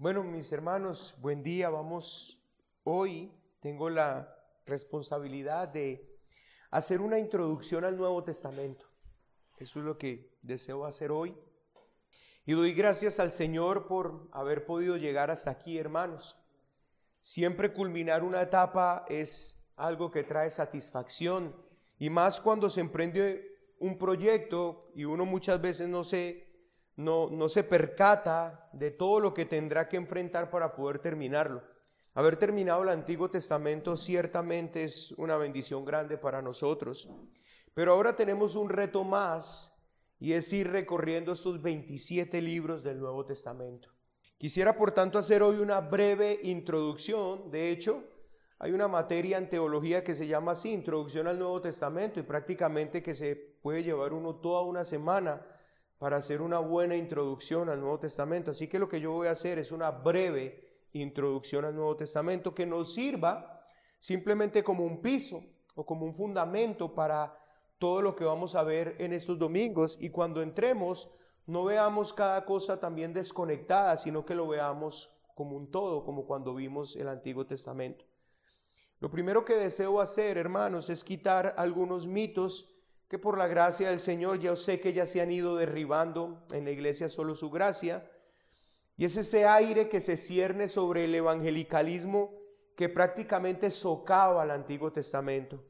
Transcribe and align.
Bueno, 0.00 0.22
mis 0.22 0.52
hermanos, 0.52 1.16
buen 1.18 1.42
día. 1.42 1.70
Vamos 1.70 2.40
hoy, 2.84 3.32
tengo 3.58 3.90
la 3.90 4.32
responsabilidad 4.64 5.66
de 5.66 6.16
hacer 6.70 7.00
una 7.00 7.18
introducción 7.18 7.84
al 7.84 7.96
Nuevo 7.96 8.22
Testamento. 8.22 8.86
Eso 9.56 9.80
es 9.80 9.84
lo 9.84 9.98
que 9.98 10.38
deseo 10.40 10.86
hacer 10.86 11.10
hoy. 11.10 11.36
Y 12.46 12.52
doy 12.52 12.74
gracias 12.74 13.18
al 13.18 13.32
Señor 13.32 13.88
por 13.88 14.28
haber 14.30 14.64
podido 14.64 14.96
llegar 14.96 15.32
hasta 15.32 15.50
aquí, 15.50 15.78
hermanos. 15.78 16.36
Siempre 17.20 17.72
culminar 17.72 18.22
una 18.22 18.42
etapa 18.42 19.04
es 19.08 19.68
algo 19.74 20.12
que 20.12 20.22
trae 20.22 20.48
satisfacción 20.50 21.56
y 21.98 22.08
más 22.08 22.40
cuando 22.40 22.70
se 22.70 22.82
emprende 22.82 23.74
un 23.80 23.98
proyecto 23.98 24.92
y 24.94 25.06
uno 25.06 25.26
muchas 25.26 25.60
veces 25.60 25.88
no 25.88 26.04
se 26.04 26.47
no, 26.98 27.30
no 27.30 27.48
se 27.48 27.62
percata 27.62 28.68
de 28.72 28.90
todo 28.90 29.20
lo 29.20 29.32
que 29.32 29.44
tendrá 29.44 29.88
que 29.88 29.96
enfrentar 29.96 30.50
para 30.50 30.74
poder 30.74 30.98
terminarlo. 30.98 31.62
Haber 32.14 32.36
terminado 32.36 32.82
el 32.82 32.88
Antiguo 32.88 33.30
Testamento 33.30 33.96
ciertamente 33.96 34.82
es 34.82 35.12
una 35.12 35.36
bendición 35.36 35.84
grande 35.84 36.18
para 36.18 36.42
nosotros, 36.42 37.08
pero 37.72 37.92
ahora 37.92 38.16
tenemos 38.16 38.56
un 38.56 38.68
reto 38.68 39.04
más 39.04 39.80
y 40.18 40.32
es 40.32 40.52
ir 40.52 40.72
recorriendo 40.72 41.30
estos 41.30 41.62
27 41.62 42.42
libros 42.42 42.82
del 42.82 42.98
Nuevo 42.98 43.24
Testamento. 43.24 43.90
Quisiera 44.36 44.76
por 44.76 44.90
tanto 44.90 45.20
hacer 45.20 45.40
hoy 45.40 45.58
una 45.58 45.80
breve 45.80 46.40
introducción, 46.42 47.48
de 47.52 47.70
hecho, 47.70 48.02
hay 48.58 48.72
una 48.72 48.88
materia 48.88 49.38
en 49.38 49.48
teología 49.48 50.02
que 50.02 50.16
se 50.16 50.26
llama 50.26 50.52
así, 50.52 50.72
Introducción 50.72 51.28
al 51.28 51.38
Nuevo 51.38 51.60
Testamento, 51.60 52.18
y 52.18 52.24
prácticamente 52.24 53.04
que 53.04 53.14
se 53.14 53.36
puede 53.36 53.84
llevar 53.84 54.12
uno 54.12 54.34
toda 54.34 54.62
una 54.62 54.84
semana 54.84 55.46
para 55.98 56.16
hacer 56.16 56.40
una 56.40 56.60
buena 56.60 56.96
introducción 56.96 57.68
al 57.68 57.80
Nuevo 57.80 57.98
Testamento. 57.98 58.50
Así 58.50 58.68
que 58.68 58.78
lo 58.78 58.88
que 58.88 59.00
yo 59.00 59.12
voy 59.12 59.28
a 59.28 59.32
hacer 59.32 59.58
es 59.58 59.72
una 59.72 59.90
breve 59.90 60.86
introducción 60.92 61.64
al 61.64 61.74
Nuevo 61.74 61.96
Testamento 61.96 62.54
que 62.54 62.66
nos 62.66 62.94
sirva 62.94 63.66
simplemente 63.98 64.62
como 64.62 64.84
un 64.84 65.00
piso 65.00 65.42
o 65.74 65.84
como 65.84 66.06
un 66.06 66.14
fundamento 66.14 66.94
para 66.94 67.36
todo 67.78 68.02
lo 68.02 68.16
que 68.16 68.24
vamos 68.24 68.54
a 68.54 68.62
ver 68.62 68.96
en 68.98 69.12
estos 69.12 69.38
domingos 69.38 69.98
y 70.00 70.10
cuando 70.10 70.42
entremos 70.42 71.14
no 71.46 71.64
veamos 71.64 72.12
cada 72.12 72.44
cosa 72.44 72.78
también 72.78 73.12
desconectada, 73.12 73.96
sino 73.96 74.24
que 74.24 74.34
lo 74.34 74.46
veamos 74.46 75.18
como 75.34 75.56
un 75.56 75.70
todo, 75.70 76.04
como 76.04 76.26
cuando 76.26 76.54
vimos 76.54 76.96
el 76.96 77.08
Antiguo 77.08 77.46
Testamento. 77.46 78.04
Lo 79.00 79.10
primero 79.10 79.44
que 79.44 79.54
deseo 79.54 80.00
hacer, 80.00 80.36
hermanos, 80.36 80.90
es 80.90 81.04
quitar 81.04 81.54
algunos 81.56 82.06
mitos 82.06 82.77
que 83.08 83.18
por 83.18 83.38
la 83.38 83.48
gracia 83.48 83.88
del 83.88 84.00
Señor 84.00 84.38
ya 84.38 84.54
sé 84.54 84.80
que 84.80 84.92
ya 84.92 85.06
se 85.06 85.20
han 85.20 85.32
ido 85.32 85.56
derribando 85.56 86.44
en 86.52 86.64
la 86.64 86.70
iglesia 86.70 87.08
solo 87.08 87.34
su 87.34 87.50
gracia. 87.50 88.10
Y 88.96 89.04
es 89.06 89.16
ese 89.16 89.46
aire 89.46 89.88
que 89.88 90.00
se 90.00 90.16
cierne 90.16 90.68
sobre 90.68 91.04
el 91.04 91.14
evangelicalismo 91.14 92.34
que 92.76 92.88
prácticamente 92.88 93.70
socava 93.70 94.42
al 94.42 94.50
Antiguo 94.50 94.92
Testamento. 94.92 95.64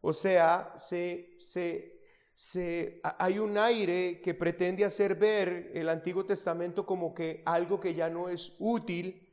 O 0.00 0.12
sea, 0.12 0.72
se, 0.76 1.34
se, 1.38 2.00
se, 2.34 3.00
hay 3.02 3.38
un 3.38 3.56
aire 3.56 4.20
que 4.20 4.34
pretende 4.34 4.84
hacer 4.84 5.14
ver 5.14 5.70
el 5.74 5.88
Antiguo 5.88 6.24
Testamento 6.24 6.84
como 6.84 7.14
que 7.14 7.42
algo 7.46 7.78
que 7.78 7.94
ya 7.94 8.10
no 8.10 8.28
es 8.28 8.56
útil 8.58 9.29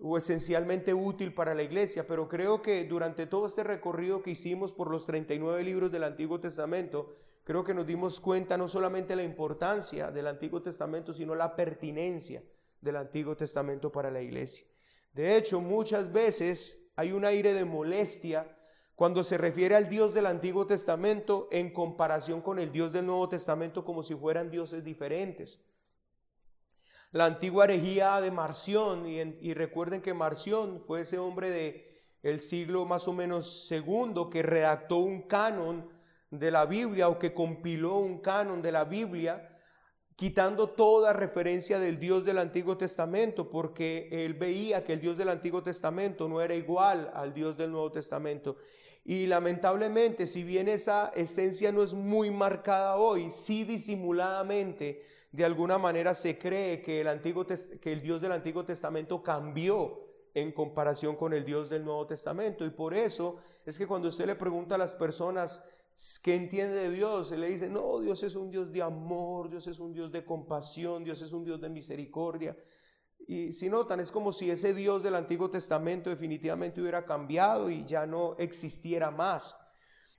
o 0.00 0.18
esencialmente 0.18 0.92
útil 0.92 1.34
para 1.34 1.54
la 1.54 1.62
iglesia, 1.62 2.06
pero 2.06 2.28
creo 2.28 2.62
que 2.62 2.84
durante 2.84 3.26
todo 3.26 3.46
este 3.46 3.64
recorrido 3.64 4.22
que 4.22 4.32
hicimos 4.32 4.72
por 4.72 4.90
los 4.90 5.06
39 5.06 5.62
libros 5.62 5.92
del 5.92 6.04
Antiguo 6.04 6.40
Testamento, 6.40 7.14
creo 7.44 7.64
que 7.64 7.74
nos 7.74 7.86
dimos 7.86 8.20
cuenta 8.20 8.56
no 8.56 8.68
solamente 8.68 9.16
la 9.16 9.22
importancia 9.22 10.10
del 10.10 10.26
Antiguo 10.26 10.60
Testamento, 10.62 11.12
sino 11.12 11.34
la 11.34 11.54
pertinencia 11.54 12.42
del 12.80 12.96
Antiguo 12.96 13.36
Testamento 13.36 13.90
para 13.90 14.10
la 14.10 14.20
iglesia. 14.20 14.66
De 15.12 15.36
hecho, 15.36 15.60
muchas 15.60 16.12
veces 16.12 16.92
hay 16.96 17.12
un 17.12 17.24
aire 17.24 17.54
de 17.54 17.64
molestia 17.64 18.56
cuando 18.96 19.22
se 19.22 19.38
refiere 19.38 19.74
al 19.74 19.88
Dios 19.88 20.12
del 20.12 20.26
Antiguo 20.26 20.66
Testamento 20.66 21.48
en 21.50 21.72
comparación 21.72 22.40
con 22.40 22.58
el 22.58 22.72
Dios 22.72 22.92
del 22.92 23.06
Nuevo 23.06 23.28
Testamento 23.28 23.84
como 23.84 24.02
si 24.02 24.14
fueran 24.14 24.50
dioses 24.50 24.84
diferentes 24.84 25.64
la 27.14 27.26
antigua 27.26 27.62
herejía 27.62 28.20
de 28.20 28.32
Marción, 28.32 29.06
y, 29.06 29.54
recuerden 29.54 30.02
que 30.02 30.12
Marción 30.12 30.80
fue 30.84 31.02
ese 31.02 31.16
hombre 31.16 31.48
de 31.48 32.02
el 32.24 32.40
siglo 32.40 32.86
más 32.86 33.06
o 33.06 33.12
menos 33.12 33.68
segundo 33.68 34.28
que 34.28 34.42
redactó 34.42 34.96
un 34.96 35.22
canon 35.22 35.88
de 36.32 36.50
la 36.50 36.66
Biblia 36.66 37.08
o 37.08 37.16
que 37.16 37.32
compiló 37.32 37.98
un 37.98 38.18
canon 38.18 38.60
de 38.62 38.72
la 38.72 38.84
Biblia, 38.84 39.48
quitando 40.16 40.70
toda 40.70 41.12
referencia 41.12 41.78
del 41.78 42.00
Dios 42.00 42.24
del 42.24 42.38
Antiguo 42.38 42.76
Testamento, 42.76 43.48
porque 43.48 44.08
él 44.10 44.34
veía 44.34 44.82
que 44.82 44.94
el 44.94 45.00
Dios 45.00 45.16
del 45.16 45.28
Antiguo 45.28 45.62
Testamento 45.62 46.28
no 46.28 46.40
era 46.40 46.56
igual 46.56 47.12
al 47.14 47.32
Dios 47.32 47.56
del 47.56 47.70
Nuevo 47.70 47.92
Testamento. 47.92 48.56
Y 49.04 49.26
lamentablemente, 49.26 50.26
si 50.26 50.42
bien 50.42 50.66
esa 50.66 51.12
esencia 51.14 51.70
no 51.70 51.84
es 51.84 51.94
muy 51.94 52.32
marcada 52.32 52.96
hoy, 52.96 53.30
sí 53.30 53.62
disimuladamente 53.62 55.14
de 55.34 55.44
alguna 55.44 55.78
manera 55.78 56.14
se 56.14 56.38
cree 56.38 56.80
que 56.80 57.00
el, 57.00 57.20
que 57.80 57.96
Dios 57.96 58.20
del 58.20 58.30
Antiguo 58.30 58.64
Testamento 58.64 59.20
cambió 59.20 60.06
en 60.32 60.52
comparación 60.52 61.16
con 61.16 61.32
el 61.32 61.44
Dios 61.44 61.68
del 61.68 61.84
Nuevo 61.84 62.06
Testamento. 62.06 62.64
Y 62.64 62.70
por 62.70 62.94
eso 62.94 63.40
es 63.66 63.76
que 63.76 63.88
cuando 63.88 64.06
usted 64.06 64.26
le 64.26 64.36
pregunta 64.36 64.76
a 64.76 64.78
las 64.78 64.94
personas 64.94 65.68
qué 66.22 66.36
entiende 66.36 66.76
de 66.76 66.90
Dios, 66.92 67.32
le 67.32 67.48
dice, 67.48 67.68
no, 67.68 67.98
Dios 67.98 68.22
es 68.22 68.36
un 68.36 68.48
Dios 68.48 68.70
de 68.70 68.82
amor, 68.82 69.50
Dios 69.50 69.66
es 69.66 69.80
un 69.80 69.92
Dios 69.92 70.12
de 70.12 70.24
compasión, 70.24 71.02
Dios 71.02 71.20
es 71.20 71.32
un 71.32 71.44
Dios 71.44 71.60
de 71.60 71.68
misericordia. 71.68 72.56
Y 73.26 73.52
si 73.52 73.68
notan, 73.68 73.98
es 73.98 74.12
como 74.12 74.30
si 74.30 74.52
ese 74.52 74.72
Dios 74.72 75.02
del 75.02 75.16
Antiguo 75.16 75.50
Testamento 75.50 76.10
definitivamente 76.10 76.80
hubiera 76.80 77.04
cambiado 77.04 77.70
y 77.70 77.84
ya 77.84 78.06
no 78.06 78.36
existiera 78.38 79.10
más. 79.10 79.56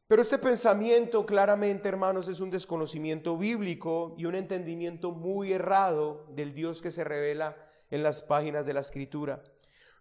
Pero 0.07 0.21
este 0.21 0.37
pensamiento 0.37 1.25
claramente, 1.25 1.89
hermanos, 1.89 2.27
es 2.27 2.39
un 2.39 2.51
desconocimiento 2.51 3.37
bíblico 3.37 4.13
y 4.19 4.25
un 4.25 4.35
entendimiento 4.35 5.11
muy 5.11 5.51
errado 5.51 6.27
del 6.29 6.53
Dios 6.53 6.81
que 6.81 6.91
se 6.91 7.03
revela 7.03 7.57
en 7.89 8.03
las 8.03 8.21
páginas 8.21 8.67
de 8.67 8.73
la 8.73 8.81
Escritura. 8.81 9.41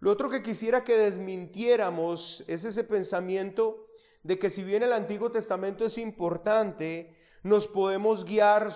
Lo 0.00 0.10
otro 0.10 0.28
que 0.28 0.42
quisiera 0.42 0.84
que 0.84 0.98
desmintiéramos 0.98 2.44
es 2.48 2.64
ese 2.64 2.84
pensamiento 2.84 3.86
de 4.22 4.38
que 4.38 4.50
si 4.50 4.62
bien 4.62 4.82
el 4.82 4.92
Antiguo 4.92 5.30
Testamento 5.30 5.86
es 5.86 5.96
importante, 5.96 7.16
nos 7.42 7.66
podemos 7.66 8.26
guiar 8.26 8.68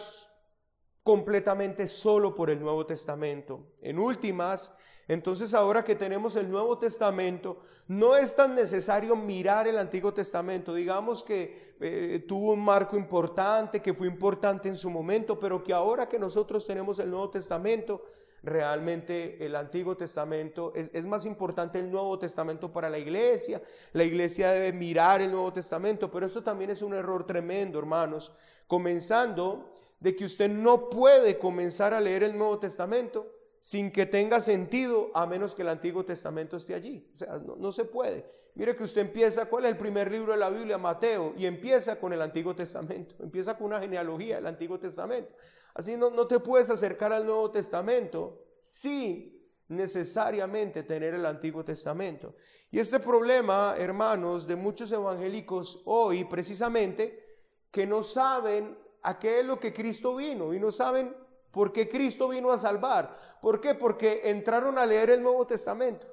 completamente 1.02 1.86
solo 1.86 2.34
por 2.34 2.48
el 2.48 2.60
Nuevo 2.60 2.86
Testamento. 2.86 3.72
En 3.82 3.98
últimas, 3.98 4.74
entonces 5.08 5.54
ahora 5.54 5.82
que 5.82 5.94
tenemos 5.94 6.36
el 6.36 6.50
Nuevo 6.50 6.76
Testamento, 6.76 7.62
no 7.88 8.14
es 8.14 8.36
tan 8.36 8.54
necesario 8.54 9.16
mirar 9.16 9.66
el 9.66 9.78
Antiguo 9.78 10.12
Testamento. 10.12 10.74
Digamos 10.74 11.22
que 11.22 11.74
eh, 11.80 12.24
tuvo 12.28 12.52
un 12.52 12.62
marco 12.62 12.98
importante, 12.98 13.80
que 13.80 13.94
fue 13.94 14.06
importante 14.06 14.68
en 14.68 14.76
su 14.76 14.90
momento, 14.90 15.40
pero 15.40 15.64
que 15.64 15.72
ahora 15.72 16.06
que 16.06 16.18
nosotros 16.18 16.66
tenemos 16.66 16.98
el 16.98 17.10
Nuevo 17.10 17.30
Testamento, 17.30 18.04
realmente 18.42 19.42
el 19.44 19.56
Antiguo 19.56 19.96
Testamento 19.96 20.72
es, 20.74 20.90
es, 20.92 21.06
más 21.06 21.24
importante 21.24 21.78
el 21.78 21.90
Nuevo 21.90 22.18
Testamento 22.18 22.70
para 22.70 22.90
la 22.90 22.98
iglesia. 22.98 23.62
La 23.94 24.04
iglesia 24.04 24.52
debe 24.52 24.74
mirar 24.74 25.22
el 25.22 25.32
Nuevo 25.32 25.54
Testamento, 25.54 26.10
pero 26.10 26.26
eso 26.26 26.42
también 26.42 26.70
es 26.70 26.82
un 26.82 26.92
error 26.92 27.24
tremendo, 27.24 27.78
hermanos. 27.78 28.30
Comenzando 28.66 29.72
de 30.00 30.14
que 30.14 30.26
usted 30.26 30.50
no 30.50 30.90
puede 30.90 31.38
comenzar 31.38 31.94
a 31.94 32.00
leer 32.02 32.24
el 32.24 32.36
Nuevo 32.36 32.58
Testamento 32.58 33.37
sin 33.68 33.90
que 33.90 34.06
tenga 34.06 34.40
sentido 34.40 35.10
a 35.12 35.26
menos 35.26 35.54
que 35.54 35.60
el 35.60 35.68
Antiguo 35.68 36.02
Testamento 36.02 36.56
esté 36.56 36.72
allí. 36.72 37.06
O 37.12 37.16
sea, 37.18 37.38
no, 37.38 37.70
se 37.70 37.84
puede. 37.84 38.24
Mire 38.54 38.74
que 38.74 38.82
usted 38.82 39.02
empieza, 39.02 39.44
¿cuál 39.44 39.66
es 39.66 39.72
el 39.72 39.76
primer 39.76 40.10
libro 40.10 40.32
de 40.32 40.38
la 40.38 40.48
Biblia? 40.48 40.78
Mateo, 40.78 41.34
y 41.36 41.44
empieza 41.44 42.00
con 42.00 42.14
el 42.14 42.22
Antiguo 42.22 42.56
Testamento, 42.56 43.16
empieza 43.22 43.58
con 43.58 43.66
una 43.66 43.78
genealogía 43.78 44.36
del 44.36 44.46
Antiguo 44.46 44.78
Testamento. 44.78 45.34
Así 45.74 45.98
no, 45.98 46.08
no 46.08 46.26
te 46.26 46.40
puedes 46.40 46.70
acercar 46.70 47.12
al 47.12 47.26
Nuevo 47.26 47.50
Testamento 47.50 48.42
sin 48.62 49.38
necesariamente 49.68 50.82
tener 50.82 51.12
el 51.12 51.26
Antiguo 51.26 51.62
Testamento. 51.62 52.36
Y 52.70 52.78
este 52.78 53.00
problema, 53.00 53.74
hermanos, 53.76 54.46
de 54.46 54.56
muchos 54.56 54.90
evangélicos 54.92 55.82
hoy, 55.84 56.24
precisamente, 56.24 57.22
que 57.70 57.86
no 57.86 58.02
saben 58.02 58.78
a 59.02 59.18
qué 59.18 59.40
es 59.40 59.44
lo 59.44 59.60
que 59.60 59.74
Cristo 59.74 60.16
vino 60.16 60.54
y 60.54 60.58
no 60.58 60.72
saben 60.72 61.27
porque 61.58 61.88
Cristo 61.88 62.28
vino 62.28 62.52
a 62.52 62.56
salvar. 62.56 63.16
¿Por 63.42 63.60
qué? 63.60 63.74
Porque 63.74 64.20
entraron 64.26 64.78
a 64.78 64.86
leer 64.86 65.10
el 65.10 65.24
Nuevo 65.24 65.44
Testamento. 65.44 66.06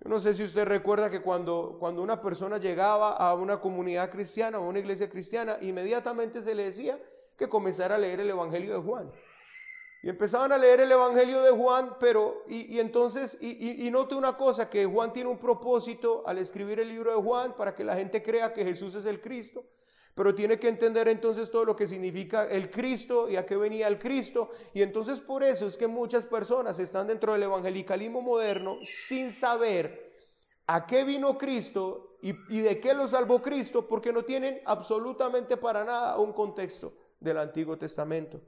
Yo 0.00 0.10
no 0.10 0.20
sé 0.20 0.34
si 0.34 0.42
usted 0.42 0.66
recuerda 0.66 1.08
que 1.08 1.22
cuando, 1.22 1.78
cuando 1.80 2.02
una 2.02 2.20
persona 2.20 2.58
llegaba 2.58 3.12
a 3.12 3.32
una 3.32 3.58
comunidad 3.58 4.10
cristiana 4.10 4.58
o 4.58 4.64
a 4.64 4.68
una 4.68 4.80
iglesia 4.80 5.08
cristiana, 5.08 5.56
inmediatamente 5.62 6.42
se 6.42 6.54
le 6.54 6.64
decía 6.64 7.02
que 7.38 7.48
comenzara 7.48 7.94
a 7.94 7.98
leer 7.98 8.20
el 8.20 8.28
Evangelio 8.28 8.74
de 8.74 8.80
Juan. 8.86 9.10
Y 10.02 10.10
empezaban 10.10 10.52
a 10.52 10.58
leer 10.58 10.80
el 10.80 10.92
Evangelio 10.92 11.40
de 11.40 11.52
Juan, 11.52 11.96
pero, 11.98 12.44
y, 12.46 12.78
entonces, 12.80 13.38
y, 13.40 13.86
y, 13.86 13.90
note 13.90 14.14
una 14.14 14.36
cosa, 14.36 14.68
que 14.68 14.84
Juan 14.84 15.10
tiene 15.14 15.30
un 15.30 15.38
propósito 15.38 16.22
al 16.26 16.36
escribir 16.36 16.80
el 16.80 16.90
libro 16.90 17.12
de 17.12 17.22
Juan 17.22 17.56
para 17.56 17.74
que 17.74 17.82
la 17.82 17.96
gente 17.96 18.22
crea 18.22 18.52
que 18.52 18.62
Jesús 18.62 18.94
es 18.94 19.06
el 19.06 19.22
Cristo. 19.22 19.64
Pero 20.20 20.34
tiene 20.34 20.58
que 20.58 20.68
entender 20.68 21.08
entonces 21.08 21.50
todo 21.50 21.64
lo 21.64 21.74
que 21.74 21.86
significa 21.86 22.44
el 22.44 22.68
Cristo 22.68 23.26
y 23.30 23.36
a 23.36 23.46
qué 23.46 23.56
venía 23.56 23.88
el 23.88 23.98
Cristo. 23.98 24.50
Y 24.74 24.82
entonces 24.82 25.18
por 25.18 25.42
eso 25.42 25.64
es 25.64 25.78
que 25.78 25.86
muchas 25.86 26.26
personas 26.26 26.78
están 26.78 27.06
dentro 27.06 27.32
del 27.32 27.44
evangelicalismo 27.44 28.20
moderno 28.20 28.76
sin 28.84 29.30
saber 29.30 30.12
a 30.66 30.86
qué 30.86 31.04
vino 31.04 31.38
Cristo 31.38 32.18
y, 32.20 32.34
de 32.34 32.78
qué 32.80 32.92
lo 32.92 33.08
salvó 33.08 33.40
Cristo, 33.40 33.88
porque 33.88 34.12
no 34.12 34.22
tienen 34.22 34.60
absolutamente 34.66 35.56
para 35.56 35.84
nada 35.84 36.18
un 36.18 36.34
contexto 36.34 36.92
del 37.18 37.38
Antiguo 37.38 37.78
Testamento. 37.78 38.42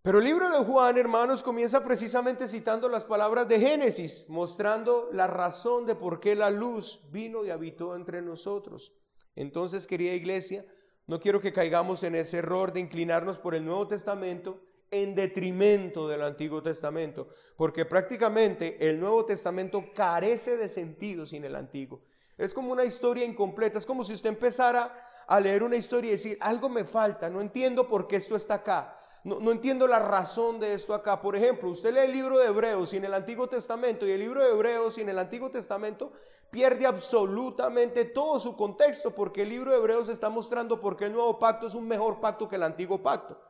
Pero 0.00 0.20
el 0.20 0.24
libro 0.24 0.48
de 0.48 0.64
Juan, 0.64 0.96
hermanos, 0.96 1.42
comienza 1.42 1.82
precisamente 1.82 2.46
citando 2.46 2.88
las 2.88 3.04
palabras 3.04 3.48
de 3.48 3.58
Génesis, 3.58 4.26
mostrando 4.28 5.08
la 5.12 5.26
razón 5.26 5.86
de 5.86 5.96
por 5.96 6.20
qué 6.20 6.36
la 6.36 6.50
luz 6.50 7.00
vino 7.10 7.44
y 7.44 7.50
habitó 7.50 7.96
entre 7.96 8.22
nosotros. 8.22 8.92
Entonces, 9.34 9.86
querida 9.86 10.12
iglesia, 10.14 10.64
no 11.06 11.20
quiero 11.20 11.40
que 11.40 11.52
caigamos 11.52 12.02
en 12.02 12.14
ese 12.14 12.38
error 12.38 12.72
de 12.72 12.80
inclinarnos 12.80 13.38
por 13.38 13.54
el 13.54 13.64
Nuevo 13.64 13.86
Testamento 13.88 14.60
en 14.90 15.14
detrimento 15.14 16.06
del 16.06 16.22
Antiguo 16.22 16.62
Testamento, 16.62 17.28
porque 17.56 17.86
prácticamente 17.86 18.76
el 18.88 19.00
Nuevo 19.00 19.24
Testamento 19.24 19.84
carece 19.94 20.56
de 20.56 20.68
sentido 20.68 21.24
sin 21.24 21.44
el 21.44 21.56
Antiguo. 21.56 22.02
Es 22.36 22.52
como 22.54 22.72
una 22.72 22.84
historia 22.84 23.24
incompleta, 23.24 23.78
es 23.78 23.86
como 23.86 24.04
si 24.04 24.12
usted 24.12 24.28
empezara 24.28 24.94
a 25.26 25.40
leer 25.40 25.62
una 25.62 25.76
historia 25.76 26.08
y 26.08 26.12
decir, 26.12 26.36
algo 26.40 26.68
me 26.68 26.84
falta, 26.84 27.30
no 27.30 27.40
entiendo 27.40 27.88
por 27.88 28.06
qué 28.06 28.16
esto 28.16 28.36
está 28.36 28.54
acá. 28.54 28.98
No, 29.24 29.52
entiendo 29.52 29.86
la 29.86 30.00
razón 30.00 30.58
de 30.58 30.74
esto 30.74 30.94
acá. 30.94 31.20
Por 31.20 31.36
ejemplo, 31.36 31.68
usted 31.68 31.94
lee 31.94 32.00
el 32.00 32.12
libro 32.12 32.38
de 32.38 32.46
Hebreos 32.46 32.90
sin 32.90 33.04
el 33.04 33.14
Antiguo 33.14 33.46
Testamento 33.46 34.06
y 34.06 34.10
el 34.10 34.20
libro 34.20 34.42
de 34.42 34.50
Hebreos 34.50 34.94
sin 34.94 35.08
el 35.08 35.18
Antiguo 35.18 35.48
Testamento 35.48 36.12
pierde 36.50 36.86
absolutamente 36.86 38.04
todo 38.04 38.40
su 38.40 38.56
contexto 38.56 39.14
porque 39.14 39.42
el 39.42 39.50
libro 39.50 39.70
de 39.70 39.76
Hebreos 39.76 40.08
está 40.08 40.28
mostrando 40.28 40.80
por 40.80 40.96
qué 40.96 41.06
el 41.06 41.12
nuevo 41.12 41.38
pacto 41.38 41.68
es 41.68 41.74
un 41.74 41.86
mejor 41.86 42.20
pacto 42.20 42.48
que 42.48 42.56
el 42.56 42.64
antiguo 42.64 43.00
pacto. 43.00 43.40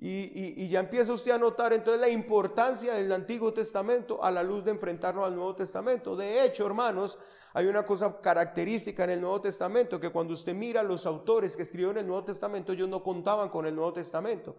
Y, 0.00 0.62
y, 0.62 0.68
ya 0.68 0.78
empieza 0.78 1.12
usted 1.12 1.32
a 1.32 1.38
notar 1.38 1.72
entonces 1.72 2.00
la 2.00 2.08
importancia 2.08 2.94
del 2.94 3.10
Antiguo 3.10 3.52
Testamento 3.52 4.22
a 4.22 4.30
la 4.30 4.44
luz 4.44 4.64
de 4.64 4.70
enfrentarnos 4.70 5.26
al 5.26 5.34
Nuevo 5.34 5.56
Testamento. 5.56 6.14
De 6.14 6.44
hecho, 6.44 6.64
hermanos, 6.64 7.18
hay 7.52 7.66
una 7.66 7.84
cosa 7.84 8.20
característica 8.20 9.02
en 9.02 9.10
el 9.10 9.20
Nuevo 9.20 9.40
Testamento, 9.40 9.98
que 9.98 10.10
cuando 10.10 10.34
usted 10.34 10.54
mira 10.54 10.84
los 10.84 11.04
autores 11.04 11.56
que 11.56 11.62
escribieron 11.62 11.98
el 11.98 12.06
Nuevo 12.06 12.22
Testamento, 12.22 12.72
ellos 12.72 12.88
no 12.88 13.02
contaban 13.02 13.48
con 13.48 13.66
el 13.66 13.74
Nuevo 13.74 13.92
Testamento. 13.92 14.56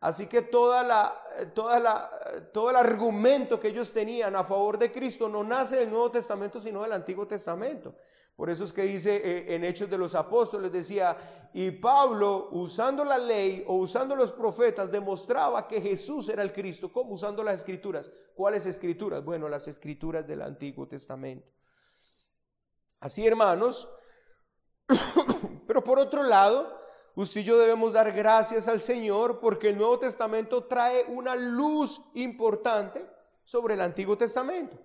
Así 0.00 0.26
que 0.26 0.40
toda 0.40 0.82
la, 0.82 1.22
toda 1.54 1.78
la, 1.78 2.10
todo 2.52 2.70
el 2.70 2.76
argumento 2.76 3.60
que 3.60 3.68
ellos 3.68 3.92
tenían 3.92 4.34
a 4.34 4.44
favor 4.44 4.78
de 4.78 4.90
Cristo 4.90 5.28
no 5.28 5.44
nace 5.44 5.76
del 5.76 5.90
Nuevo 5.90 6.10
Testamento, 6.10 6.60
sino 6.60 6.82
del 6.82 6.94
Antiguo 6.94 7.26
Testamento. 7.26 7.94
Por 8.34 8.48
eso 8.48 8.64
es 8.64 8.72
que 8.72 8.84
dice 8.84 9.16
eh, 9.16 9.54
en 9.54 9.64
Hechos 9.64 9.90
de 9.90 9.98
los 9.98 10.14
Apóstoles, 10.14 10.72
decía, 10.72 11.14
y 11.52 11.70
Pablo, 11.72 12.48
usando 12.52 13.04
la 13.04 13.18
ley 13.18 13.62
o 13.66 13.74
usando 13.74 14.16
los 14.16 14.32
profetas, 14.32 14.90
demostraba 14.90 15.68
que 15.68 15.82
Jesús 15.82 16.30
era 16.30 16.42
el 16.42 16.50
Cristo. 16.50 16.90
¿Cómo? 16.90 17.12
Usando 17.12 17.44
las 17.44 17.56
escrituras. 17.56 18.10
¿Cuáles 18.34 18.64
escrituras? 18.64 19.22
Bueno, 19.22 19.46
las 19.50 19.68
escrituras 19.68 20.26
del 20.26 20.40
Antiguo 20.40 20.88
Testamento. 20.88 21.46
Así, 23.00 23.26
hermanos, 23.26 23.86
pero 25.66 25.84
por 25.84 25.98
otro 25.98 26.22
lado, 26.22 26.79
usted 27.14 27.40
y 27.40 27.44
yo 27.44 27.58
debemos 27.58 27.92
dar 27.92 28.12
gracias 28.12 28.68
al 28.68 28.80
Señor 28.80 29.40
porque 29.40 29.70
el 29.70 29.78
Nuevo 29.78 29.98
Testamento 29.98 30.64
trae 30.64 31.04
una 31.08 31.34
luz 31.36 32.00
importante 32.14 33.06
sobre 33.44 33.74
el 33.74 33.80
Antiguo 33.80 34.16
Testamento. 34.16 34.78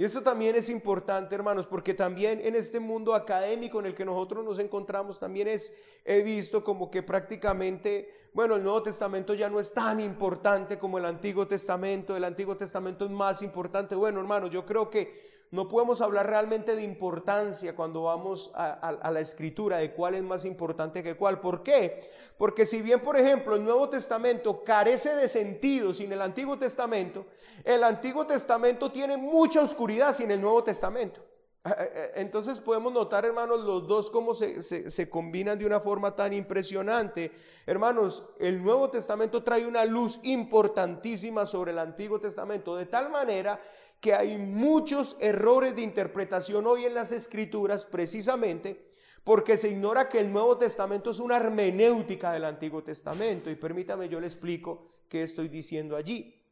Y 0.00 0.04
eso 0.04 0.22
también 0.22 0.56
es 0.56 0.70
importante, 0.70 1.34
hermanos, 1.34 1.66
porque 1.66 1.92
también 1.92 2.40
en 2.42 2.56
este 2.56 2.80
mundo 2.80 3.14
académico 3.14 3.80
en 3.80 3.84
el 3.86 3.94
que 3.94 4.06
nosotros 4.06 4.42
nos 4.42 4.58
encontramos, 4.58 5.20
también 5.20 5.46
es, 5.46 5.74
he 6.06 6.22
visto 6.22 6.64
como 6.64 6.90
que 6.90 7.02
prácticamente, 7.02 8.30
bueno, 8.32 8.56
el 8.56 8.62
Nuevo 8.62 8.82
Testamento 8.82 9.34
ya 9.34 9.50
no 9.50 9.60
es 9.60 9.74
tan 9.74 10.00
importante 10.00 10.78
como 10.78 10.96
el 10.96 11.04
Antiguo 11.04 11.46
Testamento, 11.46 12.16
el 12.16 12.24
Antiguo 12.24 12.56
Testamento 12.56 13.04
es 13.04 13.10
más 13.10 13.42
importante. 13.42 13.94
Bueno, 13.94 14.20
hermanos, 14.20 14.48
yo 14.48 14.64
creo 14.64 14.88
que 14.88 15.39
no 15.50 15.66
podemos 15.66 16.00
hablar 16.00 16.28
realmente 16.28 16.76
de 16.76 16.82
importancia 16.82 17.74
cuando 17.74 18.02
vamos 18.02 18.52
a, 18.54 19.10
la 19.10 19.20
escritura, 19.20 19.78
de 19.78 19.92
cuál 19.92 20.14
es 20.14 20.22
más 20.22 20.44
importante 20.44 21.02
que 21.02 21.16
cuál. 21.16 21.40
¿Por 21.40 21.64
qué? 21.64 22.08
Porque 22.38 22.66
si 22.66 22.82
bien, 22.82 23.00
por 23.00 23.16
ejemplo, 23.16 23.56
el 23.56 23.64
Nuevo 23.64 23.88
Testamento 23.88 24.62
carece 24.62 25.16
de 25.16 25.26
sentido 25.26 25.92
sin 25.92 26.12
el 26.12 26.22
Antiguo 26.22 26.56
Testamento, 26.56 27.26
el 27.64 27.82
Antiguo 27.82 28.26
Testamento 28.26 28.92
tiene 28.92 29.16
mucha 29.16 29.60
oscuridad 29.60 30.12
sin 30.12 30.30
el 30.30 30.40
Nuevo 30.40 30.62
Testamento. 30.62 31.20
Eh, 31.62 31.68
eh, 31.68 31.92
eh, 31.94 32.10
entonces 32.14 32.58
podemos 32.58 32.92
notar, 32.92 33.26
hermanos, 33.26 33.60
los 33.60 33.86
dos 33.86 34.08
cómo 34.08 34.32
se, 34.32 34.62
se, 34.62 35.10
combinan 35.10 35.58
de 35.58 35.66
una 35.66 35.78
forma 35.78 36.16
tan 36.16 36.32
impresionante. 36.32 37.32
Hermanos, 37.66 38.24
el 38.38 38.62
Nuevo 38.62 38.88
Testamento 38.88 39.42
trae 39.42 39.66
una 39.66 39.84
luz 39.84 40.20
importantísima 40.22 41.44
sobre 41.44 41.72
el 41.72 41.78
Antiguo 41.78 42.18
Testamento, 42.18 42.76
de 42.76 42.86
tal 42.86 43.10
manera 43.10 43.60
que 44.00 44.14
hay 44.14 44.38
muchos 44.38 45.16
errores 45.20 45.76
de 45.76 45.82
interpretación 45.82 46.66
hoy 46.66 46.86
en 46.86 46.94
las 46.94 47.12
escrituras 47.12 47.84
precisamente 47.84 48.90
porque 49.24 49.56
se 49.56 49.68
ignora 49.68 50.08
que 50.08 50.18
el 50.18 50.32
Nuevo 50.32 50.56
Testamento 50.56 51.10
es 51.10 51.18
una 51.18 51.36
hermenéutica 51.36 52.32
del 52.32 52.46
Antiguo 52.46 52.82
Testamento. 52.82 53.50
Y 53.50 53.54
permítame, 53.54 54.08
yo 54.08 54.18
le 54.18 54.26
explico 54.26 54.86
qué 55.08 55.22
estoy 55.22 55.48
diciendo 55.48 55.94
allí. 55.94 56.42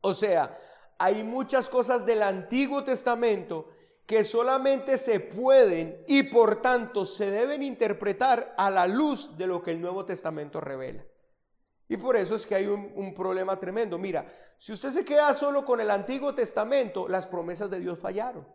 O 0.00 0.14
sea, 0.14 0.58
hay 0.98 1.22
muchas 1.22 1.68
cosas 1.68 2.06
del 2.06 2.22
Antiguo 2.22 2.82
Testamento 2.82 3.68
que 4.06 4.24
solamente 4.24 4.98
se 4.98 5.20
pueden 5.20 6.02
y 6.08 6.24
por 6.24 6.60
tanto 6.62 7.04
se 7.04 7.30
deben 7.30 7.62
interpretar 7.62 8.54
a 8.56 8.70
la 8.70 8.86
luz 8.86 9.36
de 9.36 9.46
lo 9.46 9.62
que 9.62 9.72
el 9.72 9.80
Nuevo 9.80 10.04
Testamento 10.04 10.60
revela. 10.60 11.04
Y 11.88 11.96
por 11.96 12.16
eso 12.16 12.34
es 12.34 12.46
que 12.46 12.54
hay 12.54 12.66
un, 12.66 13.14
problema 13.14 13.58
tremendo. 13.58 13.98
Mira, 13.98 14.26
si 14.58 14.72
usted 14.72 14.90
se 14.90 15.04
queda 15.04 15.34
solo 15.34 15.64
con 15.64 15.80
el 15.80 15.90
Antiguo 15.90 16.34
Testamento, 16.34 17.08
las 17.08 17.26
promesas 17.26 17.70
de 17.70 17.80
Dios 17.80 17.98
fallaron. 17.98 18.46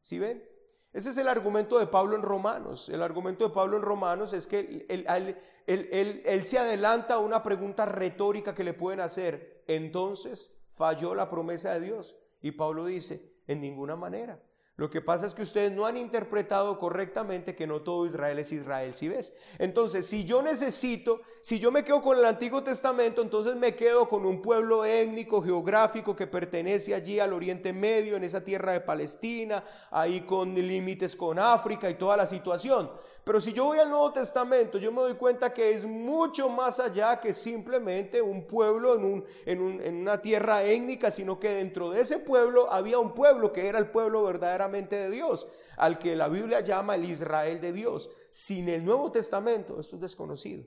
¿Sí 0.00 0.18
ven? 0.18 0.48
Ese 0.92 1.10
es 1.10 1.16
el 1.16 1.28
argumento 1.28 1.78
de 1.78 1.88
Pablo 1.88 2.14
en 2.14 2.22
Romanos. 2.22 2.88
El 2.88 3.02
argumento 3.02 3.48
de 3.48 3.54
Pablo 3.54 3.76
en 3.76 3.82
Romanos 3.82 4.32
es 4.32 4.46
que 4.46 4.86
él, 4.88 5.36
él, 5.66 6.44
se 6.44 6.58
adelanta 6.58 7.14
a 7.14 7.18
una 7.18 7.42
pregunta 7.42 7.84
retórica 7.84 8.54
que 8.54 8.64
le 8.64 8.74
pueden 8.74 9.00
hacer. 9.00 9.64
Entonces, 9.66 10.62
¿falló 10.70 11.14
la 11.14 11.28
promesa 11.28 11.72
de 11.74 11.80
Dios? 11.80 12.16
Y 12.40 12.52
Pablo 12.52 12.86
dice, 12.86 13.34
en 13.48 13.60
ninguna 13.60 13.96
manera. 13.96 14.40
Lo 14.76 14.90
que 14.90 15.00
pasa 15.00 15.24
es 15.24 15.34
que 15.34 15.42
ustedes 15.42 15.70
no 15.70 15.86
han 15.86 15.96
interpretado 15.96 16.78
correctamente 16.78 17.54
que 17.54 17.64
no 17.64 17.82
todo 17.82 18.06
Israel 18.06 18.40
es 18.40 18.50
Israel, 18.50 18.92
si 18.92 19.06
ves. 19.06 19.32
Entonces, 19.58 20.04
si 20.04 20.24
yo 20.24 20.42
necesito, 20.42 21.20
si 21.40 21.60
yo 21.60 21.70
me 21.70 21.84
quedo 21.84 22.02
con 22.02 22.18
el 22.18 22.24
Antiguo 22.24 22.64
Testamento, 22.64 23.22
entonces 23.22 23.54
me 23.54 23.76
quedo 23.76 24.08
con 24.08 24.26
un 24.26 24.42
pueblo 24.42 24.84
étnico, 24.84 25.40
geográfico 25.42 26.16
que 26.16 26.26
pertenece 26.26 26.92
allí 26.92 27.20
al 27.20 27.32
Oriente 27.32 27.72
Medio, 27.72 28.16
en 28.16 28.24
esa 28.24 28.42
tierra 28.42 28.72
de 28.72 28.80
Palestina, 28.80 29.62
ahí 29.92 30.22
con 30.22 30.52
límites 30.54 31.14
con 31.14 31.38
África 31.38 31.88
y 31.88 31.94
toda 31.94 32.16
la 32.16 32.26
situación. 32.26 32.90
Pero 33.24 33.40
si 33.40 33.54
yo 33.54 33.64
voy 33.64 33.78
al 33.78 33.88
Nuevo 33.88 34.12
Testamento, 34.12 34.76
yo 34.76 34.92
me 34.92 35.00
doy 35.00 35.14
cuenta 35.14 35.52
que 35.52 35.72
es 35.72 35.86
mucho 35.86 36.50
más 36.50 36.78
allá 36.78 37.18
que 37.20 37.32
simplemente 37.32 38.20
un 38.20 38.46
pueblo 38.46 38.94
en, 38.94 39.04
un, 39.04 39.24
en, 39.46 39.80
en 39.82 39.96
una 39.96 40.20
tierra 40.20 40.62
étnica, 40.62 41.10
sino 41.10 41.40
que 41.40 41.48
dentro 41.48 41.90
de 41.90 42.02
ese 42.02 42.18
pueblo 42.18 42.70
había 42.70 42.98
un 42.98 43.14
pueblo 43.14 43.50
que 43.50 43.66
era 43.66 43.78
el 43.78 43.90
pueblo 43.90 44.22
verdaderamente 44.22 44.96
de 44.96 45.10
Dios, 45.10 45.46
al 45.78 45.98
que 45.98 46.14
la 46.14 46.28
Biblia 46.28 46.60
llama 46.60 46.96
el 46.96 47.06
Israel 47.06 47.62
de 47.62 47.72
Dios. 47.72 48.10
Sin 48.30 48.68
el 48.68 48.84
Nuevo 48.84 49.10
Testamento, 49.10 49.80
esto 49.80 49.96
es 49.96 50.02
desconocido. 50.02 50.64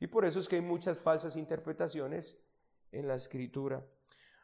Y 0.00 0.08
por 0.08 0.24
eso 0.24 0.40
es 0.40 0.48
que 0.48 0.56
hay 0.56 0.62
muchas 0.62 0.98
falsas 0.98 1.36
interpretaciones 1.36 2.38
en 2.90 3.06
la 3.06 3.14
escritura. 3.14 3.86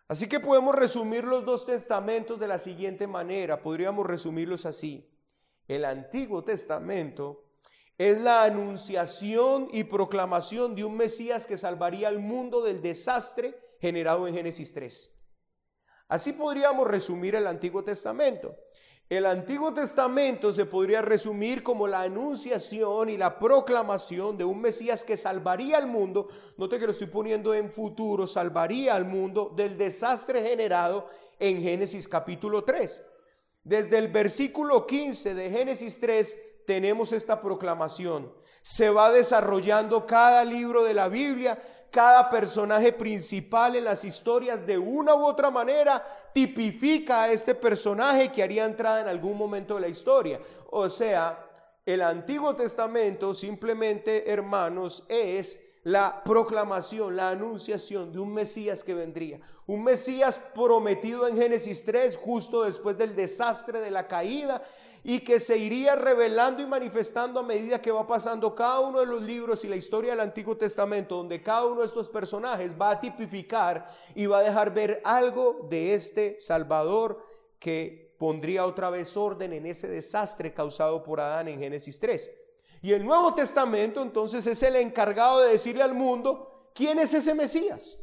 Así 0.06 0.28
que 0.28 0.40
podemos 0.40 0.74
resumir 0.74 1.24
los 1.24 1.44
dos 1.44 1.66
testamentos 1.66 2.38
de 2.38 2.46
la 2.46 2.58
siguiente 2.58 3.06
manera, 3.06 3.60
podríamos 3.60 4.06
resumirlos 4.06 4.66
así. 4.66 5.11
El 5.74 5.86
Antiguo 5.86 6.44
Testamento 6.44 7.46
es 7.96 8.20
la 8.20 8.42
anunciación 8.42 9.68
y 9.72 9.84
proclamación 9.84 10.74
de 10.74 10.84
un 10.84 10.98
Mesías 10.98 11.46
que 11.46 11.56
salvaría 11.56 12.08
al 12.08 12.18
mundo 12.18 12.60
del 12.60 12.82
desastre 12.82 13.58
generado 13.80 14.28
en 14.28 14.34
Génesis 14.34 14.74
3. 14.74 15.18
Así 16.08 16.34
podríamos 16.34 16.86
resumir 16.86 17.36
el 17.36 17.46
Antiguo 17.46 17.82
Testamento. 17.82 18.54
El 19.08 19.24
Antiguo 19.24 19.72
Testamento 19.72 20.52
se 20.52 20.66
podría 20.66 21.00
resumir 21.00 21.62
como 21.62 21.88
la 21.88 22.02
anunciación 22.02 23.08
y 23.08 23.16
la 23.16 23.38
proclamación 23.38 24.36
de 24.36 24.44
un 24.44 24.60
Mesías 24.60 25.04
que 25.04 25.16
salvaría 25.16 25.78
al 25.78 25.86
mundo, 25.86 26.28
note 26.58 26.78
que 26.78 26.84
lo 26.84 26.92
estoy 26.92 27.06
poniendo 27.06 27.54
en 27.54 27.70
futuro, 27.70 28.26
salvaría 28.26 28.94
al 28.94 29.06
mundo 29.06 29.50
del 29.56 29.78
desastre 29.78 30.42
generado 30.42 31.08
en 31.38 31.62
Génesis 31.62 32.06
capítulo 32.08 32.62
3. 32.62 33.11
Desde 33.64 33.98
el 33.98 34.08
versículo 34.08 34.86
15 34.86 35.34
de 35.34 35.50
Génesis 35.50 36.00
3 36.00 36.64
tenemos 36.66 37.12
esta 37.12 37.40
proclamación. 37.40 38.32
Se 38.62 38.90
va 38.90 39.10
desarrollando 39.10 40.06
cada 40.06 40.44
libro 40.44 40.82
de 40.84 40.94
la 40.94 41.08
Biblia, 41.08 41.60
cada 41.90 42.30
personaje 42.30 42.92
principal 42.92 43.76
en 43.76 43.84
las 43.84 44.04
historias 44.04 44.66
de 44.66 44.78
una 44.78 45.14
u 45.14 45.24
otra 45.24 45.50
manera 45.50 46.04
tipifica 46.32 47.24
a 47.24 47.30
este 47.30 47.54
personaje 47.54 48.30
que 48.30 48.42
haría 48.42 48.64
entrada 48.64 49.00
en 49.00 49.08
algún 49.08 49.36
momento 49.36 49.74
de 49.74 49.82
la 49.82 49.88
historia. 49.88 50.40
O 50.70 50.88
sea, 50.88 51.46
el 51.84 52.02
Antiguo 52.02 52.56
Testamento 52.56 53.34
simplemente, 53.34 54.30
hermanos, 54.30 55.04
es 55.08 55.71
la 55.84 56.22
proclamación, 56.22 57.16
la 57.16 57.30
anunciación 57.30 58.12
de 58.12 58.20
un 58.20 58.32
Mesías 58.32 58.84
que 58.84 58.94
vendría. 58.94 59.40
Un 59.66 59.82
Mesías 59.82 60.38
prometido 60.54 61.26
en 61.26 61.36
Génesis 61.36 61.84
3, 61.84 62.16
justo 62.16 62.62
después 62.62 62.96
del 62.96 63.16
desastre 63.16 63.80
de 63.80 63.90
la 63.90 64.06
caída, 64.06 64.62
y 65.04 65.20
que 65.20 65.40
se 65.40 65.58
iría 65.58 65.96
revelando 65.96 66.62
y 66.62 66.66
manifestando 66.66 67.40
a 67.40 67.42
medida 67.42 67.82
que 67.82 67.90
va 67.90 68.06
pasando 68.06 68.54
cada 68.54 68.80
uno 68.80 69.00
de 69.00 69.06
los 69.06 69.22
libros 69.22 69.64
y 69.64 69.68
la 69.68 69.74
historia 69.74 70.12
del 70.12 70.20
Antiguo 70.20 70.56
Testamento, 70.56 71.16
donde 71.16 71.42
cada 71.42 71.66
uno 71.66 71.80
de 71.80 71.86
estos 71.86 72.08
personajes 72.08 72.74
va 72.80 72.90
a 72.90 73.00
tipificar 73.00 73.88
y 74.14 74.26
va 74.26 74.38
a 74.38 74.42
dejar 74.42 74.72
ver 74.72 75.00
algo 75.04 75.66
de 75.68 75.94
este 75.94 76.36
Salvador 76.38 77.26
que 77.58 78.14
pondría 78.18 78.64
otra 78.66 78.90
vez 78.90 79.16
orden 79.16 79.52
en 79.52 79.66
ese 79.66 79.88
desastre 79.88 80.54
causado 80.54 81.02
por 81.02 81.18
Adán 81.18 81.48
en 81.48 81.58
Génesis 81.58 81.98
3. 81.98 82.41
Y 82.82 82.92
el 82.92 83.04
Nuevo 83.04 83.32
Testamento 83.32 84.02
entonces 84.02 84.44
es 84.46 84.60
el 84.62 84.74
encargado 84.74 85.40
de 85.40 85.50
decirle 85.50 85.84
al 85.84 85.94
mundo, 85.94 86.70
¿quién 86.74 86.98
es 86.98 87.14
ese 87.14 87.32
Mesías? 87.32 87.96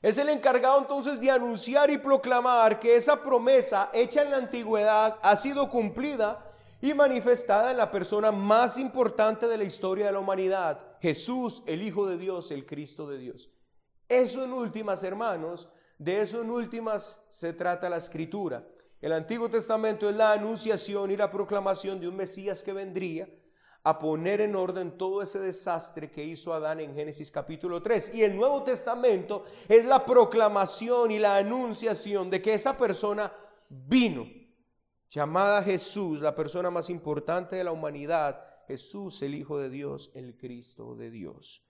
Es 0.00 0.16
el 0.18 0.28
encargado 0.28 0.78
entonces 0.78 1.20
de 1.20 1.32
anunciar 1.32 1.90
y 1.90 1.98
proclamar 1.98 2.78
que 2.78 2.94
esa 2.94 3.20
promesa 3.24 3.90
hecha 3.92 4.22
en 4.22 4.30
la 4.30 4.36
antigüedad 4.36 5.18
ha 5.20 5.36
sido 5.36 5.68
cumplida 5.68 6.48
y 6.80 6.94
manifestada 6.94 7.72
en 7.72 7.78
la 7.78 7.90
persona 7.90 8.30
más 8.30 8.78
importante 8.78 9.48
de 9.48 9.58
la 9.58 9.64
historia 9.64 10.06
de 10.06 10.12
la 10.12 10.20
humanidad, 10.20 10.78
Jesús, 11.00 11.64
el 11.66 11.82
Hijo 11.82 12.06
de 12.06 12.18
Dios, 12.18 12.52
el 12.52 12.66
Cristo 12.66 13.08
de 13.08 13.18
Dios. 13.18 13.50
Eso 14.08 14.44
en 14.44 14.52
últimas, 14.52 15.02
hermanos, 15.02 15.68
de 15.98 16.20
eso 16.20 16.42
en 16.42 16.50
últimas 16.50 17.26
se 17.30 17.52
trata 17.52 17.90
la 17.90 17.96
escritura. 17.96 18.64
El 19.06 19.12
Antiguo 19.12 19.48
Testamento 19.48 20.10
es 20.10 20.16
la 20.16 20.32
anunciación 20.32 21.12
y 21.12 21.16
la 21.16 21.30
proclamación 21.30 22.00
de 22.00 22.08
un 22.08 22.16
Mesías 22.16 22.64
que 22.64 22.72
vendría 22.72 23.28
a 23.84 24.00
poner 24.00 24.40
en 24.40 24.56
orden 24.56 24.98
todo 24.98 25.22
ese 25.22 25.38
desastre 25.38 26.10
que 26.10 26.24
hizo 26.24 26.52
Adán 26.52 26.80
en 26.80 26.92
Génesis 26.92 27.30
capítulo 27.30 27.80
3. 27.80 28.16
Y 28.16 28.24
el 28.24 28.34
Nuevo 28.34 28.64
Testamento 28.64 29.44
es 29.68 29.84
la 29.84 30.04
proclamación 30.04 31.12
y 31.12 31.20
la 31.20 31.36
anunciación 31.36 32.30
de 32.30 32.42
que 32.42 32.54
esa 32.54 32.76
persona 32.76 33.32
vino, 33.68 34.26
llamada 35.08 35.62
Jesús, 35.62 36.20
la 36.20 36.34
persona 36.34 36.72
más 36.72 36.90
importante 36.90 37.54
de 37.54 37.62
la 37.62 37.70
humanidad, 37.70 38.44
Jesús 38.66 39.22
el 39.22 39.36
Hijo 39.36 39.56
de 39.56 39.70
Dios, 39.70 40.10
el 40.14 40.36
Cristo 40.36 40.96
de 40.96 41.12
Dios. 41.12 41.64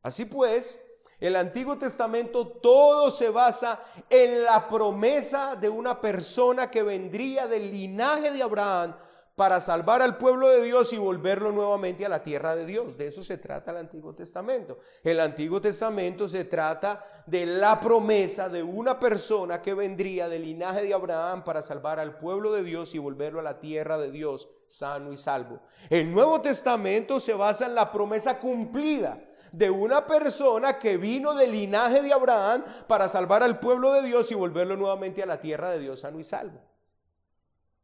Así 0.00 0.24
pues, 0.24 0.87
el 1.20 1.34
Antiguo 1.34 1.76
Testamento 1.76 2.46
todo 2.46 3.10
se 3.10 3.30
basa 3.30 3.82
en 4.08 4.44
la 4.44 4.68
promesa 4.68 5.56
de 5.56 5.68
una 5.68 6.00
persona 6.00 6.70
que 6.70 6.82
vendría 6.82 7.48
del 7.48 7.72
linaje 7.72 8.30
de 8.30 8.42
Abraham 8.42 8.94
para 9.34 9.60
salvar 9.60 10.02
al 10.02 10.18
pueblo 10.18 10.48
de 10.48 10.62
Dios 10.62 10.92
y 10.92 10.98
volverlo 10.98 11.52
nuevamente 11.52 12.04
a 12.04 12.08
la 12.08 12.24
tierra 12.24 12.56
de 12.56 12.66
Dios. 12.66 12.98
De 12.98 13.06
eso 13.06 13.22
se 13.22 13.38
trata 13.38 13.70
el 13.70 13.76
Antiguo 13.76 14.12
Testamento. 14.12 14.78
El 15.04 15.20
Antiguo 15.20 15.60
Testamento 15.60 16.26
se 16.26 16.44
trata 16.44 17.04
de 17.24 17.46
la 17.46 17.78
promesa 17.78 18.48
de 18.48 18.64
una 18.64 18.98
persona 18.98 19.62
que 19.62 19.74
vendría 19.74 20.28
del 20.28 20.42
linaje 20.42 20.82
de 20.82 20.92
Abraham 20.92 21.44
para 21.44 21.62
salvar 21.62 22.00
al 22.00 22.18
pueblo 22.18 22.52
de 22.52 22.64
Dios 22.64 22.94
y 22.96 22.98
volverlo 22.98 23.38
a 23.38 23.44
la 23.44 23.60
tierra 23.60 23.96
de 23.96 24.10
Dios 24.10 24.48
sano 24.66 25.12
y 25.12 25.16
salvo. 25.16 25.60
El 25.88 26.10
Nuevo 26.12 26.40
Testamento 26.40 27.20
se 27.20 27.34
basa 27.34 27.66
en 27.66 27.76
la 27.76 27.92
promesa 27.92 28.38
cumplida 28.38 29.20
de 29.52 29.70
una 29.70 30.06
persona 30.06 30.78
que 30.78 30.96
vino 30.96 31.34
del 31.34 31.52
linaje 31.52 32.02
de 32.02 32.12
Abraham 32.12 32.64
para 32.86 33.08
salvar 33.08 33.42
al 33.42 33.58
pueblo 33.58 33.92
de 33.92 34.02
Dios 34.02 34.30
y 34.30 34.34
volverlo 34.34 34.76
nuevamente 34.76 35.22
a 35.22 35.26
la 35.26 35.40
tierra 35.40 35.70
de 35.70 35.80
Dios 35.80 36.00
sano 36.00 36.18
y 36.18 36.24
salvo. 36.24 36.60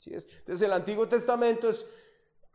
es? 0.06 0.26
Entonces 0.26 0.62
el 0.62 0.72
Antiguo 0.72 1.08
Testamento 1.08 1.68
es, 1.68 1.86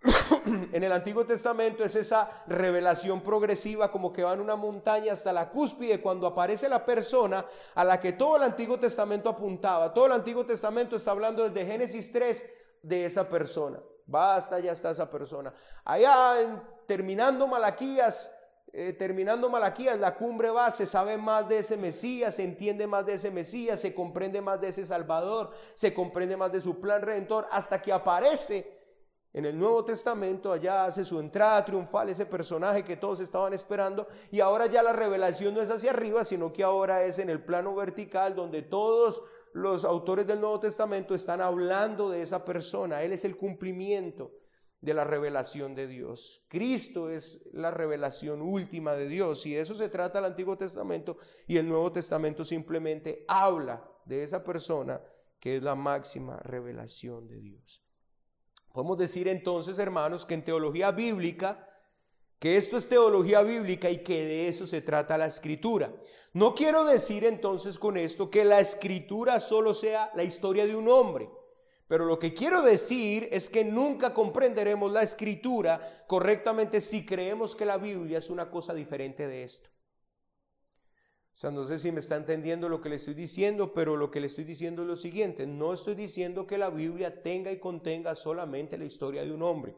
en 0.46 0.84
el 0.84 0.92
Antiguo 0.92 1.26
Testamento 1.26 1.84
es 1.84 1.96
esa 1.96 2.44
revelación 2.48 3.22
progresiva 3.22 3.92
como 3.92 4.14
que 4.14 4.24
va 4.24 4.34
en 4.34 4.42
una 4.42 4.56
montaña 4.56 5.14
hasta 5.14 5.34
la 5.34 5.50
cúspide 5.50 6.02
cuando 6.02 6.28
aparece 6.28 6.70
la 6.70 6.86
persona 6.86 7.46
a 7.76 7.84
la 7.84 8.00
que 8.00 8.14
todo 8.14 8.38
el 8.38 8.44
Antiguo 8.44 8.80
Testamento 8.80 9.30
apuntaba. 9.30 9.94
Todo 9.94 10.06
el 10.06 10.14
Antiguo 10.14 10.46
Testamento 10.46 10.96
está 10.96 11.12
hablando 11.12 11.48
desde 11.48 11.66
Génesis 11.66 12.12
3 12.12 12.50
de 12.84 13.06
esa 13.06 13.28
persona. 13.28 13.80
Hasta 14.12 14.56
allá 14.56 14.72
está 14.72 14.92
esa 14.92 15.10
persona. 15.10 15.54
Allá 15.84 16.64
terminando 16.86 17.48
Malaquías 17.48 18.39
eh, 18.72 18.94
terminando 18.94 19.50
Malaquías, 19.50 20.00
la 20.00 20.16
cumbre 20.16 20.52
va, 20.52 20.72
se 20.72 20.86
sabe 20.86 21.18
más 21.18 21.50
de 21.50 21.60
ese 21.60 21.76
Mesías, 21.76 22.36
se 22.36 22.44
entiende 22.44 22.86
más 22.86 23.06
de 23.06 23.14
ese 23.14 23.32
Mesías, 23.32 23.80
se 23.80 23.96
comprende 23.96 24.42
más 24.42 24.62
de 24.62 24.68
ese 24.68 24.86
Salvador, 24.86 25.52
se 25.74 25.94
comprende 25.94 26.38
más 26.38 26.52
de 26.52 26.62
su 26.62 26.80
plan 26.80 27.02
redentor, 27.02 27.48
hasta 27.50 27.82
que 27.82 27.92
aparece 27.92 28.80
en 29.34 29.46
el 29.46 29.58
Nuevo 29.58 29.84
Testamento, 29.86 30.52
allá 30.52 30.86
hace 30.86 31.04
su 31.04 31.20
entrada 31.20 31.66
triunfal 31.66 32.10
ese 32.10 32.26
personaje 32.26 32.84
que 32.84 32.98
todos 32.98 33.20
estaban 33.22 33.54
esperando, 33.54 34.08
y 34.30 34.40
ahora 34.40 34.68
ya 34.68 34.84
la 34.84 34.94
revelación 34.94 35.56
no 35.56 35.62
es 35.62 35.72
hacia 35.72 35.90
arriba, 35.90 36.24
sino 36.24 36.54
que 36.54 36.64
ahora 36.64 37.04
es 37.04 37.18
en 37.18 37.30
el 37.30 37.44
plano 37.44 37.74
vertical, 37.74 38.36
donde 38.36 38.62
todos 38.62 39.24
los 39.54 39.84
autores 39.84 40.28
del 40.28 40.42
Nuevo 40.42 40.60
Testamento 40.60 41.16
están 41.16 41.42
hablando 41.42 42.12
de 42.12 42.22
esa 42.22 42.46
persona, 42.46 43.02
Él 43.02 43.14
es 43.14 43.26
el 43.26 43.36
cumplimiento 43.36 44.39
de 44.82 44.94
la 44.94 45.04
revelación 45.04 45.76
de 45.76 45.88
Dios. 45.88 46.46
Cristo 46.48 47.10
es 47.10 47.50
la 47.54 47.72
revelación 47.72 48.42
última 48.42 48.94
de 48.94 49.08
Dios 49.08 49.46
y 49.46 49.54
de 49.54 49.62
eso 49.62 49.74
se 49.74 49.90
trata 49.90 50.20
el 50.20 50.26
Antiguo 50.26 50.58
Testamento 50.58 51.18
y 51.48 51.58
el 51.58 51.68
Nuevo 51.68 51.92
Testamento 51.92 52.44
simplemente 52.44 53.26
habla 53.28 53.86
de 54.06 54.24
esa 54.24 54.44
persona 54.44 55.02
que 55.40 55.58
es 55.58 55.64
la 55.64 55.76
máxima 55.76 56.38
revelación 56.38 57.28
de 57.28 57.40
Dios. 57.40 57.84
Podemos 58.74 58.98
decir 58.98 59.28
entonces, 59.28 59.80
hermanos, 59.80 60.26
que 60.26 60.36
en 60.36 60.46
teología 60.46 60.92
bíblica, 60.92 61.68
que 62.40 62.56
esto 62.56 62.78
es 62.78 62.88
teología 62.88 63.42
bíblica 63.42 63.90
y 63.90 64.04
que 64.04 64.26
de 64.26 64.48
eso 64.48 64.66
se 64.66 64.82
trata 64.82 65.18
la 65.18 65.26
escritura. 65.26 65.94
No 66.34 66.54
quiero 66.54 66.86
decir 66.86 67.26
entonces 67.26 67.80
con 67.80 67.98
esto 67.98 68.30
que 68.30 68.46
la 68.46 68.60
escritura 68.60 69.40
solo 69.40 69.74
sea 69.74 70.12
la 70.16 70.24
historia 70.24 70.66
de 70.66 70.76
un 70.76 70.88
hombre. 70.88 71.30
Pero 71.90 72.06
lo 72.06 72.20
que 72.20 72.36
quiero 72.36 72.62
decir 72.62 73.28
es 73.32 73.50
que 73.50 73.66
nunca 73.66 74.14
comprenderemos 74.14 74.92
la 74.92 75.02
escritura 75.02 76.06
correctamente 76.06 76.82
si 76.82 77.04
creemos 77.04 77.56
que 77.56 77.66
la 77.66 77.80
Biblia 77.80 78.20
es 78.20 78.30
una 78.30 78.52
cosa 78.52 78.76
diferente 78.76 79.28
de 79.28 79.44
esto. 79.44 79.72
O 81.34 81.38
sea, 81.40 81.50
no 81.50 81.64
sé 81.64 81.80
si 81.80 81.92
me 81.92 82.00
está 82.00 82.16
entendiendo 82.16 82.70
lo 82.70 82.80
que 82.80 82.90
le 82.90 82.98
estoy 82.98 83.16
diciendo, 83.16 83.74
pero 83.74 83.98
lo 83.98 84.12
que 84.12 84.20
le 84.20 84.28
estoy 84.28 84.44
diciendo 84.44 84.84
es 84.84 84.88
lo 84.88 84.96
siguiente. 84.96 85.48
No 85.48 85.74
estoy 85.74 85.96
diciendo 85.96 86.46
que 86.46 86.60
la 86.60 86.70
Biblia 86.70 87.24
tenga 87.24 87.52
y 87.52 87.58
contenga 87.58 88.14
solamente 88.14 88.78
la 88.78 88.86
historia 88.86 89.24
de 89.24 89.32
un 89.32 89.42
hombre, 89.42 89.76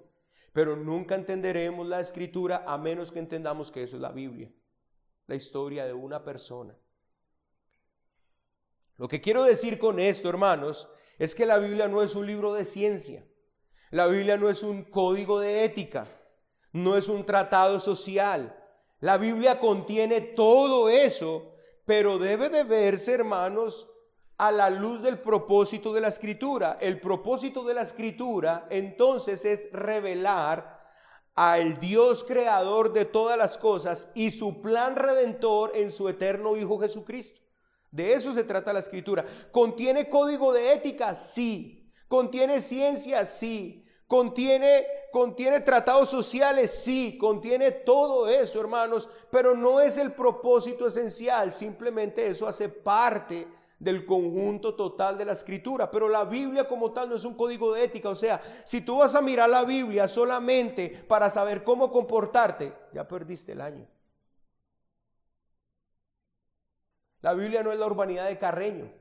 pero 0.52 0.76
nunca 0.76 1.16
entenderemos 1.16 1.88
la 1.88 2.02
escritura 2.02 2.66
a 2.68 2.78
menos 2.78 3.14
que 3.14 3.20
entendamos 3.20 3.72
que 3.72 3.84
eso 3.84 3.96
es 3.96 4.02
la 4.02 4.12
Biblia, 4.12 4.52
la 5.28 5.36
historia 5.36 5.86
de 5.86 5.94
una 5.94 6.26
persona. 6.26 6.76
Lo 8.98 9.08
que 9.08 9.22
quiero 9.22 9.46
decir 9.46 9.80
con 9.80 9.98
esto, 9.98 10.28
hermanos, 10.28 10.92
es 11.22 11.36
que 11.36 11.46
la 11.46 11.60
Biblia 11.60 11.88
no 11.88 12.02
es 12.02 12.16
un 12.16 12.26
libro 12.26 12.52
de 12.52 12.66
ciencia. 12.66 13.24
La 13.92 14.08
Biblia 14.08 14.38
no 14.38 14.50
es 14.50 14.64
un 14.64 14.84
código 14.84 15.40
de 15.40 15.64
ética. 15.64 16.08
No 16.72 16.98
es 16.98 17.10
un 17.10 17.24
tratado 17.28 17.80
social. 17.80 18.58
La 19.02 19.18
Biblia 19.20 19.60
contiene 19.60 20.22
todo 20.22 20.90
eso, 20.90 21.54
pero 21.86 22.18
debe 22.18 22.50
de 22.50 22.64
verse, 22.64 23.14
hermanos, 23.14 23.88
a 24.40 24.52
la 24.52 24.72
luz 24.72 25.04
del 25.04 25.20
propósito 25.20 25.94
de 25.94 26.02
la 26.02 26.08
escritura. 26.08 26.80
El 26.82 27.00
propósito 27.00 27.64
de 27.66 27.76
la 27.76 27.84
escritura 27.84 28.66
entonces 28.72 29.46
es 29.46 29.72
revelar 29.74 30.82
al 31.36 31.80
Dios 31.80 32.24
creador 32.24 32.94
de 32.94 33.06
todas 33.06 33.38
las 33.38 33.60
cosas 33.60 34.12
y 34.16 34.32
su 34.32 34.60
plan 34.60 34.96
redentor 34.96 35.74
en 35.76 35.92
su 35.92 36.10
eterno 36.10 36.58
Hijo 36.58 36.80
Jesucristo. 36.80 37.44
De 37.92 38.14
eso 38.14 38.32
se 38.32 38.46
trata 38.46 38.72
la 38.72 38.80
escritura. 38.80 39.26
¿Contiene 39.52 40.10
código 40.10 40.54
de 40.54 40.74
ética? 40.74 41.14
Sí. 41.14 41.92
¿Contiene 42.08 42.62
ciencia? 42.62 43.26
Sí. 43.26 43.86
¿Contiene, 44.08 44.86
contiene 45.12 45.60
tratados 45.60 46.10
sociales? 46.10 46.72
Sí. 46.72 47.18
Contiene 47.20 47.72
todo 47.72 48.30
eso, 48.30 48.62
hermanos. 48.62 49.10
Pero 49.30 49.56
no 49.56 49.82
es 49.82 49.98
el 49.98 50.14
propósito 50.14 50.88
esencial. 50.88 51.52
Simplemente 51.52 52.28
eso 52.28 52.48
hace 52.48 52.70
parte 52.70 53.46
del 53.78 54.06
conjunto 54.06 54.74
total 54.76 55.18
de 55.18 55.26
la 55.26 55.34
escritura. 55.34 55.92
Pero 55.92 56.08
la 56.08 56.24
Biblia 56.24 56.66
como 56.70 56.94
tal 56.94 57.10
no 57.10 57.16
es 57.16 57.26
un 57.26 57.36
código 57.36 57.74
de 57.74 57.84
ética. 57.84 58.08
O 58.08 58.16
sea, 58.16 58.42
si 58.64 58.86
tú 58.86 59.00
vas 59.00 59.16
a 59.16 59.22
mirar 59.22 59.50
la 59.50 59.66
Biblia 59.66 60.08
solamente 60.08 61.04
para 61.10 61.30
saber 61.30 61.66
cómo 61.66 61.92
comportarte, 61.92 62.74
ya 62.94 63.06
perdiste 63.06 63.52
el 63.52 63.60
año. 63.60 63.86
La 67.22 67.34
Biblia 67.36 67.62
no 67.62 67.72
es 67.72 67.80
la 67.80 67.86
urbanidad 67.86 68.28
de 68.28 68.38
Carreño. 68.38 68.92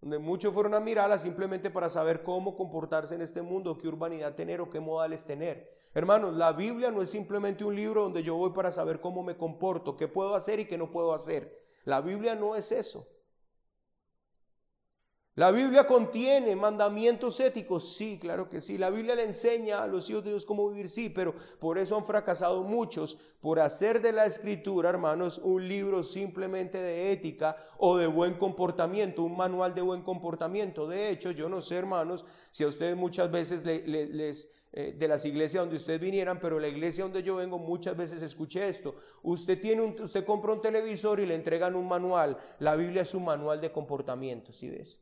donde 0.00 0.18
muchos 0.20 0.54
fueron 0.54 0.74
a 0.74 0.80
mirarla 0.80 1.18
simplemente 1.18 1.70
para 1.70 1.88
saber 1.88 2.22
cómo 2.22 2.56
comportarse 2.56 3.16
en 3.16 3.20
este 3.20 3.42
mundo, 3.42 3.76
qué 3.76 3.88
urbanidad 3.88 4.36
tener 4.36 4.60
o 4.60 4.70
qué 4.70 4.78
modales 4.78 5.26
tener. 5.26 5.68
Hermanos, 5.92 6.36
la 6.36 6.52
Biblia 6.52 6.92
no 6.92 7.02
es 7.02 7.10
simplemente 7.10 7.64
un 7.64 7.74
libro 7.74 8.04
donde 8.04 8.22
yo 8.22 8.36
voy 8.36 8.50
para 8.50 8.70
saber 8.70 9.00
cómo 9.00 9.24
me 9.24 9.36
comporto, 9.36 9.96
qué 9.96 10.06
puedo 10.06 10.36
hacer 10.36 10.60
y 10.60 10.66
qué 10.66 10.78
no 10.78 10.92
puedo 10.92 11.12
hacer. 11.12 11.52
La 11.84 12.00
Biblia 12.00 12.36
no 12.36 12.54
es 12.54 12.70
eso. 12.70 13.08
La 15.38 15.52
Biblia 15.52 15.86
contiene 15.86 16.56
mandamientos 16.56 17.38
éticos, 17.38 17.94
sí, 17.94 18.18
claro 18.20 18.48
que 18.48 18.60
sí. 18.60 18.76
La 18.76 18.90
Biblia 18.90 19.14
le 19.14 19.22
enseña 19.22 19.80
a 19.80 19.86
los 19.86 20.10
hijos 20.10 20.24
de 20.24 20.30
Dios 20.30 20.44
cómo 20.44 20.68
vivir, 20.68 20.88
sí, 20.88 21.10
pero 21.10 21.32
por 21.60 21.78
eso 21.78 21.96
han 21.96 22.04
fracasado 22.04 22.64
muchos 22.64 23.16
por 23.40 23.60
hacer 23.60 24.02
de 24.02 24.10
la 24.10 24.26
escritura, 24.26 24.88
hermanos, 24.88 25.38
un 25.38 25.68
libro 25.68 26.02
simplemente 26.02 26.78
de 26.78 27.12
ética 27.12 27.56
o 27.76 27.96
de 27.96 28.08
buen 28.08 28.34
comportamiento, 28.34 29.22
un 29.22 29.36
manual 29.36 29.76
de 29.76 29.82
buen 29.82 30.02
comportamiento. 30.02 30.88
De 30.88 31.08
hecho, 31.08 31.30
yo 31.30 31.48
no 31.48 31.60
sé, 31.60 31.76
hermanos, 31.76 32.24
si 32.50 32.64
a 32.64 32.66
ustedes 32.66 32.96
muchas 32.96 33.30
veces 33.30 33.64
les... 33.64 34.50
Eh, 34.70 34.94
de 34.98 35.08
las 35.08 35.24
iglesias 35.24 35.62
donde 35.62 35.76
ustedes 35.76 35.98
vinieran, 35.98 36.38
pero 36.38 36.60
la 36.60 36.68
iglesia 36.68 37.02
donde 37.02 37.22
yo 37.22 37.36
vengo 37.36 37.58
muchas 37.58 37.96
veces 37.96 38.20
escuché 38.20 38.68
esto. 38.68 38.96
Usted 39.22 39.58
tiene 39.58 39.80
un, 39.80 39.98
usted 39.98 40.26
compra 40.26 40.52
un 40.52 40.60
televisor 40.60 41.20
y 41.20 41.26
le 41.26 41.36
entregan 41.36 41.74
un 41.74 41.88
manual. 41.88 42.36
La 42.58 42.76
Biblia 42.76 43.00
es 43.00 43.14
un 43.14 43.24
manual 43.24 43.62
de 43.62 43.72
comportamiento, 43.72 44.52
¿sí 44.52 44.68
ves? 44.68 45.00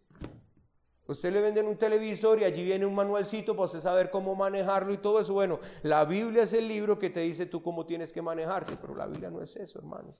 Usted 1.08 1.32
le 1.32 1.40
venden 1.40 1.68
un 1.68 1.76
televisor 1.76 2.40
y 2.40 2.44
allí 2.44 2.64
viene 2.64 2.84
un 2.84 2.94
manualcito 2.94 3.54
para 3.54 3.66
usted 3.66 3.78
saber 3.78 4.10
cómo 4.10 4.34
manejarlo 4.34 4.92
y 4.92 4.96
todo 4.96 5.20
eso. 5.20 5.34
Bueno, 5.34 5.60
la 5.82 6.04
Biblia 6.04 6.42
es 6.42 6.52
el 6.52 6.66
libro 6.66 6.98
que 6.98 7.10
te 7.10 7.20
dice 7.20 7.46
tú 7.46 7.62
cómo 7.62 7.86
tienes 7.86 8.12
que 8.12 8.22
manejarte, 8.22 8.76
pero 8.76 8.94
la 8.94 9.06
Biblia 9.06 9.30
no 9.30 9.40
es 9.40 9.54
eso, 9.56 9.78
hermanos. 9.78 10.16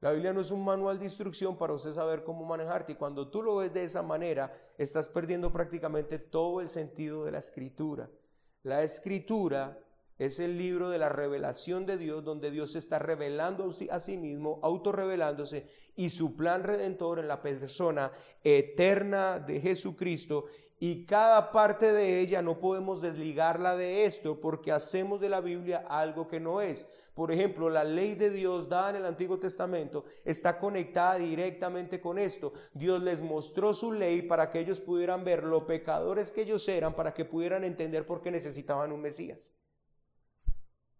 La 0.00 0.12
Biblia 0.12 0.32
no 0.32 0.40
es 0.40 0.50
un 0.50 0.64
manual 0.64 0.98
de 0.98 1.04
instrucción 1.04 1.56
para 1.56 1.72
usted 1.72 1.92
saber 1.92 2.22
cómo 2.22 2.44
manejarte. 2.44 2.92
Y 2.92 2.96
cuando 2.96 3.28
tú 3.28 3.42
lo 3.42 3.56
ves 3.56 3.72
de 3.72 3.84
esa 3.84 4.02
manera, 4.02 4.52
estás 4.78 5.08
perdiendo 5.08 5.52
prácticamente 5.52 6.18
todo 6.18 6.60
el 6.60 6.68
sentido 6.68 7.24
de 7.24 7.32
la 7.32 7.38
escritura. 7.38 8.08
La 8.62 8.82
escritura 8.82 9.78
es 10.18 10.38
el 10.38 10.56
libro 10.56 10.88
de 10.88 10.98
la 10.98 11.08
revelación 11.08 11.84
de 11.84 11.98
Dios, 11.98 12.24
donde 12.24 12.50
Dios 12.50 12.72
se 12.72 12.78
está 12.78 12.98
revelando 12.98 13.68
a 13.90 14.00
sí 14.00 14.16
mismo, 14.16 14.60
autorrevelándose, 14.62 15.66
y 15.94 16.10
su 16.10 16.36
plan 16.36 16.62
redentor 16.62 17.18
en 17.18 17.28
la 17.28 17.42
persona 17.42 18.10
eterna 18.42 19.38
de 19.38 19.60
Jesucristo. 19.60 20.46
Y 20.78 21.06
cada 21.06 21.52
parte 21.52 21.92
de 21.92 22.20
ella 22.20 22.42
no 22.42 22.58
podemos 22.58 23.00
desligarla 23.00 23.76
de 23.76 24.04
esto 24.04 24.40
porque 24.40 24.72
hacemos 24.72 25.20
de 25.20 25.30
la 25.30 25.40
Biblia 25.40 25.86
algo 25.88 26.28
que 26.28 26.38
no 26.38 26.60
es. 26.60 26.86
Por 27.14 27.32
ejemplo, 27.32 27.70
la 27.70 27.82
ley 27.82 28.14
de 28.14 28.28
Dios 28.28 28.68
dada 28.68 28.90
en 28.90 28.96
el 28.96 29.06
Antiguo 29.06 29.38
Testamento 29.38 30.04
está 30.22 30.58
conectada 30.58 31.16
directamente 31.16 31.98
con 31.98 32.18
esto. 32.18 32.52
Dios 32.74 33.02
les 33.02 33.22
mostró 33.22 33.72
su 33.72 33.90
ley 33.92 34.20
para 34.20 34.50
que 34.50 34.60
ellos 34.60 34.80
pudieran 34.82 35.24
ver 35.24 35.44
lo 35.44 35.66
pecadores 35.66 36.30
que 36.30 36.42
ellos 36.42 36.68
eran, 36.68 36.94
para 36.94 37.14
que 37.14 37.24
pudieran 37.24 37.64
entender 37.64 38.06
por 38.06 38.20
qué 38.20 38.30
necesitaban 38.30 38.92
un 38.92 39.00
Mesías. 39.00 39.54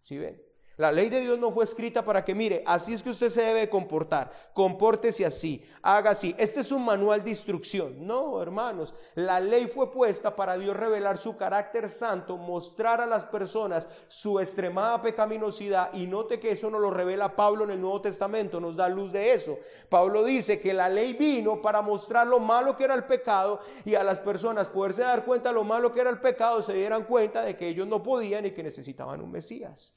¿Sí 0.07 0.17
ven? 0.19 0.46
La 0.79 0.93
ley 0.93 1.09
de 1.09 1.21
Dios 1.21 1.39
no 1.39 1.53
fue 1.53 1.65
escrita 1.65 2.05
para 2.05 2.23
que, 2.23 2.35
mire, 2.35 2.63
así 2.67 2.93
es 2.93 3.03
que 3.03 3.09
usted 3.09 3.31
se 3.31 3.41
debe 3.41 3.71
comportar, 3.71 4.31
compórtese 4.53 5.25
así, 5.25 5.65
haga 5.81 6.11
así. 6.11 6.35
Este 6.37 6.61
es 6.61 6.71
un 6.71 6.85
manual 6.85 7.25
de 7.25 7.31
instrucción. 7.31 8.07
No, 8.07 8.43
hermanos, 8.43 8.95
la 9.15 9.41
ley 9.41 9.69
fue 9.69 9.91
puesta 9.91 10.37
para 10.37 10.59
Dios 10.59 10.77
revelar 10.77 11.17
su 11.17 11.35
carácter 11.39 11.89
santo, 11.89 12.37
mostrar 12.37 13.01
a 13.01 13.07
las 13.07 13.25
personas 13.25 13.89
su 14.07 14.39
extremada 14.39 15.01
pecaminosidad 15.01 15.95
y 15.95 16.07
note 16.07 16.39
que 16.39 16.51
eso 16.51 16.71
no 16.71 16.79
lo 16.79 16.91
revela 16.91 17.35
Pablo 17.35 17.65
en 17.65 17.71
el 17.71 17.81
Nuevo 17.81 18.03
Testamento, 18.03 18.61
nos 18.61 18.77
da 18.77 18.91
luz 18.91 19.13
de 19.13 19.33
eso. 19.33 19.59
Pablo 19.89 20.25
dice 20.25 20.61
que 20.61 20.75
la 20.75 20.91
ley 20.91 21.15
vino 21.15 21.63
para 21.63 21.81
mostrar 21.81 22.27
lo 22.27 22.39
malo 22.39 22.77
que 22.77 22.85
era 22.85 22.95
el 22.95 23.05
pecado 23.05 23.61
y 23.87 23.95
a 23.95 24.05
las 24.05 24.21
personas 24.21 24.69
poderse 24.69 25.01
dar 25.01 25.25
cuenta 25.25 25.49
de 25.49 25.55
lo 25.55 25.65
malo 25.65 25.91
que 25.91 26.03
era 26.03 26.11
el 26.11 26.21
pecado, 26.21 26.61
se 26.61 26.75
dieran 26.75 27.05
cuenta 27.05 27.41
de 27.41 27.57
que 27.57 27.67
ellos 27.67 27.87
no 27.87 28.03
podían 28.03 28.45
y 28.45 28.51
que 28.51 28.63
necesitaban 28.63 29.23
un 29.23 29.33
Mesías. 29.33 29.95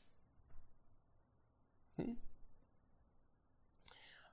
Hmm? 1.99 2.28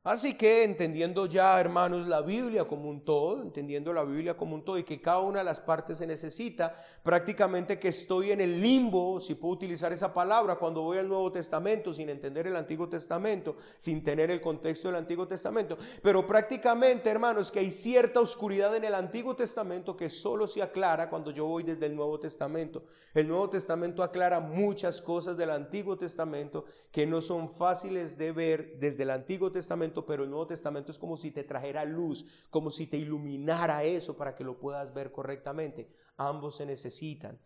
Así 0.06 0.34
que 0.34 0.62
entendiendo 0.62 1.26
ya, 1.26 1.58
hermanos, 1.58 2.06
la 2.06 2.20
Biblia 2.20 2.64
como 2.64 2.88
un 2.88 3.04
todo, 3.04 3.42
entendiendo 3.42 3.92
la 3.92 4.04
Biblia 4.04 4.36
como 4.36 4.54
un 4.54 4.64
todo 4.64 4.78
y 4.78 4.84
que 4.84 5.00
cada 5.00 5.18
una 5.18 5.40
de 5.40 5.44
las 5.44 5.58
partes 5.58 5.98
se 5.98 6.06
necesita, 6.06 6.76
prácticamente 7.02 7.80
que 7.80 7.88
estoy 7.88 8.30
en 8.30 8.40
el 8.40 8.60
limbo, 8.62 9.18
si 9.18 9.34
puedo 9.34 9.54
utilizar 9.54 9.92
esa 9.92 10.14
palabra, 10.14 10.54
cuando 10.54 10.82
voy 10.82 10.98
al 10.98 11.08
Nuevo 11.08 11.32
Testamento 11.32 11.92
sin 11.92 12.08
entender 12.08 12.46
el 12.46 12.54
Antiguo 12.54 12.88
Testamento, 12.88 13.56
sin 13.76 14.04
tener 14.04 14.30
el 14.30 14.40
contexto 14.40 14.86
del 14.86 14.98
Antiguo 14.98 15.26
Testamento. 15.26 15.76
Pero 16.00 16.24
prácticamente, 16.24 17.10
hermanos, 17.10 17.50
que 17.50 17.58
hay 17.58 17.72
cierta 17.72 18.20
oscuridad 18.20 18.76
en 18.76 18.84
el 18.84 18.94
Antiguo 18.94 19.34
Testamento 19.34 19.96
que 19.96 20.08
solo 20.08 20.46
se 20.46 20.62
aclara 20.62 21.10
cuando 21.10 21.32
yo 21.32 21.46
voy 21.46 21.64
desde 21.64 21.86
el 21.86 21.96
Nuevo 21.96 22.20
Testamento. 22.20 22.84
El 23.12 23.26
Nuevo 23.26 23.50
Testamento 23.50 24.04
aclara 24.04 24.38
muchas 24.38 25.02
cosas 25.02 25.36
del 25.36 25.50
Antiguo 25.50 25.98
Testamento 25.98 26.64
que 26.92 27.08
no 27.08 27.20
son 27.20 27.50
fáciles 27.50 28.16
de 28.16 28.30
ver 28.30 28.76
desde 28.78 29.02
el 29.02 29.10
Antiguo 29.10 29.50
Testamento 29.50 29.95
pero 30.04 30.24
el 30.24 30.30
Nuevo 30.30 30.46
Testamento 30.46 30.90
es 30.90 30.98
como 30.98 31.16
si 31.16 31.30
te 31.30 31.44
trajera 31.44 31.84
luz, 31.84 32.46
como 32.50 32.70
si 32.70 32.86
te 32.86 32.96
iluminara 32.98 33.84
eso 33.84 34.16
para 34.16 34.34
que 34.34 34.44
lo 34.44 34.58
puedas 34.58 34.92
ver 34.92 35.12
correctamente. 35.12 35.88
Ambos 36.16 36.56
se 36.56 36.66
necesitan. 36.66 37.40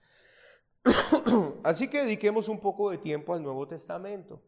Así 1.63 1.89
que 1.89 2.03
dediquemos 2.03 2.49
un 2.49 2.59
poco 2.59 2.91
de 2.91 2.99
tiempo 2.99 3.35
al 3.35 3.43
Nuevo 3.43 3.67
Testamento. 3.69 4.43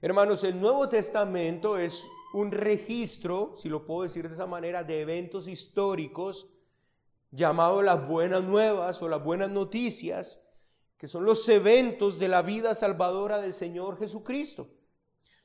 Hermanos, 0.00 0.42
el 0.44 0.60
Nuevo 0.60 0.88
Testamento 0.88 1.76
es 1.76 2.08
un 2.32 2.50
registro, 2.50 3.52
si 3.54 3.68
lo 3.68 3.84
puedo 3.84 4.02
decir 4.02 4.26
de 4.26 4.34
esa 4.34 4.46
manera, 4.46 4.82
de 4.82 5.00
eventos 5.00 5.46
históricos 5.48 6.54
llamados 7.30 7.84
las 7.84 8.06
buenas 8.08 8.42
nuevas 8.42 9.02
o 9.02 9.08
las 9.08 9.22
buenas 9.22 9.50
noticias, 9.50 10.48
que 10.96 11.06
son 11.06 11.24
los 11.24 11.48
eventos 11.48 12.18
de 12.18 12.28
la 12.28 12.42
vida 12.42 12.74
salvadora 12.74 13.38
del 13.38 13.54
Señor 13.54 13.98
Jesucristo 13.98 14.77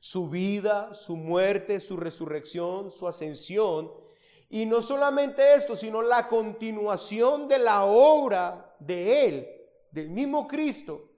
su 0.04 0.28
vida, 0.28 0.92
su 0.92 1.16
muerte, 1.16 1.80
su 1.80 1.96
resurrección, 1.96 2.90
su 2.90 3.08
ascensión. 3.08 3.90
Y 4.50 4.66
no 4.66 4.82
solamente 4.82 5.54
esto, 5.54 5.74
sino 5.74 6.02
la 6.02 6.28
continuación 6.28 7.48
de 7.48 7.58
la 7.58 7.86
obra 7.86 8.76
de 8.80 9.24
Él, 9.24 9.48
del 9.90 10.10
mismo 10.10 10.46
Cristo, 10.46 11.08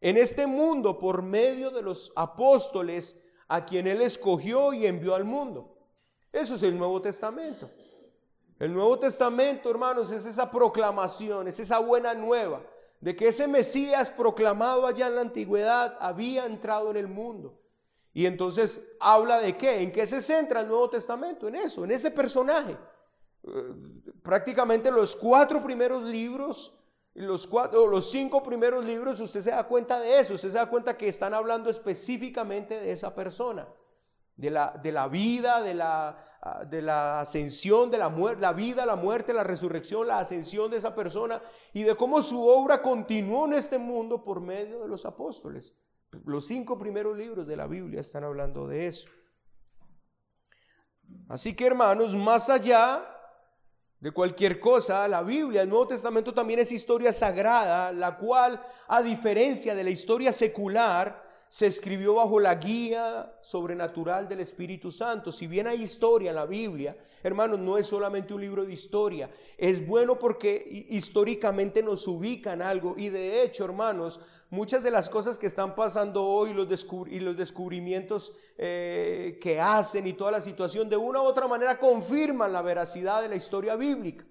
en 0.00 0.16
este 0.16 0.46
mundo 0.46 0.98
por 0.98 1.20
medio 1.20 1.70
de 1.70 1.82
los 1.82 2.14
apóstoles 2.16 3.22
a 3.46 3.66
quien 3.66 3.86
Él 3.86 4.00
escogió 4.00 4.72
y 4.72 4.86
envió 4.86 5.14
al 5.14 5.24
mundo. 5.24 5.76
Eso 6.32 6.54
es 6.54 6.62
el 6.62 6.78
Nuevo 6.78 7.02
Testamento. 7.02 7.70
El 8.58 8.72
Nuevo 8.72 8.98
Testamento, 8.98 9.68
hermanos, 9.68 10.10
es 10.10 10.24
esa 10.24 10.50
proclamación, 10.50 11.46
es 11.46 11.58
esa 11.58 11.78
buena 11.78 12.14
nueva 12.14 12.62
de 13.00 13.14
que 13.14 13.28
ese 13.28 13.46
Mesías 13.46 14.10
proclamado 14.10 14.86
allá 14.86 15.08
en 15.08 15.16
la 15.16 15.20
antigüedad 15.20 15.98
había 16.00 16.46
entrado 16.46 16.90
en 16.90 16.96
el 16.96 17.06
mundo 17.06 17.59
y 18.12 18.26
entonces 18.26 18.96
habla 19.00 19.40
de 19.40 19.56
qué, 19.56 19.82
en 19.82 19.92
qué 19.92 20.06
se 20.06 20.20
centra 20.20 20.60
el 20.60 20.68
Nuevo 20.68 20.90
Testamento, 20.90 21.46
en 21.46 21.54
eso, 21.54 21.84
en 21.84 21.92
ese 21.92 22.10
personaje. 22.10 22.76
Eh, 23.44 23.74
prácticamente 24.22 24.90
los 24.90 25.14
cuatro 25.14 25.62
primeros 25.62 26.02
libros, 26.02 26.88
los, 27.14 27.46
cuatro, 27.46 27.86
los 27.86 28.10
cinco 28.10 28.42
primeros 28.42 28.84
libros, 28.84 29.20
usted 29.20 29.40
se 29.40 29.50
da 29.50 29.66
cuenta 29.66 30.00
de 30.00 30.18
eso, 30.18 30.34
usted 30.34 30.48
se 30.48 30.58
da 30.58 30.66
cuenta 30.66 30.96
que 30.96 31.08
están 31.08 31.34
hablando 31.34 31.70
específicamente 31.70 32.80
de 32.80 32.90
esa 32.90 33.14
persona, 33.14 33.68
de 34.36 34.50
la, 34.50 34.78
de 34.82 34.90
la 34.90 35.06
vida, 35.06 35.62
de 35.62 35.74
la, 35.74 36.16
ah, 36.42 36.64
de 36.64 36.82
la 36.82 37.20
ascensión, 37.20 37.90
de 37.90 37.98
la 37.98 38.08
muerte, 38.08 38.42
la 38.42 38.52
vida, 38.52 38.86
la 38.86 38.96
muerte, 38.96 39.32
la 39.32 39.44
resurrección, 39.44 40.08
la 40.08 40.18
ascensión 40.18 40.70
de 40.70 40.78
esa 40.78 40.96
persona 40.96 41.40
y 41.72 41.84
de 41.84 41.94
cómo 41.94 42.22
su 42.22 42.44
obra 42.44 42.82
continuó 42.82 43.46
en 43.46 43.52
este 43.52 43.78
mundo 43.78 44.24
por 44.24 44.40
medio 44.40 44.80
de 44.80 44.88
los 44.88 45.04
apóstoles. 45.04 45.76
Los 46.24 46.46
cinco 46.46 46.78
primeros 46.78 47.16
libros 47.16 47.46
de 47.46 47.56
la 47.56 47.66
Biblia 47.66 48.00
están 48.00 48.24
hablando 48.24 48.66
de 48.66 48.86
eso. 48.86 49.08
Así 51.28 51.54
que 51.54 51.66
hermanos, 51.66 52.16
más 52.16 52.50
allá 52.50 53.06
de 54.00 54.10
cualquier 54.12 54.58
cosa, 54.58 55.06
la 55.06 55.22
Biblia, 55.22 55.62
el 55.62 55.68
Nuevo 55.68 55.88
Testamento 55.88 56.32
también 56.32 56.58
es 56.58 56.72
historia 56.72 57.12
sagrada, 57.12 57.92
la 57.92 58.16
cual, 58.16 58.60
a 58.88 59.02
diferencia 59.02 59.74
de 59.74 59.84
la 59.84 59.90
historia 59.90 60.32
secular, 60.32 61.29
se 61.50 61.66
escribió 61.66 62.14
bajo 62.14 62.38
la 62.38 62.54
guía 62.54 63.34
sobrenatural 63.42 64.28
del 64.28 64.38
Espíritu 64.38 64.92
Santo. 64.92 65.32
Si 65.32 65.48
bien 65.48 65.66
hay 65.66 65.82
historia 65.82 66.30
en 66.30 66.36
la 66.36 66.46
Biblia, 66.46 66.96
hermanos, 67.24 67.58
no 67.58 67.76
es 67.76 67.88
solamente 67.88 68.32
un 68.32 68.40
libro 68.40 68.64
de 68.64 68.72
historia. 68.72 69.28
Es 69.58 69.84
bueno 69.84 70.16
porque 70.16 70.86
históricamente 70.90 71.82
nos 71.82 72.06
ubica 72.06 72.52
en 72.52 72.62
algo. 72.62 72.94
Y 72.96 73.08
de 73.08 73.42
hecho, 73.42 73.64
hermanos, 73.64 74.20
muchas 74.50 74.84
de 74.84 74.92
las 74.92 75.10
cosas 75.10 75.38
que 75.38 75.48
están 75.48 75.74
pasando 75.74 76.24
hoy 76.24 76.54
los 76.54 76.68
y 77.10 77.18
los 77.18 77.36
descubrimientos 77.36 78.36
eh, 78.56 79.36
que 79.42 79.60
hacen 79.60 80.06
y 80.06 80.12
toda 80.12 80.30
la 80.30 80.40
situación, 80.40 80.88
de 80.88 80.96
una 80.96 81.20
u 81.20 81.24
otra 81.24 81.48
manera 81.48 81.80
confirman 81.80 82.52
la 82.52 82.62
veracidad 82.62 83.22
de 83.22 83.28
la 83.28 83.34
historia 83.34 83.74
bíblica. 83.74 84.24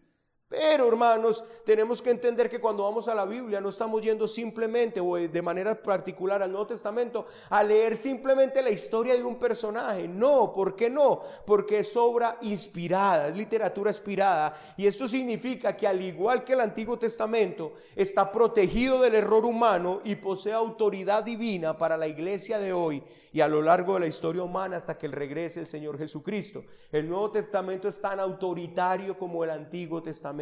Pero 0.50 0.88
hermanos, 0.88 1.44
tenemos 1.64 2.02
que 2.02 2.10
entender 2.10 2.50
que 2.50 2.60
cuando 2.60 2.82
vamos 2.82 3.08
a 3.08 3.14
la 3.14 3.26
Biblia 3.26 3.62
no 3.62 3.70
estamos 3.70 4.02
yendo 4.02 4.28
simplemente 4.28 5.00
o 5.00 5.14
de 5.16 5.42
manera 5.44 5.80
particular 5.80 6.42
al 6.42 6.50
Nuevo 6.50 6.66
Testamento 6.66 7.28
a 7.52 7.64
leer 7.64 7.96
simplemente 7.96 8.64
la 8.64 8.72
historia 8.72 9.14
de 9.14 9.24
un 9.24 9.38
personaje. 9.38 10.08
No, 10.08 10.52
¿por 10.52 10.76
qué 10.76 10.90
no? 10.90 11.22
Porque 11.46 11.78
es 11.78 11.96
obra 11.96 12.40
inspirada, 12.42 13.28
es 13.28 13.38
literatura 13.38 13.92
inspirada. 13.92 14.60
Y 14.76 14.88
esto 14.88 15.08
significa 15.08 15.78
que 15.78 15.86
al 15.86 16.02
igual 16.02 16.44
que 16.44 16.54
el 16.54 16.62
Antiguo 16.62 16.98
Testamento 16.98 17.74
está 17.96 18.32
protegido 18.32 19.00
del 19.02 19.14
error 19.14 19.46
humano 19.46 20.02
y 20.04 20.16
posee 20.16 20.54
autoridad 20.54 21.24
divina 21.24 21.78
para 21.78 21.96
la 21.96 22.08
iglesia 22.08 22.58
de 22.58 22.74
hoy 22.74 23.04
y 23.32 23.42
a 23.42 23.48
lo 23.48 23.62
largo 23.62 23.94
de 23.94 24.00
la 24.00 24.08
historia 24.08 24.42
humana 24.42 24.78
hasta 24.78 24.98
que 24.98 25.08
regrese 25.08 25.60
el 25.60 25.68
Señor 25.68 26.00
Jesucristo. 26.00 26.64
El 26.92 27.08
Nuevo 27.08 27.30
Testamento 27.30 27.88
es 27.88 28.02
tan 28.02 28.20
autoritario 28.20 29.16
como 29.16 29.44
el 29.44 29.52
Antiguo 29.52 30.02
Testamento. 30.02 30.38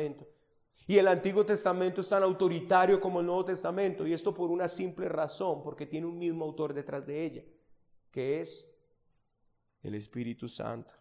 Y 0.88 0.98
el 0.98 1.08
Antiguo 1.08 1.46
Testamento 1.46 2.02
es 2.02 2.08
tan 2.08 2.24
autoritario 2.24 3.02
como 3.02 3.20
el 3.20 3.26
Nuevo 3.26 3.44
Testamento. 3.44 4.08
Y 4.08 4.14
esto 4.14 4.34
por 4.34 4.50
una 4.50 4.68
simple 4.68 5.10
razón, 5.10 5.62
porque 5.62 5.86
tiene 5.86 6.08
un 6.08 6.18
mismo 6.18 6.46
autor 6.46 6.74
detrás 6.74 7.06
de 7.06 7.26
ella, 7.26 7.44
que 8.12 8.42
es 8.42 8.74
el 9.84 9.96
Espíritu 9.96 10.48
Santo. 10.48 10.94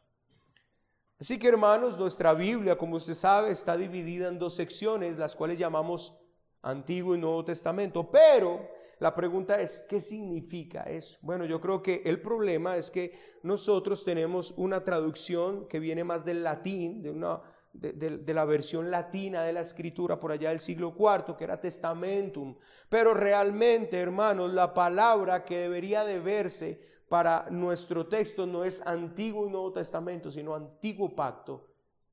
Así 1.18 1.38
que 1.38 1.48
hermanos, 1.48 1.98
nuestra 1.98 2.34
Biblia, 2.34 2.76
como 2.76 2.96
usted 2.96 3.14
sabe, 3.14 3.50
está 3.50 3.76
dividida 3.76 4.28
en 4.28 4.38
dos 4.38 4.54
secciones, 4.54 5.16
las 5.16 5.34
cuales 5.34 5.58
llamamos 5.58 6.20
Antiguo 6.62 7.14
y 7.14 7.18
Nuevo 7.18 7.44
Testamento. 7.44 8.10
Pero 8.10 8.68
la 8.98 9.14
pregunta 9.14 9.60
es, 9.60 9.86
¿qué 9.88 10.00
significa 10.00 10.82
eso? 10.82 11.18
Bueno, 11.22 11.44
yo 11.44 11.60
creo 11.60 11.82
que 11.82 12.02
el 12.04 12.20
problema 12.20 12.76
es 12.76 12.90
que 12.90 13.16
nosotros 13.42 14.04
tenemos 14.04 14.52
una 14.56 14.84
traducción 14.84 15.68
que 15.68 15.78
viene 15.78 16.02
más 16.02 16.24
del 16.24 16.42
latín, 16.42 17.02
de 17.02 17.10
una 17.10 17.40
de, 17.78 18.34
la 18.34 18.44
versión 18.44 18.90
latina 18.90 19.42
de 19.42 19.52
la 19.52 19.60
escritura 19.60 20.18
por 20.18 20.32
allá 20.32 20.50
del 20.50 20.60
siglo 20.60 20.94
IV, 20.98 21.36
que 21.36 21.44
era 21.44 21.60
testamentum. 21.60 22.56
Pero 22.88 23.14
realmente, 23.14 23.98
hermanos, 24.00 24.52
la 24.52 24.72
palabra 24.72 25.44
que 25.44 25.58
debería 25.58 26.04
de 26.04 26.18
verse 26.20 26.80
para 27.08 27.46
nuestro 27.50 28.06
texto 28.06 28.46
no 28.46 28.64
es 28.64 28.84
antiguo 28.86 29.46
y 29.46 29.50
nuevo 29.50 29.72
testamento, 29.72 30.30
sino 30.30 30.54
antiguo 30.54 31.14
pacto 31.14 31.66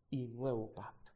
y 0.09 0.27
nuevo 0.27 0.71
pacto. 0.73 1.11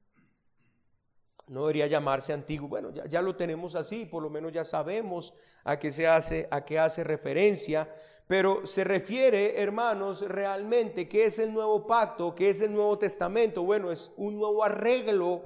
No 1.47 1.61
debería 1.61 1.87
llamarse 1.87 2.33
antiguo. 2.33 2.67
Bueno, 2.67 2.91
ya, 2.91 3.05
ya 3.05 3.21
lo 3.21 3.35
tenemos 3.35 3.75
así, 3.75 4.05
por 4.05 4.21
lo 4.21 4.29
menos 4.29 4.51
ya 4.51 4.65
sabemos 4.65 5.33
a 5.63 5.77
qué 5.79 5.91
se 5.91 6.07
hace, 6.07 6.47
a 6.51 6.65
qué 6.65 6.77
hace 6.79 7.03
referencia 7.03 7.89
pero 8.27 8.65
se 8.65 8.83
refiere, 8.83 9.61
hermanos, 9.61 10.21
realmente, 10.27 11.07
¿qué 11.07 11.25
es 11.25 11.39
el 11.39 11.53
nuevo 11.53 11.87
pacto? 11.87 12.35
¿Qué 12.35 12.49
es 12.49 12.61
el 12.61 12.73
nuevo 12.73 12.97
testamento? 12.97 13.63
Bueno, 13.63 13.89
es 13.89 14.11
un 14.17 14.37
nuevo 14.37 14.63
arreglo 14.65 15.43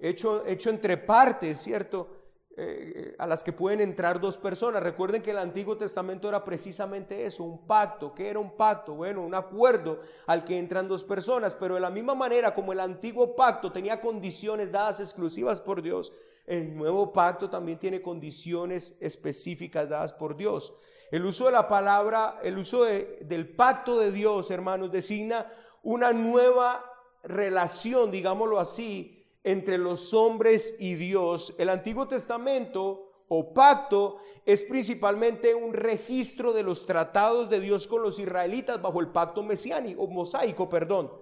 hecho, 0.00 0.46
hecho 0.46 0.70
entre 0.70 0.96
partes, 0.96 1.58
¿cierto? 1.58 2.08
Eh, 2.56 3.16
a 3.18 3.26
las 3.26 3.42
que 3.42 3.52
pueden 3.52 3.80
entrar 3.80 4.20
dos 4.20 4.38
personas. 4.38 4.80
Recuerden 4.80 5.22
que 5.22 5.32
el 5.32 5.38
Antiguo 5.38 5.76
Testamento 5.76 6.28
era 6.28 6.44
precisamente 6.44 7.26
eso, 7.26 7.42
un 7.42 7.66
pacto. 7.66 8.14
¿Qué 8.14 8.28
era 8.28 8.38
un 8.38 8.56
pacto? 8.56 8.94
Bueno, 8.94 9.22
un 9.22 9.34
acuerdo 9.34 9.98
al 10.28 10.44
que 10.44 10.56
entran 10.56 10.86
dos 10.86 11.02
personas, 11.02 11.56
pero 11.56 11.74
de 11.74 11.80
la 11.80 11.90
misma 11.90 12.14
manera 12.14 12.54
como 12.54 12.72
el 12.72 12.78
Antiguo 12.78 13.34
Pacto 13.34 13.72
tenía 13.72 14.00
condiciones 14.00 14.70
dadas 14.70 15.00
exclusivas 15.00 15.60
por 15.60 15.82
Dios, 15.82 16.12
el 16.46 16.76
nuevo 16.76 17.12
pacto 17.12 17.50
también 17.50 17.78
tiene 17.78 18.00
condiciones 18.00 18.98
específicas 19.00 19.88
dadas 19.88 20.12
por 20.12 20.36
Dios. 20.36 20.74
El 21.14 21.24
uso 21.26 21.44
de 21.44 21.52
la 21.52 21.68
palabra, 21.68 22.40
el 22.42 22.58
uso 22.58 22.82
del 22.82 23.48
pacto 23.54 24.00
de 24.00 24.10
Dios, 24.10 24.50
hermanos, 24.50 24.90
designa 24.90 25.46
una 25.84 26.12
nueva 26.12 26.84
relación, 27.22 28.10
digámoslo 28.10 28.58
así, 28.58 29.24
entre 29.44 29.78
los 29.78 30.12
hombres 30.12 30.74
y 30.80 30.96
Dios. 30.96 31.54
El 31.58 31.68
Antiguo 31.68 32.08
Testamento 32.08 33.12
o 33.28 33.54
pacto 33.54 34.16
es 34.44 34.64
principalmente 34.64 35.54
un 35.54 35.72
registro 35.72 36.52
de 36.52 36.64
los 36.64 36.84
tratados 36.84 37.48
de 37.48 37.60
Dios 37.60 37.86
con 37.86 38.02
los 38.02 38.18
israelitas 38.18 38.82
bajo 38.82 38.98
el 38.98 39.12
pacto 39.12 39.44
mesiánico 39.44 40.02
o 40.02 40.08
mosaico, 40.08 40.68
perdón, 40.68 41.12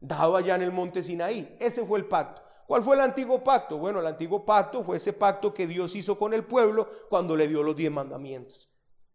dado 0.00 0.36
allá 0.36 0.56
en 0.56 0.62
el 0.64 0.70
monte 0.70 1.02
Sinaí. 1.02 1.56
Ese 1.58 1.86
fue 1.86 1.98
el 1.98 2.04
pacto. 2.04 2.42
¿Cuál 2.66 2.82
fue 2.82 2.94
el 2.94 3.00
antiguo 3.00 3.42
pacto? 3.42 3.78
Bueno, 3.78 4.00
el 4.00 4.06
antiguo 4.06 4.44
pacto 4.44 4.84
fue 4.84 4.98
ese 4.98 5.14
pacto 5.14 5.54
que 5.54 5.66
Dios 5.66 5.96
hizo 5.96 6.18
con 6.18 6.34
el 6.34 6.44
pueblo 6.44 6.86
cuando 7.08 7.34
le 7.34 7.48
dio 7.48 7.62
los 7.62 7.74
diez 7.74 7.90
mandamientos. 7.90 8.69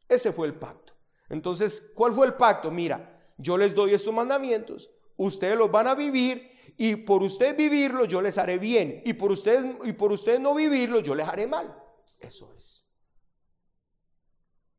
Ese 0.08 0.32
fue 0.32 0.48
el 0.48 0.56
pacto. 0.56 0.94
Entonces, 1.30 1.92
¿cuál 1.96 2.14
fue 2.14 2.28
el 2.28 2.34
pacto? 2.34 2.72
Mira, 2.72 3.14
yo 3.38 3.58
les 3.58 3.74
doy 3.74 3.94
estos 3.94 4.14
mandamientos, 4.14 4.92
ustedes 5.18 5.58
los 5.58 5.72
van 5.72 5.88
a 5.88 5.96
vivir 5.96 6.52
y 6.78 6.96
por 6.98 7.24
ustedes 7.24 7.58
vivirlos 7.58 8.08
yo 8.08 8.22
les 8.22 8.38
haré 8.38 8.58
bien 8.58 9.02
y 9.06 9.14
por 9.14 9.32
ustedes 9.32 9.66
y 9.86 9.94
por 9.94 10.12
ustedes 10.12 10.40
no 10.40 10.54
vivirlos 10.54 11.04
yo 11.04 11.16
les 11.16 11.28
haré 11.28 11.48
mal. 11.48 11.76
Eso 12.20 12.54
es. 12.56 12.88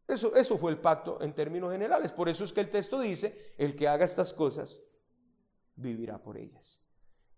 Eso, 0.09 0.37
eso 0.37 0.57
fue 0.57 0.71
el 0.71 0.79
pacto 0.79 1.21
en 1.21 1.35
términos 1.35 1.73
generales. 1.73 2.12
Por 2.12 2.29
eso 2.29 2.45
es 2.45 2.53
que 2.53 2.61
el 2.61 2.71
texto 2.71 3.01
dice, 3.01 3.55
el 3.59 3.75
que 3.75 3.89
haga 3.89 4.05
estas 4.05 4.33
cosas 4.33 4.81
vivirá 5.75 6.23
por 6.23 6.39
ellas. 6.39 6.81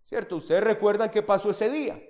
¿Cierto? 0.03 0.37
Ustedes 0.37 0.62
recuerdan 0.62 1.11
qué 1.11 1.22
pasó 1.22 1.51
ese 1.51 1.70
día. 1.70 2.01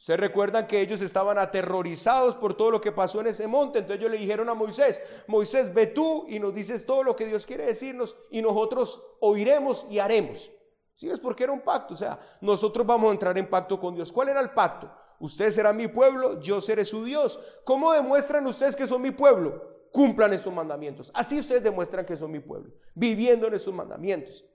Ustedes 0.00 0.18
recuerdan 0.18 0.66
que 0.66 0.80
ellos 0.80 1.02
estaban 1.02 1.36
aterrorizados 1.36 2.34
por 2.34 2.56
todo 2.56 2.70
lo 2.70 2.80
que 2.80 2.90
pasó 2.90 3.20
en 3.20 3.26
ese 3.26 3.46
monte. 3.46 3.80
Entonces 3.80 4.00
ellos 4.00 4.10
le 4.10 4.16
dijeron 4.16 4.48
a 4.48 4.54
Moisés, 4.54 5.02
Moisés, 5.26 5.74
ve 5.74 5.88
tú 5.88 6.24
y 6.26 6.38
nos 6.38 6.54
dices 6.54 6.86
todo 6.86 7.02
lo 7.02 7.14
que 7.14 7.26
Dios 7.26 7.44
quiere 7.44 7.66
decirnos 7.66 8.16
y 8.30 8.40
nosotros 8.40 9.18
oiremos 9.20 9.86
y 9.90 9.98
haremos. 9.98 10.50
¿Sí 10.94 11.10
es 11.10 11.20
porque 11.20 11.44
era 11.44 11.52
un 11.52 11.60
pacto? 11.60 11.92
O 11.92 11.96
sea, 11.98 12.18
nosotros 12.40 12.86
vamos 12.86 13.10
a 13.10 13.12
entrar 13.12 13.36
en 13.36 13.50
pacto 13.50 13.78
con 13.78 13.94
Dios. 13.94 14.10
¿Cuál 14.10 14.30
era 14.30 14.40
el 14.40 14.52
pacto? 14.52 14.90
Ustedes 15.18 15.54
serán 15.54 15.76
mi 15.76 15.88
pueblo, 15.88 16.40
yo 16.40 16.62
seré 16.62 16.86
su 16.86 17.04
Dios. 17.04 17.38
¿Cómo 17.64 17.92
demuestran 17.92 18.46
ustedes 18.46 18.74
que 18.74 18.86
son 18.86 19.02
mi 19.02 19.10
pueblo? 19.10 19.82
Cumplan 19.92 20.32
estos 20.32 20.54
mandamientos. 20.54 21.10
Así 21.12 21.38
ustedes 21.38 21.62
demuestran 21.62 22.06
que 22.06 22.16
son 22.16 22.30
mi 22.30 22.40
pueblo, 22.40 22.72
viviendo 22.94 23.48
en 23.48 23.52
estos 23.52 23.74
mandamientos. 23.74 24.46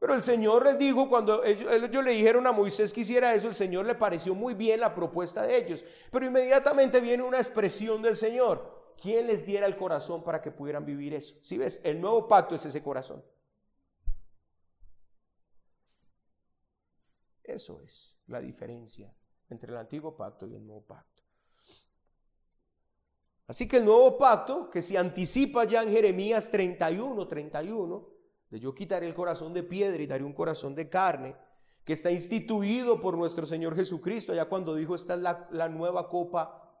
Pero 0.00 0.14
el 0.14 0.22
Señor 0.22 0.64
les 0.64 0.78
dijo, 0.78 1.10
cuando 1.10 1.44
ellos, 1.44 2.02
le 2.02 2.12
dijeron 2.12 2.46
a 2.46 2.52
Moisés 2.52 2.90
que 2.90 3.02
hiciera 3.02 3.34
eso, 3.34 3.48
el 3.48 3.54
Señor 3.54 3.84
le 3.84 3.94
pareció 3.94 4.34
muy 4.34 4.54
bien 4.54 4.80
la 4.80 4.94
propuesta 4.94 5.42
de 5.42 5.58
ellos. 5.58 5.84
Pero 6.10 6.24
inmediatamente 6.24 7.00
viene 7.00 7.22
una 7.22 7.36
expresión 7.36 8.00
del 8.00 8.16
Señor. 8.16 8.94
¿Quién 9.00 9.26
les 9.26 9.44
diera 9.44 9.66
el 9.66 9.76
corazón 9.76 10.24
para 10.24 10.40
que 10.40 10.50
pudieran 10.50 10.86
vivir 10.86 11.12
eso? 11.12 11.34
Si 11.42 11.58
ves, 11.58 11.82
el 11.84 12.00
nuevo 12.00 12.26
pacto 12.26 12.54
es 12.54 12.64
ese 12.64 12.82
corazón. 12.82 13.22
Eso 17.44 17.82
es 17.82 18.18
la 18.26 18.40
diferencia 18.40 19.14
entre 19.50 19.70
el 19.70 19.76
antiguo 19.76 20.16
pacto 20.16 20.46
y 20.46 20.54
el 20.54 20.64
nuevo 20.64 20.82
pacto. 20.82 21.22
Así 23.46 23.68
que 23.68 23.76
el 23.76 23.84
nuevo 23.84 24.16
pacto, 24.16 24.70
que 24.70 24.80
se 24.80 24.96
anticipa 24.96 25.64
ya 25.64 25.82
en 25.82 25.90
Jeremías 25.90 26.50
31, 26.50 27.28
31, 27.28 28.19
yo 28.58 28.74
quitaré 28.74 29.06
el 29.06 29.14
corazón 29.14 29.54
de 29.54 29.62
piedra 29.62 30.02
y 30.02 30.06
daré 30.06 30.24
un 30.24 30.32
corazón 30.32 30.74
de 30.74 30.88
carne, 30.88 31.36
que 31.84 31.92
está 31.92 32.10
instituido 32.10 33.00
por 33.00 33.16
nuestro 33.16 33.46
Señor 33.46 33.74
Jesucristo, 33.74 34.34
ya 34.34 34.46
cuando 34.46 34.74
dijo, 34.74 34.94
esta 34.94 35.14
es 35.14 35.20
la, 35.20 35.68
nueva 35.68 36.08
copa, 36.08 36.72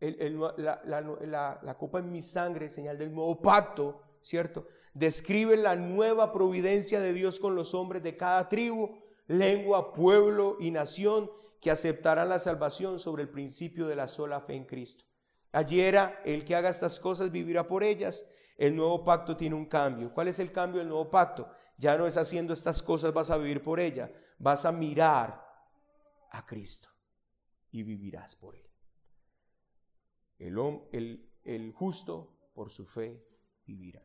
la, 0.00 1.60
la 1.62 1.78
copa 1.78 1.98
en 1.98 2.10
mi 2.10 2.22
sangre, 2.22 2.68
señal 2.68 2.98
del 2.98 3.12
nuevo 3.12 3.40
pacto, 3.40 4.00
¿cierto? 4.22 4.66
Describe 4.94 5.56
la 5.56 5.76
nueva 5.76 6.32
providencia 6.32 7.00
de 7.00 7.12
Dios 7.12 7.38
con 7.38 7.54
los 7.54 7.74
hombres 7.74 8.02
de 8.02 8.16
cada 8.16 8.48
tribu, 8.48 8.98
lengua, 9.26 9.92
pueblo 9.92 10.56
y 10.60 10.70
nación 10.70 11.30
que 11.60 11.70
aceptarán 11.70 12.28
la 12.28 12.38
salvación 12.38 12.98
sobre 12.98 13.24
el 13.24 13.28
principio 13.28 13.86
de 13.86 13.96
la 13.96 14.08
sola 14.08 14.40
fe 14.40 14.54
en 14.54 14.64
Cristo. 14.64 15.04
Allí 15.52 15.80
era 15.80 16.20
el 16.24 16.44
que 16.44 16.54
haga 16.54 16.68
estas 16.68 17.00
cosas 17.00 17.30
vivirá 17.30 17.66
por 17.66 17.82
ellas 17.82 18.24
el 18.58 18.74
nuevo 18.74 19.04
pacto 19.04 19.36
tiene 19.36 19.54
un 19.54 19.66
cambio. 19.66 20.12
¿Cuál 20.12 20.26
es 20.26 20.40
el 20.40 20.50
cambio 20.50 20.80
del 20.80 20.88
nuevo 20.88 21.08
pacto? 21.08 21.48
Ya 21.78 21.96
no 21.96 22.08
es 22.08 22.16
haciendo 22.16 22.52
estas 22.52 22.82
cosas, 22.82 23.14
vas 23.14 23.30
a 23.30 23.38
vivir 23.38 23.62
por 23.62 23.78
ella. 23.78 24.10
Vas 24.36 24.64
a 24.64 24.72
mirar 24.72 25.46
a 26.32 26.44
Cristo 26.44 26.88
y 27.70 27.84
vivirás 27.84 28.34
por 28.34 28.56
él. 28.56 28.68
El, 30.40 30.58
el, 30.90 31.30
el 31.44 31.72
justo 31.72 32.50
por 32.52 32.70
su 32.70 32.84
fe 32.84 33.24
vivirá. 33.64 34.04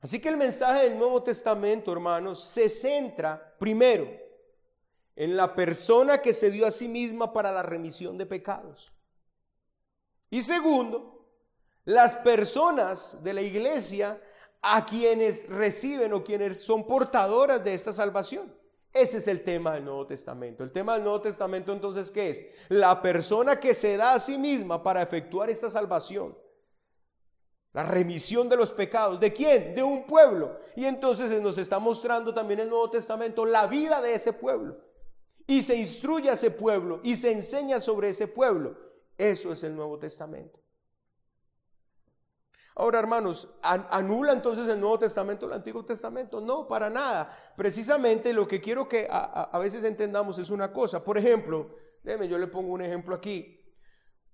Así 0.00 0.20
que 0.20 0.28
el 0.28 0.36
mensaje 0.36 0.88
del 0.88 0.98
Nuevo 0.98 1.22
Testamento, 1.22 1.92
hermanos, 1.92 2.42
se 2.42 2.68
centra 2.68 3.56
primero 3.56 4.08
en 5.14 5.36
la 5.36 5.54
persona 5.54 6.18
que 6.18 6.32
se 6.32 6.50
dio 6.50 6.66
a 6.66 6.72
sí 6.72 6.88
misma 6.88 7.32
para 7.32 7.52
la 7.52 7.62
remisión 7.62 8.18
de 8.18 8.26
pecados. 8.26 8.95
Y 10.30 10.42
segundo, 10.42 11.26
las 11.84 12.16
personas 12.16 13.22
de 13.22 13.32
la 13.32 13.42
iglesia 13.42 14.20
a 14.62 14.84
quienes 14.84 15.48
reciben 15.48 16.12
o 16.12 16.24
quienes 16.24 16.60
son 16.60 16.86
portadoras 16.86 17.62
de 17.62 17.74
esta 17.74 17.92
salvación. 17.92 18.52
Ese 18.92 19.18
es 19.18 19.28
el 19.28 19.44
tema 19.44 19.74
del 19.74 19.84
Nuevo 19.84 20.06
Testamento. 20.06 20.64
El 20.64 20.72
tema 20.72 20.94
del 20.94 21.04
Nuevo 21.04 21.20
Testamento 21.20 21.72
entonces, 21.72 22.10
¿qué 22.10 22.30
es? 22.30 22.44
La 22.68 23.02
persona 23.02 23.60
que 23.60 23.74
se 23.74 23.96
da 23.96 24.14
a 24.14 24.18
sí 24.18 24.38
misma 24.38 24.82
para 24.82 25.02
efectuar 25.02 25.50
esta 25.50 25.70
salvación. 25.70 26.36
La 27.74 27.82
remisión 27.82 28.48
de 28.48 28.56
los 28.56 28.72
pecados. 28.72 29.20
¿De 29.20 29.32
quién? 29.32 29.74
De 29.74 29.82
un 29.82 30.06
pueblo. 30.06 30.58
Y 30.74 30.86
entonces 30.86 31.40
nos 31.42 31.58
está 31.58 31.78
mostrando 31.78 32.32
también 32.32 32.60
el 32.60 32.70
Nuevo 32.70 32.90
Testamento 32.90 33.44
la 33.44 33.66
vida 33.66 34.00
de 34.00 34.14
ese 34.14 34.32
pueblo. 34.32 34.78
y 35.48 35.62
se 35.62 35.76
instruye 35.76 36.28
a 36.28 36.32
ese 36.32 36.50
pueblo 36.50 37.00
y 37.04 37.16
se 37.16 37.30
enseña 37.30 37.78
sobre 37.78 38.08
ese 38.08 38.26
pueblo. 38.26 38.85
Eso 39.16 39.52
es 39.52 39.62
el 39.62 39.74
Nuevo 39.74 39.98
Testamento. 39.98 40.60
Ahora, 42.78 42.98
hermanos, 42.98 43.48
¿anula 43.62 44.32
entonces 44.32 44.68
el 44.68 44.78
Nuevo 44.78 44.98
Testamento 44.98 45.46
el 45.46 45.54
Antiguo 45.54 45.82
Testamento? 45.82 46.42
No, 46.42 46.68
para 46.68 46.90
nada. 46.90 47.34
Precisamente 47.56 48.34
lo 48.34 48.46
que 48.46 48.60
quiero 48.60 48.86
que 48.86 49.08
a, 49.10 49.58
veces 49.58 49.82
entendamos 49.84 50.38
es 50.38 50.50
una 50.50 50.70
cosa. 50.70 51.02
Por 51.02 51.16
ejemplo, 51.16 51.74
déjeme, 52.02 52.28
yo 52.28 52.36
le 52.36 52.48
pongo 52.48 52.74
un 52.74 52.82
ejemplo 52.82 53.14
aquí. 53.14 53.64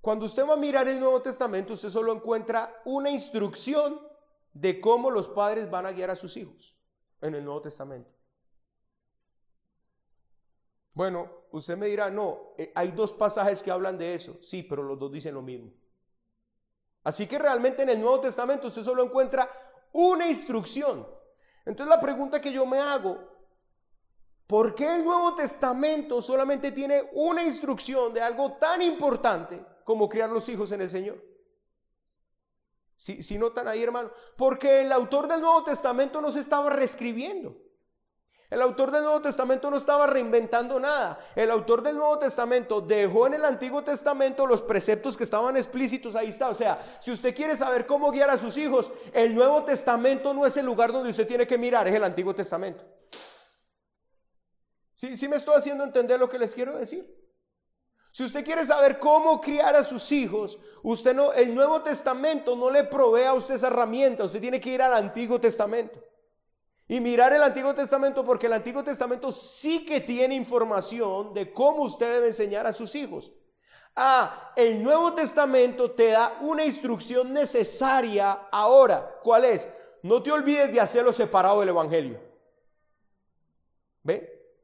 Cuando 0.00 0.26
usted 0.26 0.44
va 0.44 0.54
a 0.54 0.56
mirar 0.56 0.88
el 0.88 0.98
Nuevo 0.98 1.22
Testamento, 1.22 1.74
usted 1.74 1.88
solo 1.88 2.12
encuentra 2.12 2.82
una 2.84 3.10
instrucción 3.10 4.00
de 4.52 4.80
cómo 4.80 5.12
los 5.12 5.28
padres 5.28 5.70
van 5.70 5.86
a 5.86 5.92
guiar 5.92 6.10
a 6.10 6.16
sus 6.16 6.36
hijos 6.36 6.76
en 7.20 7.36
el 7.36 7.44
Nuevo 7.44 7.62
Testamento. 7.62 8.10
Bueno, 10.94 11.30
usted 11.52 11.76
me 11.76 11.88
dirá, 11.88 12.10
no, 12.10 12.54
eh, 12.58 12.70
hay 12.74 12.92
dos 12.92 13.12
pasajes 13.12 13.62
que 13.62 13.70
hablan 13.70 13.96
de 13.96 14.14
eso. 14.14 14.38
Sí, 14.42 14.62
pero 14.62 14.82
los 14.82 14.98
dos 14.98 15.10
dicen 15.10 15.34
lo 15.34 15.42
mismo. 15.42 15.72
Así 17.04 17.26
que 17.26 17.38
realmente 17.38 17.82
en 17.82 17.88
el 17.88 18.00
Nuevo 18.00 18.20
Testamento 18.20 18.68
usted 18.68 18.82
solo 18.82 19.02
encuentra 19.02 19.50
una 19.92 20.26
instrucción. 20.28 21.06
Entonces 21.64 21.94
la 21.94 22.00
pregunta 22.00 22.40
que 22.40 22.52
yo 22.52 22.66
me 22.66 22.78
hago, 22.78 23.18
¿por 24.46 24.74
qué 24.74 24.96
el 24.96 25.04
Nuevo 25.04 25.34
Testamento 25.34 26.20
solamente 26.20 26.72
tiene 26.72 27.10
una 27.14 27.42
instrucción 27.42 28.12
de 28.12 28.20
algo 28.20 28.52
tan 28.52 28.82
importante 28.82 29.64
como 29.84 30.08
criar 30.08 30.30
los 30.30 30.48
hijos 30.48 30.70
en 30.72 30.82
el 30.82 30.90
Señor? 30.90 31.22
Si, 32.96 33.20
si 33.20 33.36
notan 33.36 33.66
ahí, 33.66 33.82
hermano, 33.82 34.12
porque 34.36 34.82
el 34.82 34.92
autor 34.92 35.26
del 35.26 35.40
Nuevo 35.40 35.64
Testamento 35.64 36.20
no 36.20 36.30
se 36.30 36.38
estaba 36.38 36.70
reescribiendo. 36.70 37.56
El 38.52 38.60
autor 38.60 38.90
del 38.90 39.02
Nuevo 39.02 39.22
Testamento 39.22 39.70
no 39.70 39.78
estaba 39.78 40.06
reinventando 40.06 40.78
nada. 40.78 41.18
El 41.34 41.50
autor 41.50 41.82
del 41.82 41.96
Nuevo 41.96 42.18
Testamento 42.18 42.82
dejó 42.82 43.26
en 43.26 43.32
el 43.32 43.46
Antiguo 43.46 43.82
Testamento 43.82 44.46
los 44.46 44.60
preceptos 44.60 45.16
que 45.16 45.24
estaban 45.24 45.56
explícitos. 45.56 46.14
Ahí 46.14 46.28
está. 46.28 46.50
O 46.50 46.54
sea, 46.54 46.98
si 47.00 47.10
usted 47.12 47.34
quiere 47.34 47.56
saber 47.56 47.86
cómo 47.86 48.10
guiar 48.10 48.28
a 48.28 48.36
sus 48.36 48.58
hijos, 48.58 48.92
el 49.14 49.34
Nuevo 49.34 49.64
Testamento 49.64 50.34
no 50.34 50.44
es 50.44 50.54
el 50.58 50.66
lugar 50.66 50.92
donde 50.92 51.08
usted 51.08 51.26
tiene 51.26 51.46
que 51.46 51.56
mirar, 51.56 51.88
es 51.88 51.94
el 51.94 52.04
Antiguo 52.04 52.34
Testamento. 52.34 52.84
¿Sí, 54.94 55.28
me 55.28 55.36
estoy 55.36 55.54
haciendo 55.56 55.82
entender 55.82 56.20
lo 56.20 56.28
que 56.28 56.38
les 56.38 56.54
quiero 56.54 56.76
decir? 56.76 57.10
Si 58.10 58.22
usted 58.22 58.44
quiere 58.44 58.66
saber 58.66 58.98
cómo 58.98 59.40
criar 59.40 59.74
a 59.76 59.82
sus 59.82 60.12
hijos, 60.12 60.58
usted 60.82 61.14
no, 61.14 61.32
el 61.32 61.54
Nuevo 61.54 61.80
Testamento 61.80 62.54
no 62.54 62.68
le 62.68 62.84
provee 62.84 63.24
a 63.24 63.32
usted 63.32 63.54
esa 63.54 63.68
herramienta. 63.68 64.24
Usted 64.24 64.42
tiene 64.42 64.60
que 64.60 64.68
ir 64.68 64.82
al 64.82 64.92
Antiguo 64.92 65.40
Testamento 65.40 66.11
y 66.92 67.00
mirar 67.00 67.32
el 67.32 67.42
Antiguo 67.42 67.74
Testamento 67.74 68.22
porque 68.22 68.48
el 68.48 68.52
Antiguo 68.52 68.84
Testamento 68.84 69.32
sí 69.32 69.82
que 69.82 70.02
tiene 70.02 70.34
información 70.34 71.32
de 71.32 71.50
cómo 71.50 71.84
usted 71.84 72.12
debe 72.12 72.26
enseñar 72.26 72.66
a 72.66 72.72
sus 72.74 72.94
hijos. 72.94 73.32
Ah, 73.96 74.52
el 74.56 74.82
Nuevo 74.82 75.14
Testamento 75.14 75.92
te 75.92 76.08
da 76.08 76.36
una 76.42 76.66
instrucción 76.66 77.32
necesaria 77.32 78.32
ahora. 78.52 79.20
¿Cuál 79.22 79.46
es? 79.46 79.70
No 80.02 80.22
te 80.22 80.32
olvides 80.32 80.70
de 80.70 80.82
hacerlo 80.82 81.14
separado 81.14 81.60
del 81.60 81.70
Evangelio. 81.70 82.20
¿Ve? 84.02 84.54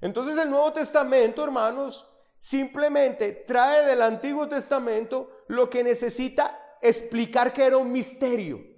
Entonces 0.00 0.38
el 0.38 0.48
Nuevo 0.48 0.72
Testamento, 0.72 1.44
hermanos, 1.44 2.10
simplemente 2.38 3.44
trae 3.46 3.84
del 3.84 4.00
Antiguo 4.00 4.48
Testamento 4.48 5.44
lo 5.48 5.68
que 5.68 5.84
necesita 5.84 6.78
explicar 6.80 7.52
que 7.52 7.64
era 7.64 7.76
un 7.76 7.92
misterio. 7.92 8.72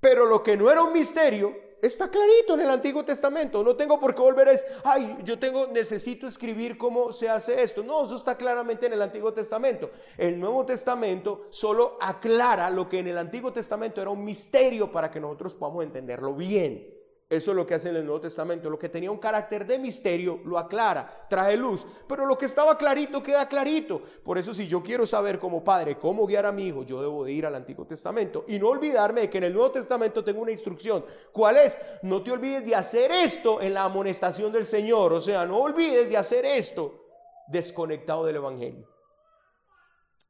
Pero 0.00 0.26
lo 0.26 0.42
que 0.42 0.56
no 0.56 0.70
era 0.70 0.82
un 0.82 0.92
misterio 0.92 1.68
está 1.82 2.10
clarito 2.10 2.54
en 2.54 2.60
el 2.60 2.70
Antiguo 2.70 3.04
Testamento. 3.04 3.62
No 3.62 3.76
tengo 3.76 3.98
por 3.98 4.14
qué 4.14 4.22
volver 4.22 4.48
a 4.48 4.52
decir, 4.52 4.66
ay, 4.84 5.18
yo 5.24 5.38
tengo, 5.38 5.66
necesito 5.68 6.26
escribir 6.26 6.76
cómo 6.76 7.12
se 7.12 7.28
hace 7.28 7.62
esto. 7.62 7.82
No, 7.82 8.04
eso 8.04 8.16
está 8.16 8.36
claramente 8.36 8.86
en 8.86 8.92
el 8.94 9.02
Antiguo 9.02 9.32
Testamento. 9.32 9.90
El 10.16 10.38
Nuevo 10.38 10.64
Testamento 10.64 11.46
solo 11.50 11.96
aclara 12.00 12.70
lo 12.70 12.88
que 12.88 13.00
en 13.00 13.08
el 13.08 13.18
Antiguo 13.18 13.52
Testamento 13.52 14.00
era 14.00 14.10
un 14.10 14.24
misterio 14.24 14.90
para 14.90 15.10
que 15.10 15.20
nosotros 15.20 15.56
podamos 15.56 15.84
entenderlo 15.84 16.34
bien. 16.34 16.97
Eso 17.30 17.50
es 17.50 17.56
lo 17.58 17.66
que 17.66 17.74
hace 17.74 17.90
en 17.90 17.96
el 17.96 18.06
Nuevo 18.06 18.22
Testamento. 18.22 18.70
Lo 18.70 18.78
que 18.78 18.88
tenía 18.88 19.10
un 19.10 19.18
carácter 19.18 19.66
de 19.66 19.78
misterio 19.78 20.40
lo 20.46 20.56
aclara, 20.56 21.26
trae 21.28 21.58
luz. 21.58 21.86
Pero 22.08 22.24
lo 22.24 22.38
que 22.38 22.46
estaba 22.46 22.78
clarito 22.78 23.22
queda 23.22 23.46
clarito. 23.46 24.00
Por 24.24 24.38
eso 24.38 24.54
si 24.54 24.66
yo 24.66 24.82
quiero 24.82 25.04
saber 25.04 25.38
como 25.38 25.62
padre 25.62 25.98
cómo 25.98 26.26
guiar 26.26 26.46
a 26.46 26.52
mi 26.52 26.68
hijo, 26.68 26.84
yo 26.84 27.02
debo 27.02 27.24
de 27.24 27.32
ir 27.32 27.44
al 27.44 27.54
Antiguo 27.54 27.84
Testamento. 27.84 28.46
Y 28.48 28.58
no 28.58 28.68
olvidarme 28.68 29.22
de 29.22 29.30
que 29.30 29.38
en 29.38 29.44
el 29.44 29.52
Nuevo 29.52 29.72
Testamento 29.72 30.24
tengo 30.24 30.40
una 30.40 30.52
instrucción. 30.52 31.04
¿Cuál 31.30 31.58
es? 31.58 31.76
No 32.00 32.22
te 32.22 32.30
olvides 32.30 32.64
de 32.64 32.74
hacer 32.74 33.10
esto 33.10 33.60
en 33.60 33.74
la 33.74 33.84
amonestación 33.84 34.50
del 34.50 34.64
Señor. 34.64 35.12
O 35.12 35.20
sea, 35.20 35.44
no 35.44 35.58
olvides 35.58 36.08
de 36.08 36.16
hacer 36.16 36.46
esto 36.46 37.04
desconectado 37.46 38.24
del 38.24 38.36
Evangelio. 38.36 38.88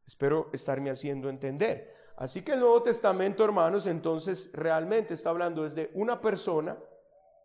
Espero 0.04 0.50
estarme 0.52 0.90
haciendo 0.90 1.28
entender. 1.28 1.94
Así 2.16 2.42
que 2.42 2.54
el 2.54 2.58
Nuevo 2.58 2.82
Testamento, 2.82 3.44
hermanos, 3.44 3.86
entonces 3.86 4.50
realmente 4.52 5.14
está 5.14 5.30
hablando 5.30 5.62
desde 5.62 5.92
una 5.94 6.20
persona 6.20 6.76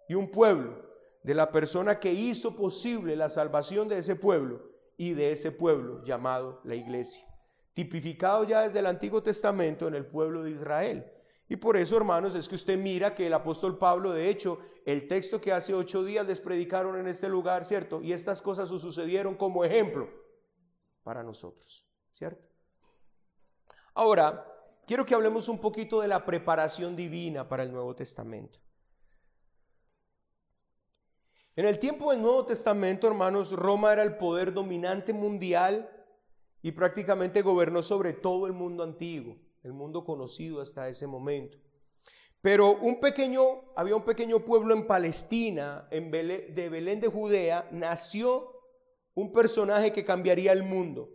y 0.07 0.15
un 0.15 0.29
pueblo, 0.29 0.83
de 1.23 1.33
la 1.33 1.51
persona 1.51 1.99
que 1.99 2.13
hizo 2.13 2.55
posible 2.55 3.15
la 3.15 3.29
salvación 3.29 3.87
de 3.87 3.97
ese 3.97 4.15
pueblo 4.15 4.61
y 4.97 5.13
de 5.13 5.31
ese 5.31 5.51
pueblo 5.51 6.03
llamado 6.03 6.61
la 6.65 6.75
iglesia, 6.75 7.23
tipificado 7.73 8.43
ya 8.43 8.61
desde 8.63 8.79
el 8.79 8.85
Antiguo 8.85 9.23
Testamento 9.23 9.87
en 9.87 9.95
el 9.95 10.05
pueblo 10.05 10.43
de 10.43 10.51
Israel. 10.51 11.09
Y 11.47 11.55
por 11.55 11.77
eso, 11.77 11.97
hermanos, 11.97 12.35
es 12.35 12.47
que 12.47 12.55
usted 12.55 12.77
mira 12.77 13.15
que 13.15 13.27
el 13.27 13.33
apóstol 13.33 13.77
Pablo, 13.77 14.11
de 14.11 14.29
hecho, 14.29 14.59
el 14.85 15.07
texto 15.07 15.39
que 15.39 15.51
hace 15.51 15.73
ocho 15.73 16.03
días 16.03 16.25
les 16.25 16.41
predicaron 16.41 16.99
en 16.99 17.07
este 17.07 17.29
lugar, 17.29 17.63
¿cierto? 17.63 18.01
Y 18.01 18.11
estas 18.11 18.41
cosas 18.41 18.69
sucedieron 18.69 19.35
como 19.35 19.63
ejemplo 19.63 20.09
para 21.03 21.23
nosotros, 21.23 21.85
¿cierto? 22.11 22.47
Ahora, 23.93 24.45
quiero 24.87 25.05
que 25.05 25.13
hablemos 25.13 25.47
un 25.47 25.59
poquito 25.59 26.01
de 26.01 26.07
la 26.07 26.25
preparación 26.25 26.95
divina 26.95 27.47
para 27.47 27.63
el 27.63 27.71
Nuevo 27.71 27.95
Testamento. 27.95 28.59
En 31.55 31.67
el 31.67 31.77
tiempo 31.77 32.09
del 32.09 32.21
Nuevo 32.23 32.47
Testamento, 32.47 33.05
hermanos, 33.05 33.51
Roma 33.51 33.93
era 33.93 34.01
el 34.01 34.17
poder 34.17 34.53
dominante 34.53 35.13
mundial 35.13 35.87
y 36.63 36.71
prácticamente 36.71 37.43
gobernó 37.43 37.83
sobre 37.83 38.13
todo 38.13 38.47
el 38.47 38.53
mundo 38.53 38.81
antiguo, 38.81 39.35
el 39.61 39.71
mundo 39.71 40.03
conocido 40.03 40.61
hasta 40.61 40.89
ese 40.89 41.05
momento. 41.05 41.59
Pero 42.41 42.75
un 42.77 42.99
pequeño, 42.99 43.71
había 43.75 43.95
un 43.95 44.03
pequeño 44.03 44.39
pueblo 44.39 44.73
en 44.73 44.87
Palestina, 44.87 45.87
en 45.91 46.09
de 46.09 46.69
Belén 46.71 46.99
de 46.99 47.07
Judea, 47.07 47.69
nació 47.71 48.49
un 49.13 49.31
personaje 49.31 49.93
que 49.93 50.03
cambiaría 50.03 50.53
el 50.53 50.63
mundo. 50.63 51.11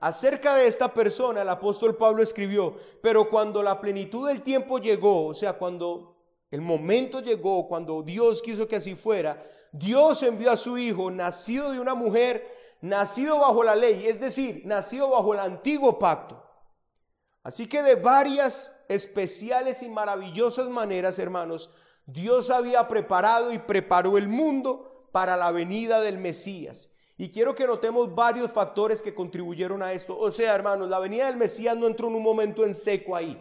Acerca 0.00 0.56
de 0.56 0.66
esta 0.66 0.92
persona 0.92 1.42
el 1.42 1.48
apóstol 1.48 1.96
Pablo 1.96 2.24
escribió, 2.24 2.74
pero 3.02 3.30
cuando 3.30 3.62
la 3.62 3.80
plenitud 3.80 4.26
del 4.26 4.42
tiempo 4.42 4.78
llegó, 4.78 5.26
o 5.26 5.34
sea, 5.34 5.52
cuando 5.52 6.09
el 6.50 6.60
momento 6.60 7.20
llegó, 7.20 7.68
cuando 7.68 8.02
Dios 8.02 8.42
quiso 8.42 8.66
que 8.66 8.76
así 8.76 8.96
fuera, 8.96 9.42
Dios 9.72 10.22
envió 10.22 10.50
a 10.50 10.56
su 10.56 10.76
hijo, 10.78 11.10
nacido 11.10 11.70
de 11.70 11.78
una 11.78 11.94
mujer, 11.94 12.46
nacido 12.80 13.38
bajo 13.38 13.62
la 13.62 13.76
ley, 13.76 14.06
es 14.06 14.20
decir, 14.20 14.62
nacido 14.64 15.10
bajo 15.10 15.32
el 15.32 15.40
antiguo 15.40 15.98
pacto. 15.98 16.44
Así 17.42 17.68
que 17.68 17.82
de 17.82 17.94
varias 17.94 18.84
especiales 18.88 19.82
y 19.82 19.88
maravillosas 19.88 20.68
maneras, 20.68 21.18
hermanos, 21.18 21.70
Dios 22.04 22.50
había 22.50 22.88
preparado 22.88 23.52
y 23.52 23.58
preparó 23.58 24.18
el 24.18 24.28
mundo 24.28 25.08
para 25.12 25.36
la 25.36 25.52
venida 25.52 26.00
del 26.00 26.18
Mesías. 26.18 26.90
Y 27.16 27.30
quiero 27.30 27.54
que 27.54 27.66
notemos 27.66 28.14
varios 28.14 28.50
factores 28.50 29.02
que 29.02 29.14
contribuyeron 29.14 29.82
a 29.82 29.92
esto. 29.92 30.18
O 30.18 30.30
sea, 30.30 30.54
hermanos, 30.54 30.88
la 30.88 30.98
venida 30.98 31.26
del 31.26 31.36
Mesías 31.36 31.76
no 31.76 31.86
entró 31.86 32.08
en 32.08 32.14
un 32.14 32.22
momento 32.22 32.64
en 32.64 32.74
seco 32.74 33.14
ahí. 33.14 33.40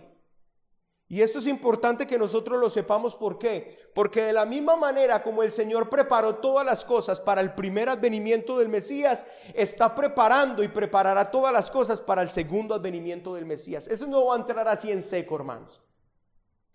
Y 1.12 1.24
esto 1.24 1.40
es 1.40 1.48
importante 1.48 2.06
que 2.06 2.20
nosotros 2.20 2.60
lo 2.60 2.70
sepamos 2.70 3.16
por 3.16 3.40
qué. 3.40 3.90
Porque 3.96 4.22
de 4.22 4.32
la 4.32 4.46
misma 4.46 4.76
manera 4.76 5.24
como 5.24 5.42
el 5.42 5.52
Señor 5.52 5.90
preparó 5.90 6.36
todas 6.36 6.64
las 6.64 6.86
cosas 6.86 7.20
para 7.20 7.42
el 7.42 7.56
primer 7.56 7.90
advenimiento 7.90 8.60
del 8.60 8.70
Mesías, 8.70 9.26
está 9.56 9.96
preparando 9.96 10.62
y 10.62 10.68
preparará 10.68 11.32
todas 11.32 11.52
las 11.52 11.72
cosas 11.72 12.00
para 12.00 12.22
el 12.22 12.30
segundo 12.30 12.76
advenimiento 12.76 13.34
del 13.34 13.48
Mesías. 13.48 13.88
Eso 13.88 14.06
no 14.06 14.28
va 14.28 14.36
a 14.36 14.38
entrar 14.38 14.68
así 14.68 14.92
en 14.92 15.02
seco, 15.02 15.36
hermanos. 15.36 15.82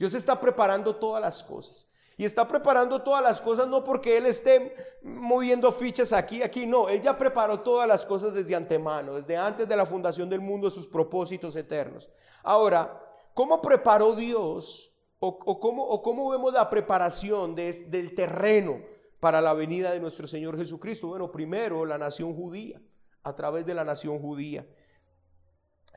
Dios 0.01 0.13
está 0.15 0.41
preparando 0.41 0.97
todas 0.97 1.23
las 1.23 1.41
cosas. 1.45 1.87
Y 2.17 2.25
está 2.25 2.47
preparando 2.47 3.03
todas 3.03 3.23
las 3.23 3.41
cosas 3.41 3.69
no 3.69 3.83
porque 3.85 4.17
Él 4.17 4.27
esté 4.27 4.75
moviendo 5.03 5.71
fichas 5.73 6.13
aquí, 6.13 6.43
aquí, 6.43 6.67
no. 6.67 6.89
Él 6.89 7.01
ya 7.01 7.17
preparó 7.17 7.61
todas 7.61 7.87
las 7.87 8.05
cosas 8.05 8.35
desde 8.35 8.57
antemano, 8.57 9.15
desde 9.15 9.37
antes 9.37 9.69
de 9.69 9.77
la 9.77 9.87
fundación 9.87 10.29
del 10.29 10.41
mundo, 10.41 10.71
sus 10.71 10.89
propósitos 10.89 11.55
eternos. 11.55 12.11
Ahora, 12.43 13.04
¿cómo 13.35 13.61
preparó 13.61 14.15
Dios 14.15 14.95
o, 15.19 15.39
cómo, 15.61 15.85
o 15.85 16.03
cómo, 16.03 16.31
vemos 16.31 16.53
la 16.53 16.71
preparación 16.71 17.55
del 17.55 18.15
terreno 18.15 18.81
para 19.21 19.41
la 19.41 19.55
venida 19.55 19.93
de 19.93 20.01
nuestro 20.01 20.27
Señor 20.27 20.57
Jesucristo? 20.57 21.09
Bueno, 21.09 21.31
primero 21.31 21.85
la 21.85 21.99
nación 21.99 22.35
judía, 22.35 22.81
a 23.23 23.35
través 23.35 23.67
de 23.67 23.75
la 23.75 23.85
nación 23.85 24.19
judía. 24.21 24.67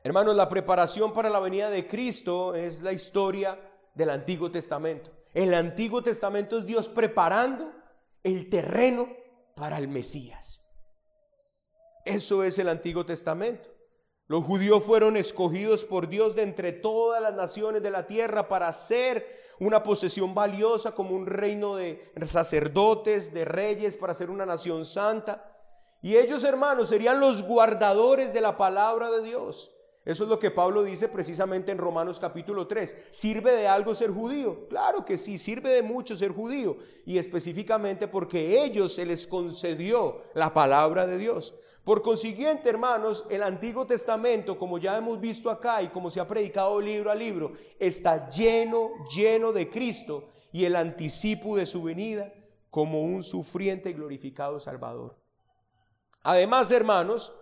Hermanos, 0.02 0.36
la 0.36 0.48
preparación 0.48 1.12
para 1.12 1.28
la 1.28 1.40
venida 1.40 1.70
de 1.70 1.86
Cristo 1.86 2.54
es 2.54 2.82
la 2.82 2.92
historia 2.92 3.58
del 3.94 4.10
Antiguo 4.10 4.50
Testamento. 4.50 5.10
El 5.34 5.54
Antiguo 5.54 6.02
Testamento 6.02 6.58
es 6.58 6.66
Dios 6.66 6.88
preparando 6.88 7.72
el 8.22 8.48
terreno 8.48 9.08
para 9.54 9.78
el 9.78 9.88
Mesías. 9.88 10.64
Eso 12.04 12.42
es 12.44 12.58
el 12.58 12.68
Antiguo 12.68 13.04
Testamento. 13.04 13.68
Los 14.28 14.44
judíos 14.44 14.84
fueron 14.84 15.16
escogidos 15.16 15.86
por 15.86 16.06
Dios 16.06 16.36
de 16.36 16.42
entre 16.42 16.72
todas 16.72 17.20
las 17.20 17.34
naciones 17.34 17.82
de 17.82 17.90
la 17.90 18.06
tierra 18.06 18.46
para 18.46 18.70
ser 18.74 19.26
una 19.58 19.82
posesión 19.82 20.34
valiosa 20.34 20.94
como 20.94 21.16
un 21.16 21.24
reino 21.24 21.76
de 21.76 22.12
sacerdotes, 22.26 23.32
de 23.32 23.46
reyes, 23.46 23.96
para 23.96 24.12
ser 24.12 24.28
una 24.28 24.44
nación 24.44 24.84
santa. 24.84 25.50
Y 26.02 26.16
ellos, 26.16 26.44
hermanos, 26.44 26.90
serían 26.90 27.20
los 27.20 27.42
guardadores 27.42 28.34
de 28.34 28.42
la 28.42 28.58
palabra 28.58 29.10
de 29.10 29.22
Dios. 29.22 29.72
Eso 30.04 30.24
es 30.24 30.30
lo 30.30 30.38
que 30.38 30.50
Pablo 30.50 30.82
dice 30.82 31.08
precisamente 31.08 31.72
en 31.72 31.78
Romanos 31.78 32.20
capítulo 32.20 32.66
3. 32.66 33.08
¿Sirve 33.10 33.52
de 33.52 33.66
algo 33.66 33.94
ser 33.94 34.10
judío? 34.10 34.68
Claro 34.68 35.06
que 35.06 35.16
sí, 35.16 35.38
sirve 35.38 35.70
de 35.70 35.82
mucho 35.82 36.14
ser 36.14 36.32
judío. 36.32 36.76
Y 37.06 37.16
específicamente 37.16 38.08
porque 38.08 38.62
ellos 38.62 38.94
se 38.94 39.06
les 39.06 39.26
concedió 39.26 40.22
la 40.34 40.52
palabra 40.52 41.06
de 41.06 41.16
Dios. 41.16 41.54
Por 41.88 42.02
consiguiente, 42.02 42.68
hermanos, 42.68 43.24
el 43.30 43.42
Antiguo 43.42 43.86
Testamento, 43.86 44.58
como 44.58 44.76
ya 44.76 44.98
hemos 44.98 45.18
visto 45.18 45.48
acá 45.48 45.80
y 45.80 45.88
como 45.88 46.10
se 46.10 46.20
ha 46.20 46.28
predicado 46.28 46.78
libro 46.82 47.10
a 47.10 47.14
libro, 47.14 47.54
está 47.78 48.28
lleno, 48.28 48.90
lleno 49.16 49.52
de 49.52 49.70
Cristo 49.70 50.28
y 50.52 50.66
el 50.66 50.76
anticipo 50.76 51.56
de 51.56 51.64
su 51.64 51.82
venida 51.82 52.30
como 52.68 53.00
un 53.00 53.22
sufriente 53.22 53.94
glorificado 53.94 54.60
Salvador. 54.60 55.16
Además, 56.24 56.70
hermanos, 56.72 57.32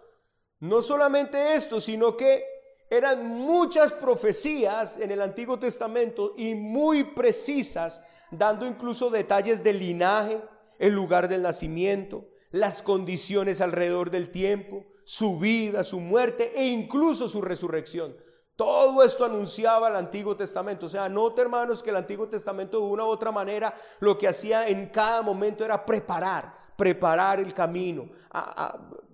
no 0.61 0.81
solamente 0.81 1.55
esto, 1.55 1.81
sino 1.81 2.17
que 2.17 2.45
eran 2.89 3.27
muchas 3.27 3.91
profecías 3.91 5.01
en 5.01 5.11
el 5.11 5.23
Antiguo 5.23 5.59
Testamento 5.59 6.35
y 6.37 6.55
muy 6.55 7.03
precisas, 7.03 8.01
dando 8.31 8.65
incluso 8.65 9.11
detalles 9.11 9.65
del 9.65 9.81
linaje, 9.81 10.41
el 10.79 10.95
lugar 10.95 11.27
del 11.27 11.43
nacimiento, 11.43 12.29
las 12.57 12.83
condiciones 12.83 13.61
alrededor 13.61 14.11
del 14.11 14.31
tiempo, 14.31 14.85
su 15.05 15.39
vida, 15.39 15.85
su 15.85 16.01
muerte 16.01 16.53
e 16.57 16.67
incluso 16.67 17.29
su 17.29 17.41
resurrección. 17.41 18.17
Todo 18.57 19.05
esto 19.05 19.27
anunciaba 19.27 19.89
el 19.89 19.97
Antiguo 19.97 20.35
Testamento. 20.35 20.87
O 20.87 20.89
sea, 20.89 21.11
nota 21.11 21.43
hermanos 21.43 21.83
que 21.83 21.91
el 21.91 21.97
Antiguo 21.97 22.27
Testamento 22.27 22.79
de 22.79 22.87
una 22.87 23.05
u 23.05 23.09
otra 23.09 23.31
manera 23.31 23.75
lo 24.01 24.17
que 24.17 24.27
hacía 24.27 24.67
en 24.67 24.89
cada 24.89 25.21
momento 25.21 25.63
era 25.63 25.85
preparar, 25.85 26.55
preparar 26.75 27.39
el 27.39 27.53
camino, 27.53 28.09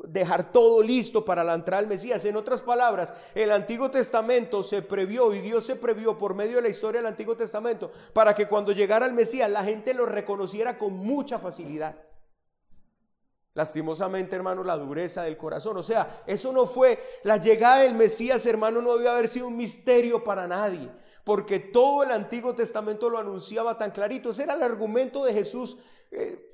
dejar 0.04 0.52
todo 0.52 0.80
listo 0.80 1.24
para 1.24 1.42
la 1.42 1.54
entrada 1.54 1.82
del 1.82 1.90
Mesías. 1.90 2.24
En 2.24 2.36
otras 2.36 2.62
palabras, 2.62 3.12
el 3.34 3.50
Antiguo 3.50 3.90
Testamento 3.90 4.62
se 4.62 4.80
previó 4.82 5.34
y 5.34 5.40
Dios 5.40 5.64
se 5.64 5.74
previó 5.74 6.16
por 6.16 6.34
medio 6.34 6.56
de 6.56 6.62
la 6.62 6.68
historia 6.68 7.00
del 7.00 7.08
Antiguo 7.08 7.36
Testamento 7.36 7.90
para 8.12 8.36
que 8.36 8.46
cuando 8.46 8.70
llegara 8.70 9.06
el 9.06 9.12
Mesías 9.12 9.50
la 9.50 9.64
gente 9.64 9.92
lo 9.92 10.06
reconociera 10.06 10.78
con 10.78 10.92
mucha 10.92 11.40
facilidad. 11.40 11.96
Lastimosamente, 13.54 14.34
hermano, 14.34 14.64
la 14.64 14.78
dureza 14.78 15.22
del 15.22 15.36
corazón. 15.36 15.76
O 15.76 15.82
sea, 15.82 16.22
eso 16.26 16.52
no 16.52 16.66
fue 16.66 16.98
la 17.22 17.36
llegada 17.36 17.80
del 17.80 17.94
Mesías, 17.94 18.46
hermano, 18.46 18.80
no 18.80 18.96
debe 18.96 19.10
haber 19.10 19.28
sido 19.28 19.48
un 19.48 19.56
misterio 19.56 20.24
para 20.24 20.48
nadie, 20.48 20.90
porque 21.22 21.58
todo 21.58 22.02
el 22.02 22.12
Antiguo 22.12 22.54
Testamento 22.54 23.10
lo 23.10 23.18
anunciaba 23.18 23.76
tan 23.76 23.90
clarito. 23.90 24.30
Ese 24.30 24.44
era 24.44 24.54
el 24.54 24.62
argumento 24.62 25.24
de 25.24 25.34
Jesús. 25.34 25.76
Eh, 26.10 26.48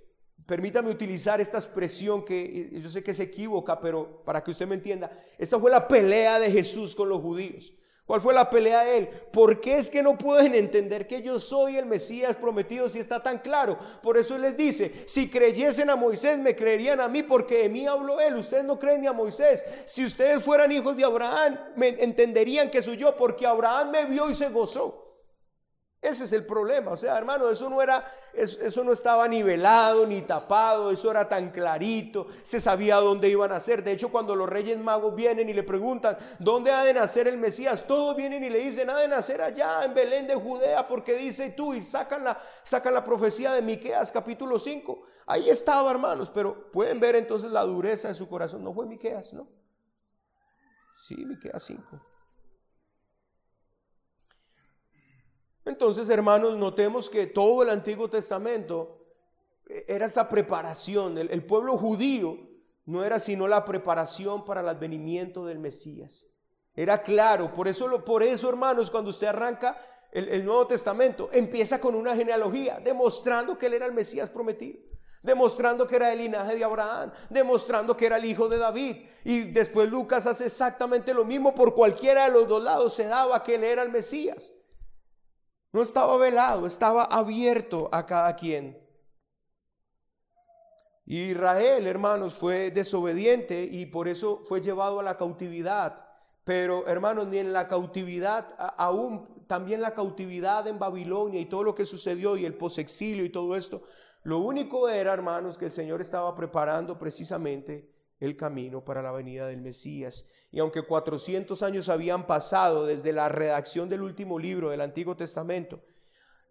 permítame 0.44 0.90
utilizar 0.90 1.40
esta 1.40 1.58
expresión 1.58 2.24
que 2.24 2.70
yo 2.72 2.90
sé 2.90 3.04
que 3.04 3.14
se 3.14 3.24
equivoca, 3.24 3.78
pero 3.78 4.22
para 4.24 4.42
que 4.42 4.50
usted 4.50 4.66
me 4.66 4.74
entienda, 4.74 5.12
esa 5.37 5.61
fue 5.61 5.70
la 5.70 5.87
pelea 5.87 6.40
de 6.40 6.50
Jesús 6.50 6.96
con 6.96 7.08
los 7.08 7.20
judíos. 7.20 7.74
¿Cuál 8.09 8.23
fue 8.23 8.33
la 8.33 8.49
pelea 8.49 8.85
de 8.85 8.97
él? 8.97 9.07
¿Por 9.07 9.61
qué 9.61 9.77
es 9.77 9.90
que 9.90 10.03
no 10.03 10.16
pueden 10.16 10.55
entender 10.55 11.07
que 11.07 11.21
yo 11.21 11.38
soy 11.38 11.77
el 11.77 11.85
Mesías 11.85 12.37
prometido 12.37 12.88
si 12.88 12.99
está 12.99 13.23
tan 13.23 13.37
claro? 13.38 13.77
Por 14.03 14.16
eso 14.16 14.37
él 14.37 14.40
les 14.40 14.57
dice, 14.57 15.05
si 15.07 15.29
creyesen 15.29 15.90
a 15.90 15.94
Moisés, 15.94 16.40
me 16.40 16.57
creerían 16.57 17.03
a 17.03 17.09
mí 17.09 17.23
porque 17.23 17.64
de 17.64 17.68
mí 17.68 17.87
habló 17.87 18.18
él. 18.18 18.37
Ustedes 18.37 18.64
no 18.64 18.79
creen 18.79 19.03
ni 19.03 19.09
a 19.09 19.12
Moisés. 19.12 19.62
Si 19.85 20.07
ustedes 20.07 20.42
fueran 20.42 20.73
hijos 20.73 20.97
de 20.97 21.05
Abraham, 21.05 21.61
me 21.77 21.88
entenderían 22.03 22.71
que 22.71 22.83
soy 22.83 22.97
yo 22.97 23.14
porque 23.14 23.47
Abraham 23.47 23.90
me 23.90 24.07
vio 24.07 24.31
y 24.31 24.35
se 24.35 24.49
gozó. 24.49 25.08
Ese 26.00 26.24
es 26.24 26.32
el 26.32 26.46
problema. 26.46 26.92
O 26.92 26.96
sea, 26.96 27.18
hermano, 27.18 27.50
eso 27.50 27.68
no 27.68 27.82
era, 27.82 28.04
eso, 28.32 28.84
no 28.84 28.92
estaba 28.92 29.26
nivelado 29.26 30.06
ni 30.06 30.22
tapado, 30.22 30.92
eso 30.92 31.11
era 31.11 31.28
tan 31.28 31.50
clarito, 31.50 32.28
se 32.42 32.61
sabía 32.61 32.96
dónde 32.96 33.28
iban 33.28 33.50
a 33.50 33.58
ser. 33.58 33.82
De 33.82 33.92
hecho, 33.92 34.11
cuando 34.11 34.37
los 34.37 34.48
reyes 34.48 34.78
magos 34.78 35.16
vienen 35.16 35.48
y 35.48 35.52
le 35.52 35.64
preguntan, 35.64 36.16
¿dónde 36.38 36.70
ha 36.70 36.84
de 36.84 36.94
nacer 36.94 37.26
el 37.26 37.37
Mesías? 37.37 37.84
Todos 37.87 38.14
vienen 38.14 38.44
y 38.44 38.50
le 38.50 38.61
dicen, 38.61 38.88
ha 38.90 38.96
de 38.96 39.08
nacer 39.08 39.42
allá 39.42 39.84
en 39.84 39.92
Belén 39.92 40.28
de 40.28 40.37
Judea, 40.37 40.87
porque 40.87 41.14
dice 41.14 41.50
tú, 41.50 41.74
y 41.74 41.82
sacan 41.82 42.22
la, 42.22 42.40
sacan 42.62 42.94
la 42.94 43.02
profecía 43.02 43.52
de 43.52 43.62
Miqueas 43.62 44.12
capítulo 44.12 44.58
5. 44.61 45.02
Ahí 45.26 45.50
estaba, 45.50 45.90
hermanos, 45.90 46.30
pero 46.30 46.70
pueden 46.70 47.00
ver 47.00 47.16
entonces 47.16 47.50
la 47.50 47.64
dureza 47.64 48.06
de 48.06 48.14
su 48.14 48.28
corazón. 48.28 48.62
No 48.62 48.72
fue 48.72 48.87
Miqueas, 48.87 49.34
¿no? 49.34 49.48
Sí, 51.00 51.16
Miqueas 51.26 51.62
5. 51.64 52.17
Entonces, 55.68 56.09
hermanos, 56.09 56.57
notemos 56.57 57.11
que 57.11 57.26
todo 57.26 57.62
el 57.62 57.68
Antiguo 57.68 58.09
Testamento 58.09 59.04
era 59.87 60.07
esa 60.07 60.26
preparación. 60.26 61.18
El, 61.18 61.44
pueblo 61.44 61.76
judío 61.76 62.38
no 62.87 63.04
era 63.04 63.18
sino 63.18 63.46
la 63.46 63.66
preparación 63.66 64.46
para 64.46 64.62
el 64.62 64.68
advenimiento 64.70 65.44
del 65.44 65.59
Mesías. 65.59 66.26
Era 66.74 67.02
claro, 67.02 67.52
por 67.52 67.68
eso, 67.68 68.02
por 68.02 68.22
eso 68.22 68.48
hermanos, 68.48 68.90
cuando 68.90 69.11
usted 69.11 69.26
arranca 69.26 69.78
el, 70.11 70.28
el 70.31 70.42
Nuevo 70.42 70.66
Testamento, 70.66 71.28
empieza 71.33 71.78
con 71.78 71.94
una 71.94 72.16
genealogía, 72.16 72.81
demostrando 72.83 73.59
que 73.59 73.66
él 73.66 73.74
era 73.74 73.85
el 73.85 73.92
Mesías 73.92 74.31
prometido 74.31 74.81
demostrando 75.20 75.87
que 75.87 75.96
era 75.96 76.12
el 76.12 76.18
linaje 76.18 76.57
de 76.57 76.64
Abraham, 76.64 77.11
demostrando 77.28 77.96
que 77.96 78.07
era 78.07 78.16
el 78.16 78.24
hijo 78.24 78.48
de 78.48 78.57
David. 78.57 78.96
Y 79.24 79.42
después 79.50 79.90
Lucas 79.90 80.26
hace 80.26 80.46
exactamente 80.46 81.12
lo 81.12 81.24
mismo, 81.24 81.54
por 81.54 81.74
cualquiera 81.74 82.24
de 82.24 82.31
los 82.31 82.48
dos 82.48 82.62
lados 82.62 82.94
se 82.94 83.04
daba 83.04 83.42
que 83.42 83.57
él 83.57 83.64
era 83.64 83.83
el 83.83 83.90
Mesías. 83.90 84.52
No 85.72 85.83
estaba 85.83 86.16
velado, 86.16 86.66
estaba 86.66 87.04
abierto 87.04 87.88
a 87.92 88.07
cada 88.07 88.35
quien. 88.37 88.78
Israel, 91.04 91.87
hermanos, 91.87 92.35
fue 92.35 92.70
desobediente 92.70 93.64
y 93.64 93.87
por 93.87 94.09
eso 94.09 94.42
fue 94.44 94.61
llevado 94.61 95.00
a 95.00 95.02
la 95.02 95.16
cautividad. 95.16 96.07
Pero, 96.44 96.87
hermanos, 96.87 97.26
ni 97.26 97.38
en 97.38 97.52
la 97.52 97.68
cautividad, 97.68 98.54
aún 98.76 99.46
también 99.46 99.81
la 99.81 99.94
cautividad 99.94 100.66
en 100.66 100.78
Babilonia 100.78 101.40
y 101.40 101.46
todo 101.46 101.62
lo 101.62 101.74
que 101.74 101.87
sucedió 101.87 102.37
y 102.37 102.44
el 102.44 102.54
posexilio 102.54 103.24
y 103.24 103.31
todo 103.31 103.57
esto, 103.57 103.83
lo 104.22 104.38
único 104.38 104.88
era, 104.88 105.12
hermanos, 105.12 105.57
que 105.57 105.66
el 105.66 105.70
Señor 105.70 106.00
estaba 106.00 106.35
preparando 106.35 106.98
precisamente 106.98 107.97
el 108.20 108.37
camino 108.37 108.85
para 108.85 109.02
la 109.02 109.12
venida 109.12 109.46
del 109.46 109.61
Mesías. 109.61 110.28
Y 110.50 110.59
aunque 110.61 110.83
400 110.83 111.62
años 111.62 111.88
habían 111.88 112.26
pasado 112.26 112.87
desde 112.87 113.12
la 113.12 113.28
redacción 113.28 113.88
del 113.88 114.02
último 114.02 114.38
libro 114.38 114.70
del 114.70 114.81
Antiguo 114.81 115.16
Testamento, 115.16 115.81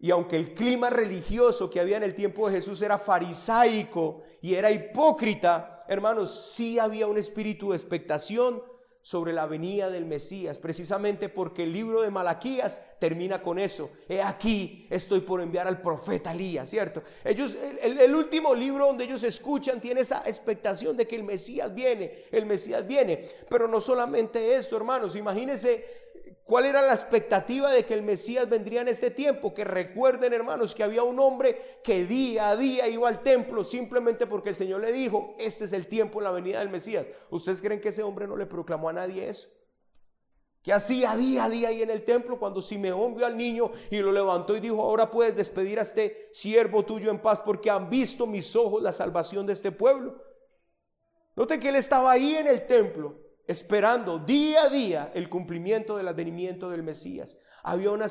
y 0.00 0.10
aunque 0.10 0.36
el 0.36 0.54
clima 0.54 0.90
religioso 0.90 1.68
que 1.68 1.80
había 1.80 1.96
en 1.96 2.04
el 2.04 2.14
tiempo 2.14 2.48
de 2.48 2.54
Jesús 2.54 2.80
era 2.82 2.98
farisaico 2.98 4.22
y 4.40 4.54
era 4.54 4.70
hipócrita, 4.70 5.84
hermanos, 5.88 6.52
sí 6.52 6.78
había 6.78 7.08
un 7.08 7.18
espíritu 7.18 7.70
de 7.70 7.76
expectación 7.76 8.62
sobre 9.08 9.32
la 9.32 9.46
venida 9.46 9.88
del 9.88 10.04
Mesías, 10.04 10.58
precisamente 10.58 11.30
porque 11.30 11.62
el 11.62 11.72
libro 11.72 12.02
de 12.02 12.10
Malaquías 12.10 12.78
termina 12.98 13.40
con 13.40 13.58
eso. 13.58 13.90
He 14.06 14.20
aquí, 14.20 14.86
estoy 14.90 15.20
por 15.20 15.40
enviar 15.40 15.66
al 15.66 15.80
profeta 15.80 16.32
Elías, 16.32 16.68
¿cierto? 16.68 17.02
Ellos, 17.24 17.56
el, 17.82 17.98
el, 17.98 18.14
último 18.14 18.54
libro 18.54 18.84
donde 18.84 19.04
ellos 19.04 19.22
escuchan 19.22 19.80
tiene 19.80 20.02
esa 20.02 20.24
expectación 20.26 20.94
de 20.94 21.08
que 21.08 21.16
el 21.16 21.24
Mesías 21.24 21.74
viene, 21.74 22.24
el 22.30 22.44
Mesías 22.44 22.86
viene. 22.86 23.26
Pero 23.48 23.66
no 23.66 23.80
solamente 23.80 24.56
esto, 24.56 24.76
hermanos, 24.76 25.16
imagínense 25.16 26.07
¿Cuál 26.48 26.64
era 26.64 26.80
la 26.80 26.94
expectativa 26.94 27.70
de 27.70 27.84
que 27.84 27.92
el 27.92 28.00
Mesías 28.00 28.48
vendría 28.48 28.80
en 28.80 28.88
este 28.88 29.10
tiempo? 29.10 29.52
Que 29.52 29.64
recuerden, 29.64 30.32
hermanos, 30.32 30.74
que 30.74 30.82
había 30.82 31.02
un 31.02 31.18
hombre 31.20 31.80
que 31.84 32.06
día 32.06 32.48
a 32.48 32.56
día 32.56 32.88
iba 32.88 33.06
al 33.06 33.22
templo 33.22 33.62
simplemente 33.64 34.26
porque 34.26 34.48
el 34.48 34.54
Señor 34.54 34.80
le 34.80 34.90
dijo, 34.90 35.34
este 35.38 35.64
es 35.66 35.74
el 35.74 35.86
tiempo 35.86 36.20
en 36.20 36.24
la 36.24 36.30
venida 36.30 36.60
del 36.60 36.70
Mesías. 36.70 37.04
¿Ustedes 37.28 37.60
creen 37.60 37.82
que 37.82 37.90
ese 37.90 38.02
hombre 38.02 38.26
no 38.26 38.34
le 38.34 38.46
proclamó 38.46 38.88
a 38.88 38.94
nadie 38.94 39.28
eso? 39.28 39.46
Que 40.62 40.72
hacía 40.72 41.14
día 41.16 41.44
a 41.44 41.50
día 41.50 41.68
ahí 41.68 41.82
en 41.82 41.90
el 41.90 42.02
templo 42.06 42.38
cuando 42.38 42.62
Simeón 42.62 43.14
vio 43.14 43.26
al 43.26 43.36
niño 43.36 43.70
y 43.90 43.98
lo 43.98 44.10
levantó 44.10 44.56
y 44.56 44.60
dijo, 44.60 44.80
ahora 44.82 45.10
puedes 45.10 45.36
despedir 45.36 45.78
a 45.78 45.82
este 45.82 46.30
siervo 46.32 46.82
tuyo 46.82 47.10
en 47.10 47.20
paz 47.20 47.42
porque 47.42 47.68
han 47.68 47.90
visto 47.90 48.26
mis 48.26 48.56
ojos 48.56 48.82
la 48.82 48.92
salvación 48.92 49.44
de 49.44 49.52
este 49.52 49.70
pueblo. 49.70 50.24
Note 51.36 51.60
que 51.60 51.68
él 51.68 51.76
estaba 51.76 52.10
ahí 52.10 52.36
en 52.36 52.48
el 52.48 52.66
templo 52.66 53.27
esperando 53.48 54.18
día 54.18 54.64
a 54.64 54.68
día 54.68 55.10
el 55.14 55.30
cumplimiento 55.30 55.96
del 55.96 56.06
advenimiento 56.06 56.68
del 56.68 56.82
Mesías. 56.82 57.38
Había 57.62 57.90
una, 57.90 58.06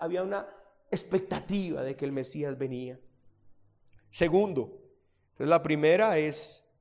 había 0.00 0.22
una 0.22 0.48
expectativa 0.90 1.82
de 1.82 1.96
que 1.96 2.04
el 2.04 2.12
Mesías 2.12 2.56
venía. 2.56 2.98
Segundo, 4.10 4.80
la 5.38 5.60
primera 5.60 6.16
es 6.18 6.72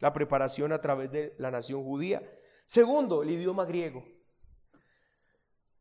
la 0.00 0.12
preparación 0.12 0.72
a 0.72 0.80
través 0.80 1.12
de 1.12 1.36
la 1.38 1.52
nación 1.52 1.84
judía. 1.84 2.20
Segundo, 2.66 3.22
el 3.22 3.30
idioma 3.30 3.64
griego. 3.64 4.04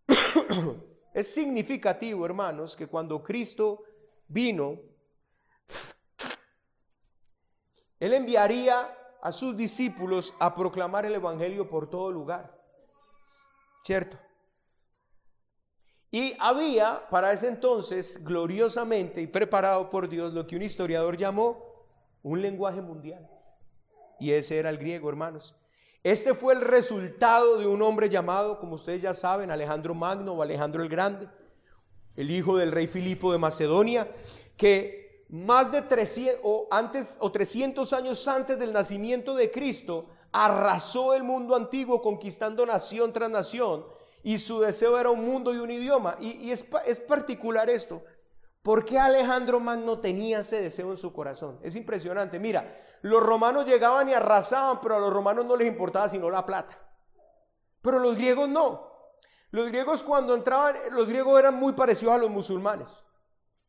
es 1.16 1.34
significativo, 1.34 2.24
hermanos, 2.28 2.76
que 2.76 2.86
cuando 2.86 3.24
Cristo 3.24 3.84
vino, 4.28 4.80
Él 8.00 8.14
enviaría 8.14 9.01
a 9.22 9.32
sus 9.32 9.56
discípulos 9.56 10.34
a 10.40 10.56
proclamar 10.56 11.06
el 11.06 11.16
Evangelio 11.16 11.70
por 11.70 11.90
todo 11.90 12.12
lugar. 12.12 12.60
¿Cierto? 13.84 14.18
Y 16.12 16.36
había 16.40 17.08
para 17.10 17.32
ese 17.32 17.48
entonces, 17.48 18.24
gloriosamente 18.24 19.22
y 19.22 19.28
preparado 19.28 19.90
por 19.90 20.10
Dios, 20.10 20.34
lo 20.34 20.46
que 20.46 20.58
un 20.58 20.62
historiador 20.62 21.16
llamó 21.16 21.88
un 22.22 22.42
lenguaje 22.42 22.82
mundial. 22.82 23.30
Y 24.20 24.32
ese 24.32 24.58
era 24.58 24.70
el 24.70 24.78
griego, 24.78 25.08
hermanos. 25.08 25.56
Este 26.04 26.34
fue 26.34 26.54
el 26.54 26.62
resultado 26.62 27.58
de 27.58 27.68
un 27.68 27.82
hombre 27.82 28.10
llamado, 28.10 28.60
como 28.60 28.74
ustedes 28.74 29.02
ya 29.02 29.14
saben, 29.14 29.52
Alejandro 29.52 29.94
Magno 29.94 30.34
o 30.34 30.42
Alejandro 30.42 30.84
el 30.84 30.90
Grande, 30.90 31.30
el 32.16 32.30
hijo 32.30 32.58
del 32.58 32.72
rey 32.72 32.88
Filipo 32.88 33.32
de 33.32 33.38
Macedonia, 33.38 34.12
que 34.58 35.01
más 35.32 35.72
de 35.72 35.82
300 35.82 36.42
o 36.44 36.68
antes 36.70 37.18
o 37.20 37.32
300 37.32 37.94
años 37.94 38.28
antes 38.28 38.60
del 38.60 38.74
nacimiento 38.74 39.34
de 39.34 39.50
Cristo 39.50 40.08
arrasó 40.34 41.14
el 41.14 41.24
mundo 41.24 41.56
antiguo 41.56 42.02
conquistando 42.02 42.66
nación 42.66 43.14
tras 43.14 43.30
nación 43.30 43.86
y 44.24 44.40
su 44.40 44.60
deseo 44.60 45.00
era 45.00 45.10
un 45.10 45.26
mundo 45.26 45.54
y 45.54 45.58
un 45.58 45.72
idioma. 45.72 46.18
Y, 46.20 46.52
es, 46.52 46.68
es 46.86 47.00
particular 47.00 47.70
esto. 47.70 48.04
¿Por 48.62 48.86
qué 48.86 49.00
Alejandro 49.00 49.60
Magno 49.60 50.00
tenía 50.00 50.42
ese 50.42 50.62
deseo 50.62 50.92
en 50.92 50.98
su 50.98 51.12
corazón? 51.14 51.60
Es 51.64 51.76
impresionante. 51.76 52.38
Mira, 52.38 52.70
los 53.02 53.24
romanos 53.24 53.66
llegaban 53.66 54.10
y 54.10 54.14
arrasaban, 54.14 54.80
pero 54.82 54.96
a 54.96 55.00
los 55.00 55.12
romanos 55.12 55.46
no 55.46 55.56
les 55.56 55.68
importaba 55.68 56.10
sino 56.10 56.30
la 56.30 56.46
plata. 56.46 56.78
Pero 57.82 58.00
los 58.00 58.16
griegos 58.16 58.50
no. 58.50 58.92
Los 59.50 59.68
griegos 59.70 60.04
cuando 60.04 60.36
entraban, 60.36 60.76
los 60.92 61.08
griegos 61.08 61.40
eran 61.40 61.56
muy 61.56 61.74
parecidos 61.74 62.14
a 62.14 62.18
los 62.18 62.30
musulmanes. 62.30 63.04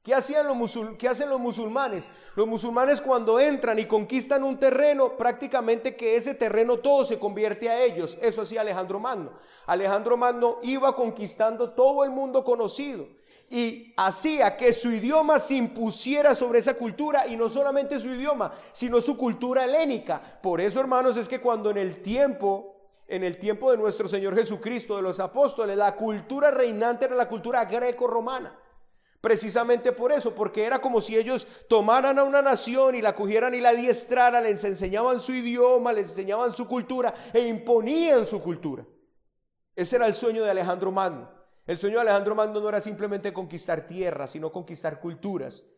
¿Qué, 0.02 0.14
hacían 0.14 0.48
los 0.48 0.56
musul 0.56 0.96
¿Qué 0.96 1.08
hacen 1.08 1.28
los 1.30 1.38
musulmanes? 1.38 2.10
Los 2.34 2.48
musulmanes 2.48 3.00
cuando 3.00 3.38
entran 3.38 3.78
y 3.78 3.84
conquistan 3.84 4.42
un 4.42 4.58
terreno, 4.58 5.16
prácticamente 5.16 5.94
que 5.94 6.16
ese 6.16 6.34
terreno 6.34 6.78
todo 6.78 7.04
se 7.04 7.20
convierte 7.20 7.70
a 7.70 7.84
ellos. 7.84 8.18
Eso 8.20 8.42
hacía 8.42 8.62
Alejandro 8.62 8.98
Magno. 8.98 9.32
Alejandro 9.66 10.16
Magno 10.16 10.58
iba 10.62 10.96
conquistando 10.96 11.70
todo 11.70 12.02
el 12.02 12.10
mundo 12.10 12.42
conocido 12.42 13.06
y 13.48 13.94
hacía 13.96 14.56
que 14.56 14.72
su 14.72 14.90
idioma 14.90 15.38
se 15.38 15.54
impusiera 15.54 16.34
sobre 16.34 16.58
esa 16.58 16.74
cultura 16.74 17.28
y 17.28 17.36
no 17.36 17.48
solamente 17.48 18.00
su 18.00 18.08
idioma, 18.08 18.52
sino 18.72 19.00
su 19.00 19.16
cultura 19.16 19.64
helénica. 19.64 20.40
Por 20.42 20.60
eso, 20.60 20.80
hermanos, 20.80 21.16
es 21.16 21.28
que 21.28 21.40
cuando 21.40 21.70
en 21.70 21.76
el 21.76 22.02
tiempo 22.02 22.70
en 23.06 23.24
el 23.24 23.36
tiempo 23.36 23.70
de 23.70 23.76
nuestro 23.76 24.08
Señor 24.08 24.34
Jesucristo, 24.34 24.96
de 24.96 25.02
los 25.02 25.20
apóstoles, 25.20 25.76
la 25.76 25.94
cultura 25.94 26.50
reinante 26.50 27.04
era 27.04 27.14
la 27.14 27.28
cultura 27.28 27.66
greco-romana. 27.66 28.58
Precisamente 29.22 29.92
por 29.92 30.10
eso, 30.10 30.34
porque 30.34 30.64
era 30.64 30.80
como 30.80 31.00
si 31.00 31.16
ellos 31.16 31.46
tomaran 31.68 32.18
a 32.18 32.24
una 32.24 32.42
nación 32.42 32.96
y 32.96 33.00
la 33.00 33.14
cogieran 33.14 33.54
y 33.54 33.60
la 33.60 33.68
adiestraran, 33.68 34.42
les 34.42 34.64
enseñaban 34.64 35.20
su 35.20 35.32
idioma, 35.32 35.92
les 35.92 36.08
enseñaban 36.08 36.52
su 36.52 36.66
cultura 36.66 37.14
e 37.32 37.46
imponían 37.46 38.26
su 38.26 38.42
cultura. 38.42 38.84
Ese 39.76 39.94
era 39.94 40.08
el 40.08 40.16
sueño 40.16 40.42
de 40.42 40.50
Alejandro 40.50 40.90
Magno. 40.90 41.30
El 41.68 41.76
sueño 41.76 41.94
de 41.94 42.00
Alejandro 42.00 42.34
Magno 42.34 42.60
no 42.60 42.68
era 42.68 42.80
simplemente 42.80 43.32
conquistar 43.32 43.86
tierras, 43.86 44.32
sino 44.32 44.50
conquistar 44.50 44.98
culturas. 44.98 45.68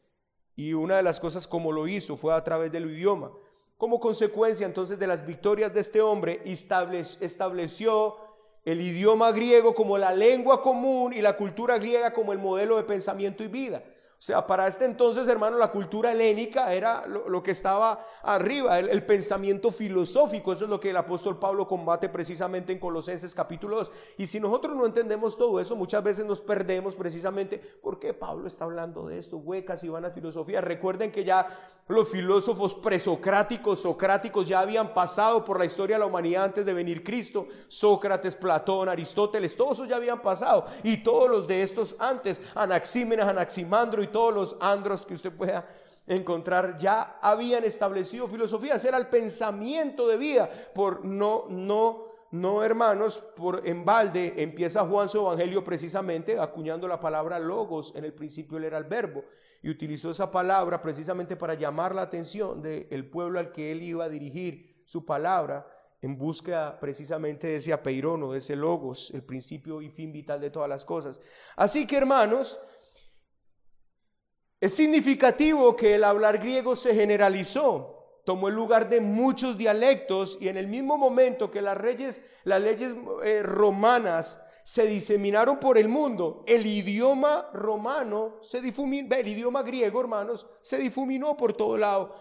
Y 0.56 0.72
una 0.72 0.96
de 0.96 1.02
las 1.02 1.20
cosas 1.20 1.46
como 1.46 1.70
lo 1.70 1.86
hizo 1.86 2.16
fue 2.16 2.32
a 2.32 2.42
través 2.42 2.72
del 2.72 2.90
idioma. 2.90 3.30
Como 3.76 4.00
consecuencia 4.00 4.64
entonces 4.64 4.98
de 4.98 5.06
las 5.06 5.26
victorias 5.26 5.74
de 5.74 5.80
este 5.80 6.00
hombre, 6.00 6.40
estableció 6.46 8.16
el 8.64 8.80
idioma 8.80 9.32
griego 9.32 9.74
como 9.74 9.98
la 9.98 10.12
lengua 10.12 10.62
común 10.62 11.12
y 11.12 11.20
la 11.20 11.36
cultura 11.36 11.78
griega 11.78 12.12
como 12.12 12.32
el 12.32 12.38
modelo 12.38 12.76
de 12.76 12.84
pensamiento 12.84 13.44
y 13.44 13.48
vida. 13.48 13.82
O 14.24 14.26
sea, 14.26 14.46
para 14.46 14.66
este 14.66 14.86
entonces, 14.86 15.28
hermano, 15.28 15.58
la 15.58 15.70
cultura 15.70 16.10
helénica 16.10 16.72
era 16.72 17.06
lo, 17.06 17.42
que 17.42 17.50
estaba 17.50 18.02
arriba, 18.22 18.78
el, 18.78 19.04
pensamiento 19.04 19.70
filosófico. 19.70 20.54
Eso 20.54 20.64
es 20.64 20.70
lo 20.70 20.80
que 20.80 20.88
el 20.88 20.96
apóstol 20.96 21.38
Pablo 21.38 21.68
combate 21.68 22.08
precisamente 22.08 22.72
en 22.72 22.78
Colosenses 22.78 23.34
capítulo 23.34 23.76
2. 23.76 23.92
Y 24.16 24.26
si 24.26 24.40
nosotros 24.40 24.74
no 24.76 24.86
entendemos 24.86 25.36
todo 25.36 25.60
eso, 25.60 25.76
muchas 25.76 26.02
veces 26.02 26.24
nos 26.24 26.40
perdemos 26.40 26.96
precisamente 26.96 27.60
porque 27.82 28.14
Pablo 28.14 28.48
está 28.48 28.64
hablando 28.64 29.08
de 29.08 29.18
esto, 29.18 29.36
huecas 29.36 29.84
y 29.84 29.90
van 29.90 30.06
a 30.06 30.10
filosofía. 30.10 30.62
Recuerden 30.62 31.12
que 31.12 31.24
ya 31.24 31.46
los 31.86 32.08
filósofos 32.08 32.74
presocráticos, 32.74 33.80
socráticos, 33.80 34.48
ya 34.48 34.60
habían 34.60 34.94
pasado 34.94 35.44
por 35.44 35.58
la 35.58 35.66
historia 35.66 35.96
de 35.96 36.00
la 36.00 36.06
humanidad 36.06 36.44
antes 36.44 36.64
de 36.64 36.72
venir 36.72 37.04
Cristo. 37.04 37.46
Sócrates, 37.68 38.36
Platón, 38.36 38.88
Aristóteles, 38.88 39.56
todos 39.56 39.72
esos 39.72 39.88
ya 39.88 39.96
habían 39.96 40.22
pasado. 40.22 40.64
Y 40.82 40.98
todos 40.98 41.28
los 41.28 41.46
de 41.46 41.62
estos 41.62 41.96
antes, 41.98 42.40
Anaxímenes, 42.54 43.26
Anaximandro 43.26 44.02
y 44.02 44.06
todos 44.06 44.32
los 44.32 44.56
andros 44.60 45.04
que 45.04 45.14
usted 45.14 45.32
pueda 45.32 45.68
encontrar 46.06 46.76
ya 46.78 47.18
habían 47.20 47.64
establecido 47.64 48.28
filosofías, 48.28 48.82
era 48.84 48.96
el 48.96 49.08
pensamiento 49.08 50.08
de 50.08 50.16
vida. 50.16 50.50
Por 50.74 51.04
no, 51.04 51.44
no, 51.50 52.06
no, 52.30 52.62
hermanos, 52.62 53.22
por 53.36 53.60
en 53.68 53.84
balde 53.84 54.32
empieza 54.38 54.86
Juan 54.86 55.10
su 55.10 55.18
evangelio 55.18 55.62
precisamente 55.62 56.38
acuñando 56.38 56.88
la 56.88 56.98
palabra 56.98 57.38
logos. 57.38 57.92
En 57.94 58.04
el 58.04 58.14
principio 58.14 58.56
él 58.56 58.64
era 58.64 58.78
el 58.78 58.84
verbo 58.84 59.22
y 59.64 59.70
utilizó 59.70 60.10
esa 60.10 60.30
palabra 60.30 60.82
precisamente 60.82 61.36
para 61.36 61.54
llamar 61.54 61.94
la 61.94 62.02
atención 62.02 62.60
del 62.60 63.08
pueblo 63.08 63.38
al 63.40 63.50
que 63.50 63.72
él 63.72 63.82
iba 63.82 64.04
a 64.04 64.10
dirigir 64.10 64.82
su 64.84 65.06
palabra 65.06 65.66
en 66.02 66.18
busca 66.18 66.78
precisamente 66.78 67.46
de 67.46 67.56
ese 67.56 67.72
apeirono, 67.72 68.30
de 68.30 68.40
ese 68.40 68.56
logos, 68.56 69.10
el 69.14 69.24
principio 69.24 69.80
y 69.80 69.88
fin 69.88 70.12
vital 70.12 70.38
de 70.38 70.50
todas 70.50 70.68
las 70.68 70.84
cosas. 70.84 71.18
Así 71.56 71.86
que 71.86 71.96
hermanos, 71.96 72.58
es 74.60 74.74
significativo 74.74 75.74
que 75.74 75.94
el 75.94 76.04
hablar 76.04 76.40
griego 76.40 76.76
se 76.76 76.94
generalizó, 76.94 78.20
tomó 78.26 78.48
el 78.48 78.54
lugar 78.54 78.90
de 78.90 79.00
muchos 79.00 79.56
dialectos 79.56 80.36
y 80.42 80.48
en 80.48 80.58
el 80.58 80.66
mismo 80.66 80.98
momento 80.98 81.50
que 81.50 81.62
las, 81.62 81.80
leyes, 81.80 82.20
las 82.44 82.60
leyes 82.60 82.94
eh, 83.24 83.42
romanas 83.42 84.46
se 84.64 84.86
diseminaron 84.86 85.60
por 85.60 85.76
el 85.76 85.88
mundo, 85.88 86.42
el 86.46 86.64
idioma 86.64 87.50
romano 87.52 88.38
se 88.40 88.62
difuminó, 88.62 89.14
el 89.14 89.28
idioma 89.28 89.62
griego, 89.62 90.00
hermanos, 90.00 90.46
se 90.62 90.78
difuminó 90.78 91.36
por 91.36 91.52
todo 91.52 91.76
lado. 91.76 92.14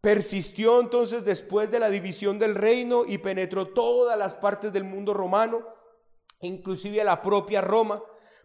Persistió 0.00 0.80
entonces 0.80 1.24
después 1.24 1.68
de 1.72 1.80
la 1.80 1.90
división 1.90 2.38
del 2.38 2.54
reino 2.54 3.02
y 3.04 3.18
penetró 3.18 3.66
todas 3.66 4.16
las 4.16 4.36
partes 4.36 4.72
del 4.72 4.84
mundo 4.84 5.12
romano, 5.12 5.66
inclusive 6.40 7.02
la 7.02 7.20
propia 7.20 7.60
Roma. 7.60 8.00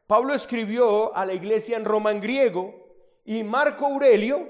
Pablo 0.07 0.33
escribió 0.33 1.15
a 1.15 1.23
la 1.23 1.35
iglesia 1.35 1.77
en 1.77 1.85
Roma 1.85 2.09
en 2.09 2.21
griego 2.21 2.73
y 3.25 3.43
Marco 3.43 3.85
Aurelio, 3.85 4.49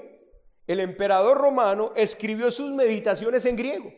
el 0.66 0.80
emperador 0.80 1.36
romano, 1.36 1.92
escribió 1.96 2.50
sus 2.50 2.72
meditaciones 2.72 3.44
en 3.44 3.56
griego. 3.56 3.92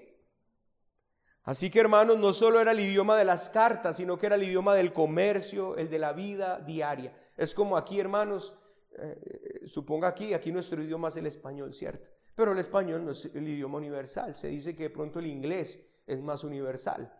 Así 1.48 1.70
que 1.70 1.80
hermanos, 1.80 2.18
no 2.18 2.34
solo 2.34 2.60
era 2.60 2.72
el 2.72 2.80
idioma 2.80 3.16
de 3.16 3.24
las 3.24 3.48
cartas, 3.48 3.96
sino 3.96 4.18
que 4.18 4.26
era 4.26 4.34
el 4.34 4.42
idioma 4.42 4.74
del 4.74 4.92
comercio, 4.92 5.78
el 5.78 5.88
de 5.88 5.98
la 5.98 6.12
vida 6.12 6.58
diaria. 6.58 7.16
Es 7.38 7.54
como 7.54 7.78
aquí, 7.78 7.98
hermanos, 7.98 8.60
eh, 8.98 9.62
suponga 9.64 10.08
aquí, 10.08 10.34
aquí 10.34 10.52
nuestro 10.52 10.82
idioma 10.82 11.08
es 11.08 11.16
el 11.16 11.24
español, 11.24 11.72
¿cierto? 11.72 12.10
Pero 12.34 12.52
el 12.52 12.58
español 12.58 13.02
no 13.02 13.12
es 13.12 13.34
el 13.34 13.48
idioma 13.48 13.78
universal. 13.78 14.34
Se 14.34 14.48
dice 14.48 14.76
que 14.76 14.82
de 14.82 14.90
pronto 14.90 15.20
el 15.20 15.26
inglés 15.26 16.02
es 16.06 16.20
más 16.20 16.44
universal. 16.44 17.10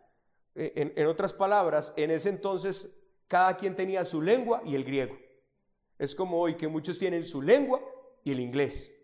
Eh, 0.53 0.73
en, 0.75 0.93
en 0.95 1.07
otras 1.07 1.33
palabras, 1.33 1.95
en 1.97 2.11
ese 2.11 2.29
entonces 2.29 3.01
cada 3.27 3.57
quien 3.57 3.75
tenía 3.75 4.05
su 4.05 4.21
lengua 4.21 4.61
y 4.63 4.75
el 4.75 4.83
griego. 4.83 5.17
Es 5.97 6.13
como 6.13 6.39
hoy 6.39 6.53
que 6.53 6.67
muchos 6.67 6.99
tienen 6.99 7.23
su 7.23 7.41
lengua 7.41 7.81
y 8.23 8.31
el 8.31 8.41
inglés. 8.41 8.98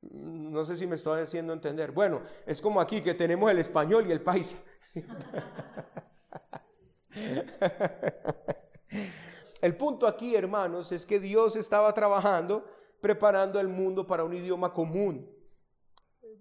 No 0.00 0.64
sé 0.64 0.76
si 0.76 0.86
me 0.86 0.94
estoy 0.94 1.20
haciendo 1.20 1.52
entender. 1.52 1.92
Bueno, 1.92 2.22
es 2.46 2.60
como 2.60 2.80
aquí 2.80 3.00
que 3.00 3.14
tenemos 3.14 3.50
el 3.50 3.58
español 3.58 4.06
y 4.08 4.12
el 4.12 4.20
paisa. 4.20 4.56
El 9.60 9.76
punto 9.76 10.06
aquí, 10.06 10.36
hermanos, 10.36 10.92
es 10.92 11.04
que 11.04 11.18
Dios 11.18 11.56
estaba 11.56 11.92
trabajando 11.92 12.64
preparando 13.00 13.60
el 13.60 13.68
mundo 13.68 14.06
para 14.06 14.24
un 14.24 14.34
idioma 14.34 14.72
común. 14.72 15.30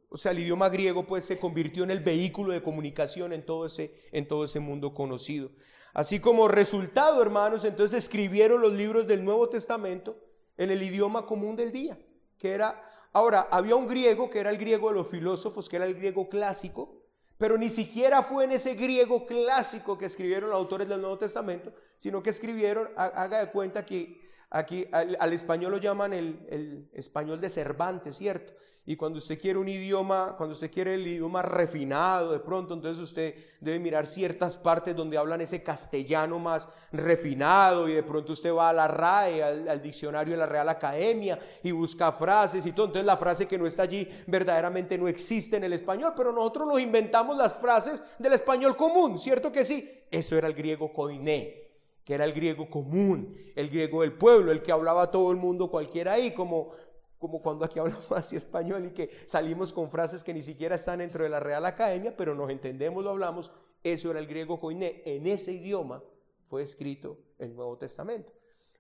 O 0.10 0.18
sea, 0.18 0.32
el 0.32 0.40
idioma 0.40 0.70
griego 0.70 1.06
pues 1.06 1.26
se 1.26 1.38
convirtió 1.38 1.84
en 1.84 1.92
el 1.92 2.00
vehículo 2.00 2.54
de 2.54 2.64
comunicación 2.64 3.34
en 3.34 3.46
todo 3.46 3.66
ese, 3.66 3.94
en 4.12 4.28
todo 4.28 4.46
ese 4.46 4.60
mundo 4.60 4.94
conocido. 4.94 5.52
Así 5.94 6.20
como 6.20 6.48
resultado, 6.48 7.22
hermanos, 7.22 7.66
entonces 7.66 8.04
escribieron 8.04 8.62
los 8.62 8.74
libros 8.74 9.08
del 9.08 9.26
Nuevo 9.26 9.50
Testamento 9.50 10.18
en 10.56 10.72
el 10.72 10.82
idioma 10.82 11.26
común 11.26 11.56
del 11.56 11.72
día, 11.72 12.00
que 12.38 12.52
era 12.54 12.84
Ahora, 13.14 13.48
había 13.52 13.76
un 13.76 13.88
griego 13.88 14.30
que 14.30 14.40
era 14.40 14.50
el 14.50 14.58
griego 14.58 14.90
de 14.90 14.96
los 14.96 15.08
filósofos, 15.08 15.70
que 15.70 15.78
era 15.78 15.86
el 15.86 15.96
griego 15.96 16.30
clásico, 16.30 16.94
pero 17.38 17.58
ni 17.58 17.70
siquiera 17.70 18.24
fue 18.24 18.46
en 18.46 18.52
ese 18.52 18.76
griego 18.76 19.26
clásico 19.26 19.98
que 19.98 20.06
escribieron 20.06 20.50
los 20.50 20.58
autores 20.58 20.90
del 20.90 21.02
Nuevo 21.02 21.18
Testamento, 21.18 21.72
sino 21.98 22.24
que 22.24 22.32
escribieron, 22.32 22.90
haga 22.96 23.40
de 23.40 23.52
cuenta 23.52 23.86
que 23.86 24.27
Aquí 24.50 24.88
al, 24.94 25.34
español 25.34 25.74
lo 25.74 25.78
llaman 25.78 26.14
el, 26.14 26.48
el, 26.50 26.90
español 26.94 27.42
de 27.42 27.50
Cervantes, 27.50 28.16
¿cierto? 28.16 28.54
Y 28.86 28.96
cuando 28.96 29.18
usted 29.18 29.38
quiere 29.38 29.60
un 29.60 29.68
idioma, 29.68 30.36
cuando 30.38 30.54
usted 30.54 30.72
quiere 30.72 30.94
el 30.94 31.06
idioma 31.06 31.42
refinado 31.42 32.32
de 32.32 32.40
pronto, 32.40 32.74
entonces 32.74 33.04
usted 33.04 33.36
debe 33.60 33.80
mirar 33.80 34.08
ciertas 34.08 34.56
partes 34.56 34.96
donde 34.96 35.18
hablan 35.18 35.42
ese 35.42 35.62
castellano 35.62 36.40
más 36.40 36.70
refinado 36.94 37.90
y 37.90 37.92
de 37.92 38.04
pronto 38.04 38.32
usted 38.32 38.54
va 38.54 38.70
a 38.70 38.74
la 38.74 38.88
RAE, 38.88 39.44
al, 39.44 39.82
diccionario 39.82 40.36
de 40.36 40.40
la 40.40 40.46
Real 40.46 40.70
Academia 40.70 41.38
y 41.62 41.72
busca 41.72 42.14
frases 42.14 42.66
y 42.66 42.72
todo. 42.72 42.86
Entonces 42.86 43.06
la 43.06 43.18
frase 43.18 43.50
que 43.50 43.58
no 43.58 43.68
está 43.68 43.84
allí 43.84 44.08
verdaderamente 44.28 44.98
no 44.98 45.10
existe 45.10 45.58
en 45.58 45.66
el 45.66 45.74
español, 45.74 46.14
pero 46.16 46.32
nosotros 46.32 46.70
nos 46.70 46.80
inventamos 46.80 47.38
las 47.38 47.58
frases 47.58 48.02
del 48.18 48.32
español 48.32 48.78
común, 48.78 49.20
¿cierto 49.20 49.52
que 49.52 49.66
sí? 49.66 50.06
Eso 50.10 50.38
era 50.38 50.48
el 50.48 50.54
griego 50.54 50.94
koiné 50.94 51.67
que 52.08 52.14
era 52.14 52.24
el 52.24 52.32
griego 52.32 52.70
común, 52.70 53.36
el 53.54 53.70
griego 53.70 54.02
del 54.02 54.14
pueblo, 54.14 54.54
el 54.54 54.62
que 54.62 54.72
hablaba 54.72 55.12
todo 55.12 55.30
el 55.30 55.36
mundo 55.36 55.70
cualquiera 55.70 56.14
ahí, 56.14 56.34
como, 56.34 56.72
como 57.18 57.42
cuando 57.42 57.66
aquí 57.66 57.80
hablamos 57.80 58.10
así 58.14 58.38
español 58.38 58.86
y 58.86 58.92
que 58.92 59.10
salimos 59.26 59.74
con 59.74 59.92
frases 59.92 60.24
que 60.24 60.34
ni 60.34 60.42
siquiera 60.42 60.76
están 60.76 61.00
dentro 61.00 61.26
de 61.26 61.30
la 61.30 61.42
Real 61.42 61.66
Academia, 61.66 62.16
pero 62.16 62.34
nos 62.34 62.50
entendemos, 62.50 63.04
lo 63.04 63.10
hablamos, 63.10 63.52
eso 63.84 64.10
era 64.10 64.22
el 64.22 64.28
griego 64.28 64.58
koiné. 64.58 65.02
En 65.06 65.28
ese 65.28 65.52
idioma 65.52 66.02
fue 66.46 66.62
escrito 66.62 67.20
el 67.40 67.54
Nuevo 67.54 67.78
Testamento. 67.78 68.32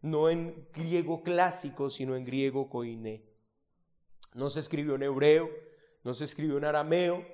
No 0.01 0.29
en 0.29 0.65
griego 0.73 1.21
clásico, 1.21 1.89
sino 1.89 2.15
en 2.15 2.23
griego 2.23 2.69
koiné. 2.69 3.25
No 4.35 4.49
se 4.49 4.61
escribió 4.61 4.95
en 4.95 5.03
hebreo, 5.03 5.49
no 6.05 6.13
se 6.13 6.23
escribió 6.23 6.57
en 6.57 6.63
arameo. 6.63 7.25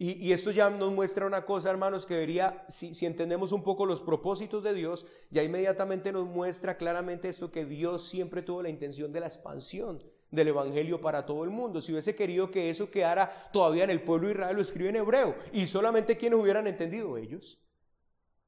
Y, 0.00 0.30
esto 0.30 0.52
ya 0.52 0.70
nos 0.70 0.92
muestra 0.92 1.26
una 1.26 1.44
cosa, 1.44 1.70
hermanos, 1.70 2.06
que 2.06 2.14
debería, 2.14 2.64
si, 2.68 3.04
entendemos 3.04 3.50
un 3.50 3.64
poco 3.64 3.84
los 3.84 4.00
propósitos 4.00 4.62
de 4.62 4.72
Dios, 4.72 5.04
ya 5.30 5.42
inmediatamente 5.42 6.12
nos 6.12 6.24
muestra 6.24 6.76
claramente 6.76 7.28
esto, 7.28 7.50
que 7.50 7.64
Dios 7.64 8.06
siempre 8.06 8.42
tuvo 8.42 8.62
la 8.62 8.68
intención 8.68 9.12
de 9.12 9.18
la 9.18 9.26
expansión 9.26 10.00
del 10.30 10.48
Evangelio 10.48 11.00
para 11.00 11.26
todo 11.26 11.42
el 11.42 11.50
mundo. 11.50 11.80
Si 11.80 11.90
hubiese 11.90 12.14
querido 12.14 12.48
que 12.48 12.70
eso 12.70 12.92
quedara 12.92 13.50
todavía 13.52 13.82
en 13.82 13.90
el 13.90 14.00
pueblo 14.00 14.28
de 14.28 14.34
Israel, 14.34 14.54
lo 14.54 14.62
escribe 14.62 14.90
en 14.90 14.96
hebreo. 14.96 15.34
Y 15.52 15.66
solamente 15.66 16.16
quienes 16.16 16.38
hubieran 16.38 16.68
entendido 16.68 17.16
ellos. 17.16 17.58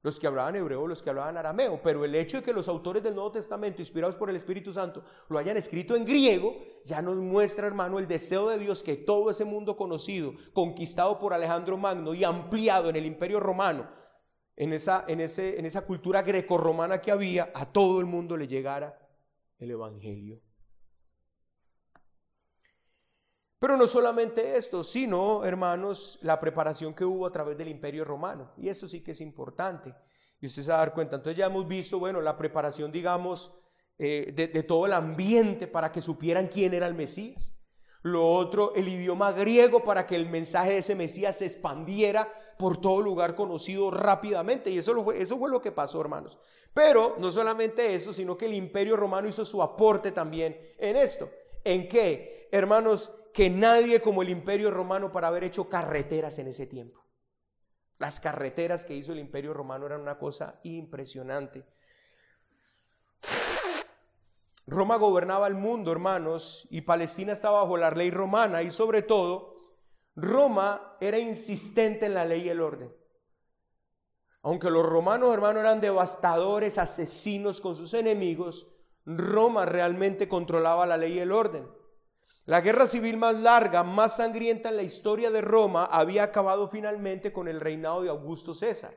Los 0.03 0.19
que 0.19 0.27
hablaban 0.27 0.57
hebreo, 0.57 0.87
los 0.87 1.03
que 1.03 1.11
hablaban 1.11 1.37
arameo. 1.37 1.81
Pero 1.83 2.05
el 2.05 2.15
hecho 2.15 2.39
de 2.39 2.43
que 2.43 2.53
los 2.53 2.69
autores 2.69 3.03
del 3.03 3.15
Nuevo 3.15 3.33
Testamento, 3.33 3.83
inspirados 3.83 4.17
por 4.17 4.31
el 4.31 4.37
Espíritu 4.37 4.73
Santo, 4.73 5.03
lo 5.29 5.39
hayan 5.39 5.57
escrito 5.57 5.95
en 5.95 6.07
griego, 6.07 6.57
ya 6.85 7.03
nos 7.03 7.17
muestra, 7.17 7.67
hermano, 7.67 7.99
el 7.99 8.09
deseo 8.09 8.49
de 8.49 8.59
Dios 8.59 8.83
que 8.83 8.97
todo 8.97 9.31
ese 9.31 9.45
mundo 9.45 9.77
conocido, 9.77 10.33
conquistado 10.55 11.19
por 11.19 11.35
Alejandro 11.35 11.77
Magno 11.77 12.15
y 12.15 12.25
ampliado 12.25 12.89
en 12.89 12.97
el 12.97 13.05
Imperio 13.05 13.41
Romano, 13.41 13.89
en 14.57 14.73
esa, 14.73 15.05
en 15.07 15.21
ese, 15.21 15.59
en 15.59 15.67
esa 15.67 15.85
cultura 15.87 16.23
grecorromana 16.23 17.01
que 17.01 17.11
había, 17.11 17.51
a 17.55 17.71
todo 17.71 18.01
el 18.01 18.07
mundo 18.07 18.37
le 18.37 18.47
llegara 18.47 18.99
el 19.59 19.71
Evangelio. 19.71 20.41
Pero 23.61 23.77
no 23.77 23.87
solamente 23.87 24.57
esto, 24.57 24.83
sino, 24.83 25.45
hermanos, 25.45 26.19
la 26.23 26.41
preparación 26.41 26.95
que 26.95 27.05
hubo 27.05 27.27
a 27.27 27.31
través 27.31 27.59
del 27.59 27.69
imperio 27.69 28.07
romano. 28.07 28.53
Y 28.57 28.71
esto 28.71 28.87
sí 28.87 29.03
que 29.03 29.11
es 29.11 29.21
importante. 29.21 29.95
Y 30.41 30.47
usted 30.47 30.63
se 30.63 30.71
va 30.71 30.77
a 30.77 30.79
dar 30.79 30.95
cuenta. 30.95 31.17
Entonces 31.17 31.37
ya 31.37 31.45
hemos 31.45 31.69
visto, 31.69 31.99
bueno, 31.99 32.23
la 32.23 32.39
preparación, 32.39 32.91
digamos, 32.91 33.55
eh, 33.99 34.33
de, 34.35 34.63
todo 34.63 34.87
el 34.87 34.95
ambiente 34.95 35.67
para 35.67 35.93
que 35.93 36.01
supieran 36.01 36.47
quién 36.49 36.73
era 36.73 36.87
el 36.87 36.95
Mesías. 36.95 37.55
Lo 38.01 38.27
otro, 38.27 38.73
el 38.75 38.89
idioma 38.89 39.33
griego 39.33 39.85
para 39.85 40.07
que 40.07 40.17
el 40.17 40.27
mensaje 40.27 40.71
de 40.71 40.79
ese 40.79 40.95
Mesías 40.95 41.37
se 41.37 41.45
expandiera 41.45 42.33
por 42.57 42.81
todo 42.81 43.03
lugar 43.03 43.35
conocido 43.35 43.91
rápidamente. 43.91 44.71
Y 44.71 44.79
eso, 44.79 45.05
fue, 45.05 45.21
eso 45.21 45.37
fue 45.37 45.51
lo 45.51 45.61
que 45.61 45.71
pasó, 45.71 46.01
hermanos. 46.01 46.39
Pero 46.73 47.17
no 47.19 47.31
solamente 47.31 47.95
eso, 47.95 48.15
sino 48.15 48.39
que 48.39 48.47
el 48.47 48.55
imperio 48.55 48.97
romano 48.97 49.29
hizo 49.29 49.45
su 49.45 49.63
aporte 49.63 50.13
también 50.13 50.59
en 50.79 50.97
esto. 50.97 51.29
¿En 51.63 51.87
qué? 51.87 52.49
Hermanos, 52.51 53.11
que 53.33 53.51
nadie 53.51 54.01
como 54.01 54.23
el 54.23 54.29
imperio 54.29 54.71
romano 54.71 55.13
para 55.13 55.29
haber 55.29 55.45
hecho 55.45 55.69
carreteras 55.69 56.39
en 56.39 56.49
ese 56.49 56.67
tiempo. 56.67 57.05
Las 57.99 58.19
carreteras 58.19 58.85
que 58.85 58.95
hizo 58.95 59.13
el 59.13 59.19
imperio 59.19 59.53
romano 59.53 59.87
eran 59.87 60.01
una 60.01 60.19
cosa 60.19 60.59
impresionante. 60.63 61.67
Roma 64.67 64.97
gobernaba 64.97 65.47
el 65.49 65.55
mundo, 65.55 65.93
hermanos, 65.93 66.67
y 66.71 66.83
Palestina 66.83 67.33
estaba 67.33 67.63
bajo 67.63 67.77
la 67.77 67.91
ley 67.91 68.11
romana 68.11 68.63
y 68.63 68.71
sobre 68.71 69.03
todo, 69.03 69.61
Roma 70.15 70.97
era 71.01 71.19
insistente 71.19 72.07
en 72.07 72.15
la 72.15 72.25
ley 72.25 72.43
y 72.43 72.49
el 72.49 72.61
orden. 72.61 72.95
Aunque 74.43 74.71
los 74.71 74.87
romanos, 74.87 75.35
hermanos, 75.35 75.61
eran 75.61 75.81
devastadores, 75.81 76.79
asesinos 76.79 77.61
con 77.61 77.75
sus 77.75 77.93
enemigos, 77.95 78.73
Roma 79.05 79.67
realmente 79.67 80.29
controlaba 80.29 80.87
la 80.87 80.97
ley 80.97 81.15
y 81.15 81.19
el 81.19 81.33
orden. 81.33 81.69
La 82.51 82.63
guerra 82.63 82.89
civil 82.89 83.17
más 83.17 83.37
larga, 83.37 83.85
más 83.85 84.17
sangrienta 84.17 84.71
en 84.71 84.77
la 84.77 84.83
historia 84.83 85.31
de 85.31 85.41
Roma 85.41 85.85
había 85.85 86.25
acabado 86.25 86.67
finalmente 86.67 87.33
con 87.33 87.47
el 87.47 87.61
reinado 87.61 88.03
de 88.03 88.09
Augusto 88.09 88.55
César. 88.55 88.93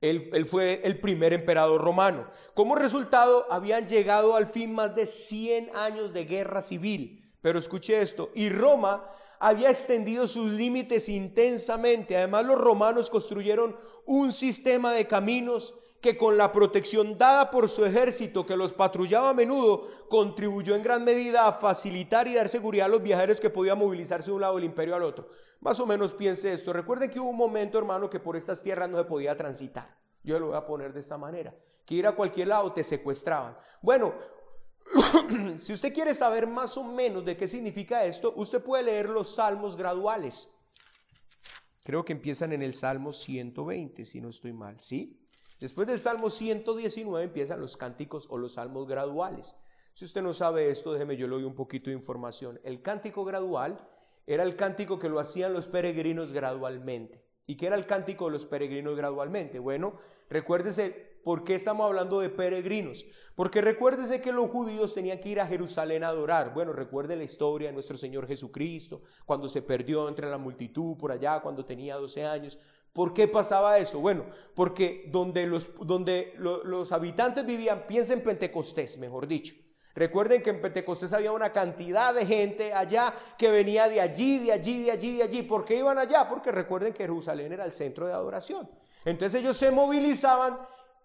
Él, 0.00 0.44
fue 0.50 0.80
el 0.82 0.98
primer 0.98 1.32
emperador 1.32 1.80
romano. 1.80 2.28
Como 2.54 2.74
resultado, 2.74 3.46
habían 3.52 3.86
llegado 3.86 4.34
al 4.34 4.48
fin 4.48 4.74
más 4.74 4.96
de 4.96 5.06
100 5.06 5.70
años 5.76 6.12
de 6.12 6.24
guerra 6.24 6.60
civil. 6.60 7.32
Pero 7.40 7.60
escuche 7.60 8.02
esto, 8.02 8.32
y 8.34 8.48
Roma 8.48 9.08
había 9.38 9.70
extendido 9.70 10.26
sus 10.26 10.50
límites 10.50 11.08
intensamente. 11.08 12.16
Además, 12.16 12.46
los 12.46 12.58
romanos 12.58 13.10
construyeron 13.10 13.76
un 14.06 14.32
sistema 14.32 14.92
de 14.92 15.06
caminos 15.06 15.72
que 16.00 16.16
con 16.16 16.36
la 16.36 16.52
protección 16.52 17.18
dada 17.18 17.50
por 17.50 17.68
su 17.68 17.84
ejército 17.84 18.46
que 18.46 18.56
los 18.56 18.72
patrullaba 18.72 19.30
a 19.30 19.34
menudo, 19.34 19.88
contribuyó 20.08 20.74
en 20.74 20.82
gran 20.82 21.04
medida 21.04 21.46
a 21.46 21.52
facilitar 21.52 22.28
y 22.28 22.34
dar 22.34 22.48
seguridad 22.48 22.86
a 22.86 22.88
los 22.88 23.02
viajeros 23.02 23.40
que 23.40 23.50
podían 23.50 23.78
movilizarse 23.78 24.30
de 24.30 24.36
un 24.36 24.42
lado 24.42 24.54
del 24.56 24.64
imperio 24.64 24.94
al 24.94 25.02
otro. 25.02 25.28
Más 25.60 25.80
o 25.80 25.86
menos 25.86 26.14
piense 26.14 26.52
esto. 26.52 26.72
Recuerden 26.72 27.10
que 27.10 27.18
hubo 27.18 27.30
un 27.30 27.36
momento, 27.36 27.78
hermano, 27.78 28.08
que 28.08 28.20
por 28.20 28.36
estas 28.36 28.62
tierras 28.62 28.88
no 28.88 28.98
se 28.98 29.04
podía 29.04 29.36
transitar. 29.36 29.98
Yo 30.22 30.38
lo 30.38 30.48
voy 30.48 30.56
a 30.56 30.66
poner 30.66 30.92
de 30.92 31.00
esta 31.00 31.18
manera. 31.18 31.54
Que 31.84 31.96
ir 31.96 32.06
a 32.06 32.12
cualquier 32.12 32.48
lado 32.48 32.72
te 32.72 32.84
secuestraban. 32.84 33.56
Bueno, 33.82 34.14
si 35.58 35.72
usted 35.72 35.92
quiere 35.92 36.14
saber 36.14 36.46
más 36.46 36.76
o 36.76 36.84
menos 36.84 37.24
de 37.24 37.36
qué 37.36 37.48
significa 37.48 38.04
esto, 38.04 38.34
usted 38.36 38.62
puede 38.62 38.84
leer 38.84 39.08
los 39.08 39.34
salmos 39.34 39.76
graduales. 39.76 40.54
Creo 41.82 42.04
que 42.04 42.12
empiezan 42.12 42.52
en 42.52 42.62
el 42.62 42.74
Salmo 42.74 43.12
120, 43.12 44.04
si 44.04 44.20
no 44.20 44.28
estoy 44.28 44.52
mal, 44.52 44.78
¿sí? 44.78 45.18
Después 45.60 45.88
del 45.88 45.98
Salmo 45.98 46.30
119 46.30 47.24
empiezan 47.24 47.60
los 47.60 47.76
cánticos 47.76 48.26
o 48.30 48.38
los 48.38 48.52
salmos 48.52 48.86
graduales. 48.86 49.56
Si 49.92 50.04
usted 50.04 50.22
no 50.22 50.32
sabe 50.32 50.70
esto, 50.70 50.92
déjeme 50.92 51.16
yo 51.16 51.26
le 51.26 51.34
doy 51.34 51.44
un 51.44 51.56
poquito 51.56 51.90
de 51.90 51.96
información. 51.96 52.60
El 52.62 52.82
cántico 52.82 53.24
gradual 53.24 53.78
era 54.26 54.44
el 54.44 54.56
cántico 54.56 54.98
que 54.98 55.08
lo 55.08 55.18
hacían 55.18 55.52
los 55.52 55.68
peregrinos 55.68 56.32
gradualmente. 56.32 57.24
¿Y 57.46 57.56
qué 57.56 57.66
era 57.66 57.76
el 57.76 57.86
cántico 57.86 58.26
de 58.26 58.32
los 58.32 58.44
peregrinos 58.44 58.94
gradualmente? 58.94 59.58
Bueno, 59.58 59.96
recuérdese 60.28 61.18
por 61.24 61.44
qué 61.44 61.54
estamos 61.54 61.86
hablando 61.86 62.20
de 62.20 62.28
peregrinos. 62.28 63.06
Porque 63.34 63.60
recuérdese 63.60 64.20
que 64.20 64.32
los 64.32 64.50
judíos 64.50 64.94
tenían 64.94 65.18
que 65.18 65.30
ir 65.30 65.40
a 65.40 65.46
Jerusalén 65.46 66.04
a 66.04 66.08
adorar. 66.08 66.54
Bueno, 66.54 66.72
recuerde 66.72 67.16
la 67.16 67.24
historia 67.24 67.68
de 67.68 67.74
nuestro 67.74 67.96
Señor 67.96 68.26
Jesucristo, 68.26 69.02
cuando 69.24 69.48
se 69.48 69.62
perdió 69.62 70.08
entre 70.08 70.30
la 70.30 70.38
multitud 70.38 70.96
por 70.96 71.10
allá, 71.10 71.40
cuando 71.40 71.64
tenía 71.64 71.96
12 71.96 72.24
años. 72.24 72.58
¿Por 72.92 73.14
qué 73.14 73.28
pasaba 73.28 73.78
eso? 73.78 74.00
Bueno, 74.00 74.24
porque 74.54 75.08
donde 75.12 75.46
los, 75.46 75.68
donde 75.86 76.34
los 76.36 76.90
habitantes 76.92 77.46
vivían, 77.46 77.86
piensen 77.86 78.18
en 78.18 78.24
Pentecostés, 78.24 78.98
mejor 78.98 79.26
dicho. 79.26 79.54
Recuerden 79.94 80.42
que 80.42 80.50
en 80.50 80.60
Pentecostés 80.60 81.12
había 81.12 81.32
una 81.32 81.52
cantidad 81.52 82.14
de 82.14 82.24
gente 82.24 82.72
allá 82.72 83.12
que 83.36 83.50
venía 83.50 83.88
de 83.88 84.00
allí, 84.00 84.38
de 84.38 84.52
allí, 84.52 84.84
de 84.84 84.92
allí, 84.92 85.16
de 85.16 85.22
allí. 85.24 85.42
¿Por 85.42 85.64
qué 85.64 85.76
iban 85.76 85.98
allá? 85.98 86.28
Porque 86.28 86.52
recuerden 86.52 86.92
que 86.92 87.02
Jerusalén 87.02 87.52
era 87.52 87.64
el 87.64 87.72
centro 87.72 88.06
de 88.06 88.12
adoración. 88.12 88.70
Entonces 89.04 89.40
ellos 89.40 89.56
se 89.56 89.72
movilizaban 89.72 90.58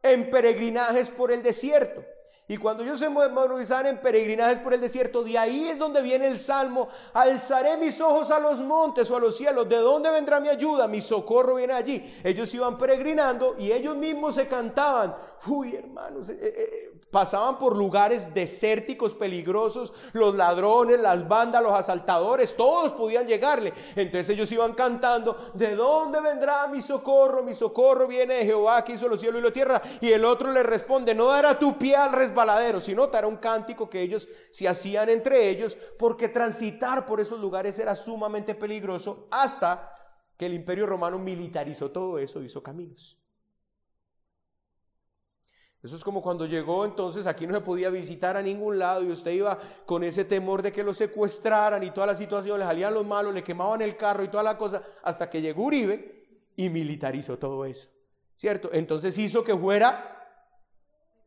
en 0.04 0.30
peregrinajes 0.30 1.10
por 1.10 1.32
el 1.32 1.42
desierto. 1.42 2.04
Y 2.46 2.58
cuando 2.58 2.84
ellos 2.84 3.00
se 3.00 3.08
movilizaban 3.08 3.86
en 3.86 4.02
peregrinajes 4.02 4.60
por 4.60 4.74
el 4.74 4.82
desierto, 4.82 5.24
de 5.24 5.38
ahí 5.38 5.70
es 5.70 5.80
donde 5.80 6.02
viene 6.02 6.28
el 6.28 6.38
salmo, 6.38 6.90
alzaré 7.14 7.78
mis 7.78 8.02
ojos 8.02 8.32
a 8.32 8.40
los 8.40 8.60
montes 8.60 9.10
o 9.12 9.16
a 9.16 9.20
los 9.20 9.38
cielos, 9.38 9.70
¿de 9.70 9.78
dónde 9.78 10.10
vendrá 10.12 10.42
mi 10.42 10.50
ayuda? 10.50 10.88
Mi 10.90 11.00
socorro 11.00 11.56
viene 11.56 11.72
allí. 11.72 12.20
Ellos 12.22 12.54
iban 12.54 12.78
peregrinando 12.78 13.56
y 13.58 13.72
ellos 13.72 13.96
mismos 13.96 14.36
se 14.36 14.50
cantaban, 14.50 15.16
uy 15.48 15.76
hermanos, 15.76 16.28
eh, 16.30 16.38
eh, 16.42 16.54
eh, 16.58 17.02
pasaban 17.10 17.60
por 17.60 17.78
lugares 17.78 18.34
desérticos, 18.34 19.16
peligrosos, 19.16 19.94
los 20.12 20.36
ladrones, 20.36 21.00
las 21.00 21.26
bandas, 21.28 21.62
los 21.64 21.74
asaltadores, 21.74 22.58
todos 22.58 22.92
podían 22.92 23.26
llegarle. 23.26 23.72
Entonces 23.96 24.30
ellos 24.30 24.52
iban 24.52 24.74
cantando, 24.74 25.52
¿de 25.54 25.76
dónde 25.76 26.20
vendrá 26.20 26.68
mi 26.68 26.82
socorro? 26.82 27.44
Mi 27.44 27.54
socorro 27.54 28.08
viene 28.08 28.36
de 28.36 28.46
Jehová 28.46 28.84
que 28.84 28.94
hizo 28.94 29.08
los 29.08 29.20
cielos 29.20 29.42
y 29.42 29.46
la 29.46 29.52
tierra. 29.52 29.82
Y 30.02 30.12
el 30.12 30.26
otro 30.26 30.52
le 30.52 30.64
responde, 30.64 31.14
no 31.14 31.28
dará 31.28 31.58
tu 31.58 31.78
pie 31.78 31.96
al 31.96 32.12
baladero, 32.34 32.80
sino 32.80 33.10
era 33.14 33.28
un 33.28 33.38
cántico 33.38 33.90
que 33.90 34.02
ellos 34.02 34.28
se 34.52 34.68
hacían 34.68 35.10
entre 35.10 35.50
ellos, 35.50 35.78
porque 35.98 36.30
transitar 36.30 37.06
por 37.06 37.20
esos 37.20 37.40
lugares 37.40 37.80
era 37.80 37.96
sumamente 37.96 38.56
peligroso 38.56 39.28
hasta 39.32 39.94
que 40.38 40.46
el 40.46 40.54
imperio 40.54 40.86
romano 40.86 41.20
militarizó 41.20 41.92
todo 41.92 42.18
eso, 42.20 42.42
hizo 42.42 42.62
caminos. 42.62 43.20
Eso 45.84 45.98
es 45.98 46.04
como 46.04 46.22
cuando 46.22 46.46
llegó 46.46 46.86
entonces 46.86 47.28
aquí 47.28 47.46
no 47.46 47.54
se 47.54 47.60
podía 47.60 47.90
visitar 47.90 48.38
a 48.38 48.42
ningún 48.42 48.80
lado 48.80 49.04
y 49.04 49.12
usted 49.12 49.32
iba 49.32 49.60
con 49.86 50.06
ese 50.06 50.24
temor 50.24 50.62
de 50.62 50.72
que 50.72 50.82
lo 50.82 50.94
secuestraran 50.94 51.84
y 51.84 51.92
toda 51.92 52.08
la 52.08 52.16
situación, 52.16 52.58
le 52.58 52.66
salían 52.66 52.94
los 52.94 53.06
malos, 53.06 53.34
le 53.34 53.44
quemaban 53.44 53.82
el 53.82 53.98
carro 53.98 54.24
y 54.24 54.30
toda 54.30 54.44
la 54.44 54.58
cosa, 54.58 54.82
hasta 55.04 55.30
que 55.30 55.42
llegó 55.42 55.64
Uribe 55.64 56.50
y 56.56 56.70
militarizó 56.70 57.38
todo 57.38 57.66
eso. 57.66 57.90
¿Cierto? 58.38 58.70
Entonces 58.72 59.18
hizo 59.18 59.44
que 59.44 59.56
fuera 59.56 60.23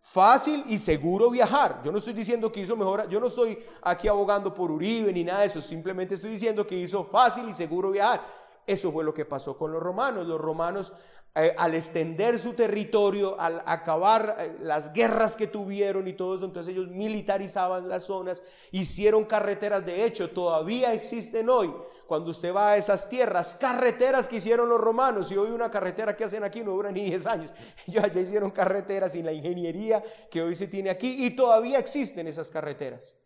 fácil 0.00 0.64
y 0.68 0.78
seguro 0.78 1.30
viajar. 1.30 1.82
Yo 1.84 1.92
no 1.92 1.98
estoy 1.98 2.12
diciendo 2.12 2.50
que 2.50 2.60
hizo 2.60 2.76
mejor, 2.76 3.08
yo 3.08 3.20
no 3.20 3.26
estoy 3.26 3.58
aquí 3.82 4.08
abogando 4.08 4.54
por 4.54 4.70
Uribe 4.70 5.12
ni 5.12 5.24
nada 5.24 5.40
de 5.40 5.46
eso, 5.46 5.60
simplemente 5.60 6.14
estoy 6.14 6.30
diciendo 6.30 6.66
que 6.66 6.76
hizo 6.76 7.04
fácil 7.04 7.48
y 7.48 7.54
seguro 7.54 7.90
viajar. 7.90 8.20
Eso 8.66 8.90
fue 8.90 9.04
lo 9.04 9.14
que 9.14 9.24
pasó 9.24 9.56
con 9.56 9.72
los 9.72 9.80
romanos. 9.80 10.26
Los 10.26 10.40
romanos 10.40 10.92
eh, 11.38 11.54
al 11.58 11.74
extender 11.74 12.38
su 12.38 12.54
territorio, 12.54 13.38
al 13.38 13.62
acabar 13.66 14.36
eh, 14.38 14.56
las 14.62 14.94
guerras 14.94 15.36
que 15.36 15.46
tuvieron 15.46 16.08
y 16.08 16.14
todo 16.14 16.34
eso, 16.34 16.46
entonces 16.46 16.74
ellos 16.74 16.88
militarizaban 16.88 17.90
las 17.90 18.04
zonas, 18.04 18.42
hicieron 18.72 19.26
carreteras, 19.26 19.84
de 19.84 20.06
hecho 20.06 20.30
todavía 20.30 20.94
existen 20.94 21.50
hoy, 21.50 21.70
cuando 22.06 22.30
usted 22.30 22.54
va 22.54 22.72
a 22.72 22.76
esas 22.76 23.08
tierras, 23.08 23.56
carreteras 23.56 24.28
que 24.28 24.36
hicieron 24.36 24.68
los 24.68 24.80
romanos, 24.80 25.30
y 25.32 25.36
hoy 25.36 25.50
una 25.50 25.70
carretera 25.70 26.16
que 26.16 26.24
hacen 26.24 26.44
aquí 26.44 26.62
no 26.62 26.72
dura 26.72 26.92
ni 26.92 27.04
10 27.04 27.26
años, 27.26 27.52
ya, 27.86 28.06
ya 28.06 28.20
hicieron 28.20 28.50
carreteras 28.50 29.14
y 29.14 29.22
la 29.22 29.32
ingeniería 29.32 30.02
que 30.30 30.42
hoy 30.42 30.54
se 30.54 30.68
tiene 30.68 30.90
aquí, 30.90 31.24
y 31.24 31.30
todavía 31.30 31.78
existen 31.78 32.26
esas 32.26 32.50
carreteras. 32.50 33.16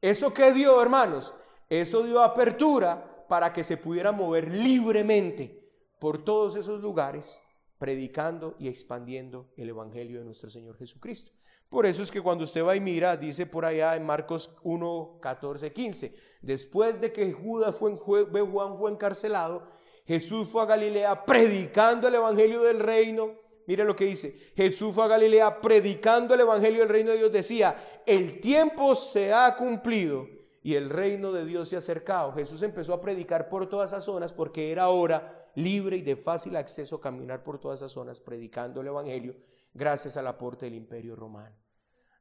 ¿Eso 0.00 0.32
qué 0.32 0.52
dio, 0.52 0.80
hermanos? 0.80 1.34
Eso 1.68 2.02
dio 2.02 2.22
apertura 2.22 3.26
para 3.28 3.52
que 3.52 3.64
se 3.64 3.76
pudiera 3.76 4.12
mover 4.12 4.52
libremente 4.52 5.68
por 5.98 6.24
todos 6.24 6.56
esos 6.56 6.80
lugares 6.80 7.40
predicando 7.78 8.56
y 8.58 8.68
expandiendo 8.68 9.52
el 9.56 9.68
Evangelio 9.68 10.18
de 10.18 10.24
nuestro 10.24 10.50
Señor 10.50 10.76
Jesucristo. 10.76 11.32
Por 11.68 11.84
eso 11.84 12.02
es 12.02 12.10
que 12.10 12.22
cuando 12.22 12.44
usted 12.44 12.64
va 12.64 12.74
y 12.76 12.80
mira, 12.80 13.16
dice 13.16 13.44
por 13.44 13.64
allá 13.64 13.94
en 13.94 14.06
Marcos 14.06 14.56
1, 14.62 15.18
14, 15.20 15.72
15, 15.72 16.14
después 16.40 17.00
de 17.00 17.12
que 17.12 17.32
Judas 17.32 17.76
fue, 17.76 17.94
Juan 17.96 18.78
fue 18.78 18.90
encarcelado, 18.90 19.68
Jesús 20.06 20.48
fue 20.48 20.62
a 20.62 20.66
Galilea 20.66 21.26
predicando 21.26 22.08
el 22.08 22.14
Evangelio 22.14 22.62
del 22.62 22.80
reino. 22.80 23.34
Mire 23.66 23.84
lo 23.84 23.94
que 23.94 24.06
dice, 24.06 24.34
Jesús 24.56 24.94
fue 24.94 25.04
a 25.04 25.08
Galilea 25.08 25.60
predicando 25.60 26.32
el 26.32 26.40
Evangelio 26.40 26.80
del 26.80 26.88
reino 26.88 27.10
de 27.10 27.18
Dios. 27.18 27.32
Decía, 27.32 27.76
el 28.06 28.40
tiempo 28.40 28.96
se 28.96 29.34
ha 29.34 29.54
cumplido 29.54 30.26
y 30.68 30.74
el 30.74 30.90
reino 30.90 31.32
de 31.32 31.46
Dios 31.46 31.70
se 31.70 31.76
ha 31.76 31.78
acercado. 31.78 32.34
Jesús 32.34 32.60
empezó 32.60 32.92
a 32.92 33.00
predicar 33.00 33.48
por 33.48 33.70
todas 33.70 33.88
esas 33.88 34.04
zonas 34.04 34.34
porque 34.34 34.70
era 34.70 34.90
hora 34.90 35.50
libre 35.54 35.96
y 35.96 36.02
de 36.02 36.14
fácil 36.14 36.56
acceso 36.56 37.00
caminar 37.00 37.42
por 37.42 37.58
todas 37.58 37.78
esas 37.78 37.92
zonas 37.92 38.20
predicando 38.20 38.82
el 38.82 38.88
Evangelio 38.88 39.34
gracias 39.72 40.18
al 40.18 40.26
aporte 40.26 40.66
del 40.66 40.74
imperio 40.74 41.16
romano. 41.16 41.56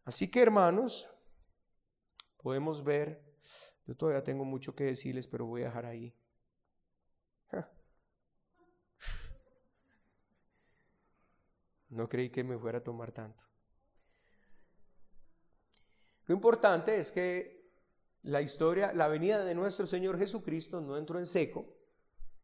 Así 0.05 0.31
que 0.31 0.41
hermanos, 0.41 1.09
podemos 2.37 2.85
ver, 2.85 3.21
yo 3.85 3.97
todavía 3.97 4.23
tengo 4.23 4.45
mucho 4.45 4.73
que 4.73 4.85
decirles, 4.85 5.27
pero 5.27 5.45
voy 5.45 5.63
a 5.63 5.65
dejar 5.65 5.85
ahí. 5.85 6.15
No 11.89 12.07
creí 12.07 12.29
que 12.29 12.45
me 12.45 12.57
fuera 12.57 12.77
a 12.77 12.83
tomar 12.83 13.11
tanto. 13.11 13.43
Lo 16.27 16.33
importante 16.33 16.97
es 16.97 17.11
que 17.11 17.56
la 18.27 18.41
historia, 18.41 18.91
la 18.93 19.07
venida 19.07 19.45
de 19.45 19.55
nuestro 19.55 19.85
Señor 19.85 20.19
Jesucristo 20.19 20.81
no 20.81 20.97
entró 20.97 21.17
en 21.17 21.25
seco, 21.25 21.65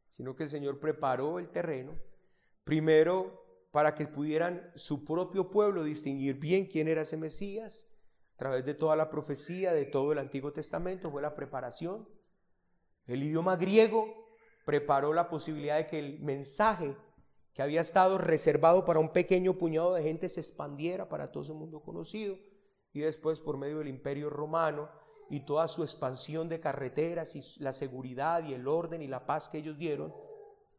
sino 0.07 0.33
que 0.33 0.43
el 0.43 0.49
Señor 0.49 0.79
preparó 0.79 1.39
el 1.39 1.49
terreno, 1.49 1.99
primero 2.63 3.67
para 3.71 3.93
que 3.93 4.07
pudieran 4.07 4.71
su 4.75 5.03
propio 5.03 5.49
pueblo 5.49 5.83
distinguir 5.83 6.39
bien 6.39 6.67
quién 6.67 6.87
era 6.87 7.01
ese 7.01 7.17
Mesías, 7.17 7.93
a 8.33 8.37
través 8.37 8.63
de 8.65 8.75
toda 8.75 8.95
la 8.95 9.09
profecía, 9.09 9.73
de 9.73 9.83
todo 9.83 10.13
el 10.13 10.19
Antiguo 10.19 10.53
Testamento, 10.53 11.11
fue 11.11 11.21
la 11.21 11.35
preparación. 11.35 12.07
El 13.05 13.21
idioma 13.21 13.57
griego 13.57 14.37
preparó 14.65 15.13
la 15.13 15.27
posibilidad 15.27 15.77
de 15.77 15.87
que 15.87 15.99
el 15.99 16.21
mensaje 16.21 16.95
que 17.51 17.61
había 17.61 17.81
estado 17.81 18.17
reservado 18.17 18.85
para 18.85 18.99
un 18.99 19.11
pequeño 19.11 19.57
puñado 19.57 19.93
de 19.93 20.03
gente 20.03 20.29
se 20.29 20.39
expandiera 20.39 21.09
para 21.09 21.29
todo 21.29 21.43
ese 21.43 21.53
mundo 21.53 21.81
conocido 21.81 22.37
y 22.93 23.01
después 23.01 23.41
por 23.41 23.57
medio 23.57 23.79
del 23.79 23.89
imperio 23.89 24.29
romano 24.29 25.02
y 25.33 25.39
toda 25.39 25.67
su 25.67 25.81
expansión 25.81 26.47
de 26.47 26.59
carreteras 26.59 27.35
y 27.35 27.63
la 27.63 27.73
seguridad 27.73 28.43
y 28.43 28.53
el 28.53 28.67
orden 28.67 29.01
y 29.01 29.07
la 29.07 29.25
paz 29.25 29.49
que 29.49 29.57
ellos 29.57 29.79
dieron, 29.79 30.13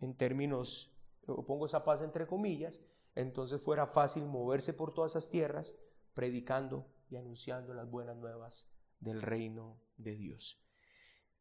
en 0.00 0.16
términos, 0.16 0.96
pongo 1.26 1.66
esa 1.66 1.84
paz 1.84 2.02
entre 2.02 2.28
comillas, 2.28 2.80
entonces 3.16 3.60
fuera 3.60 3.88
fácil 3.88 4.26
moverse 4.26 4.72
por 4.72 4.94
todas 4.94 5.10
esas 5.10 5.28
tierras 5.28 5.74
predicando 6.14 6.86
y 7.10 7.16
anunciando 7.16 7.74
las 7.74 7.90
buenas 7.90 8.16
nuevas 8.16 8.70
del 9.00 9.22
reino 9.22 9.80
de 9.96 10.14
Dios. 10.14 10.64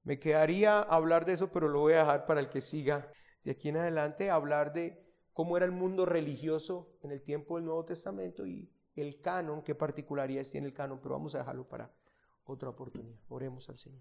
Me 0.02 0.18
quedaría 0.18 0.80
hablar 0.80 1.26
de 1.26 1.34
eso, 1.34 1.52
pero 1.52 1.68
lo 1.70 1.82
voy 1.82 1.94
a 1.94 2.00
dejar 2.00 2.26
para 2.26 2.40
el 2.40 2.50
que 2.50 2.62
siga 2.62 3.12
de 3.44 3.52
aquí 3.52 3.70
en 3.70 3.78
adelante, 3.78 4.32
hablar 4.32 4.74
de 4.74 5.06
cómo 5.34 5.56
era 5.56 5.68
el 5.68 5.72
mundo 5.72 6.08
religioso 6.08 6.98
en 7.04 7.12
el 7.12 7.22
tiempo 7.22 7.58
del 7.58 7.66
Nuevo 7.66 7.86
Testamento 7.86 8.48
y 8.48 8.72
el 8.96 9.22
canon, 9.22 9.62
qué 9.62 9.76
particularidades 9.76 10.52
tiene 10.52 10.66
el 10.66 10.74
canon, 10.74 11.00
pero 11.00 11.14
vamos 11.14 11.36
a 11.36 11.38
dejarlo 11.38 11.68
para 11.68 11.94
otra 12.46 12.70
oportunidad. 12.70 13.18
Oremos 13.30 13.70
al 13.70 13.78
Señor. 13.78 13.92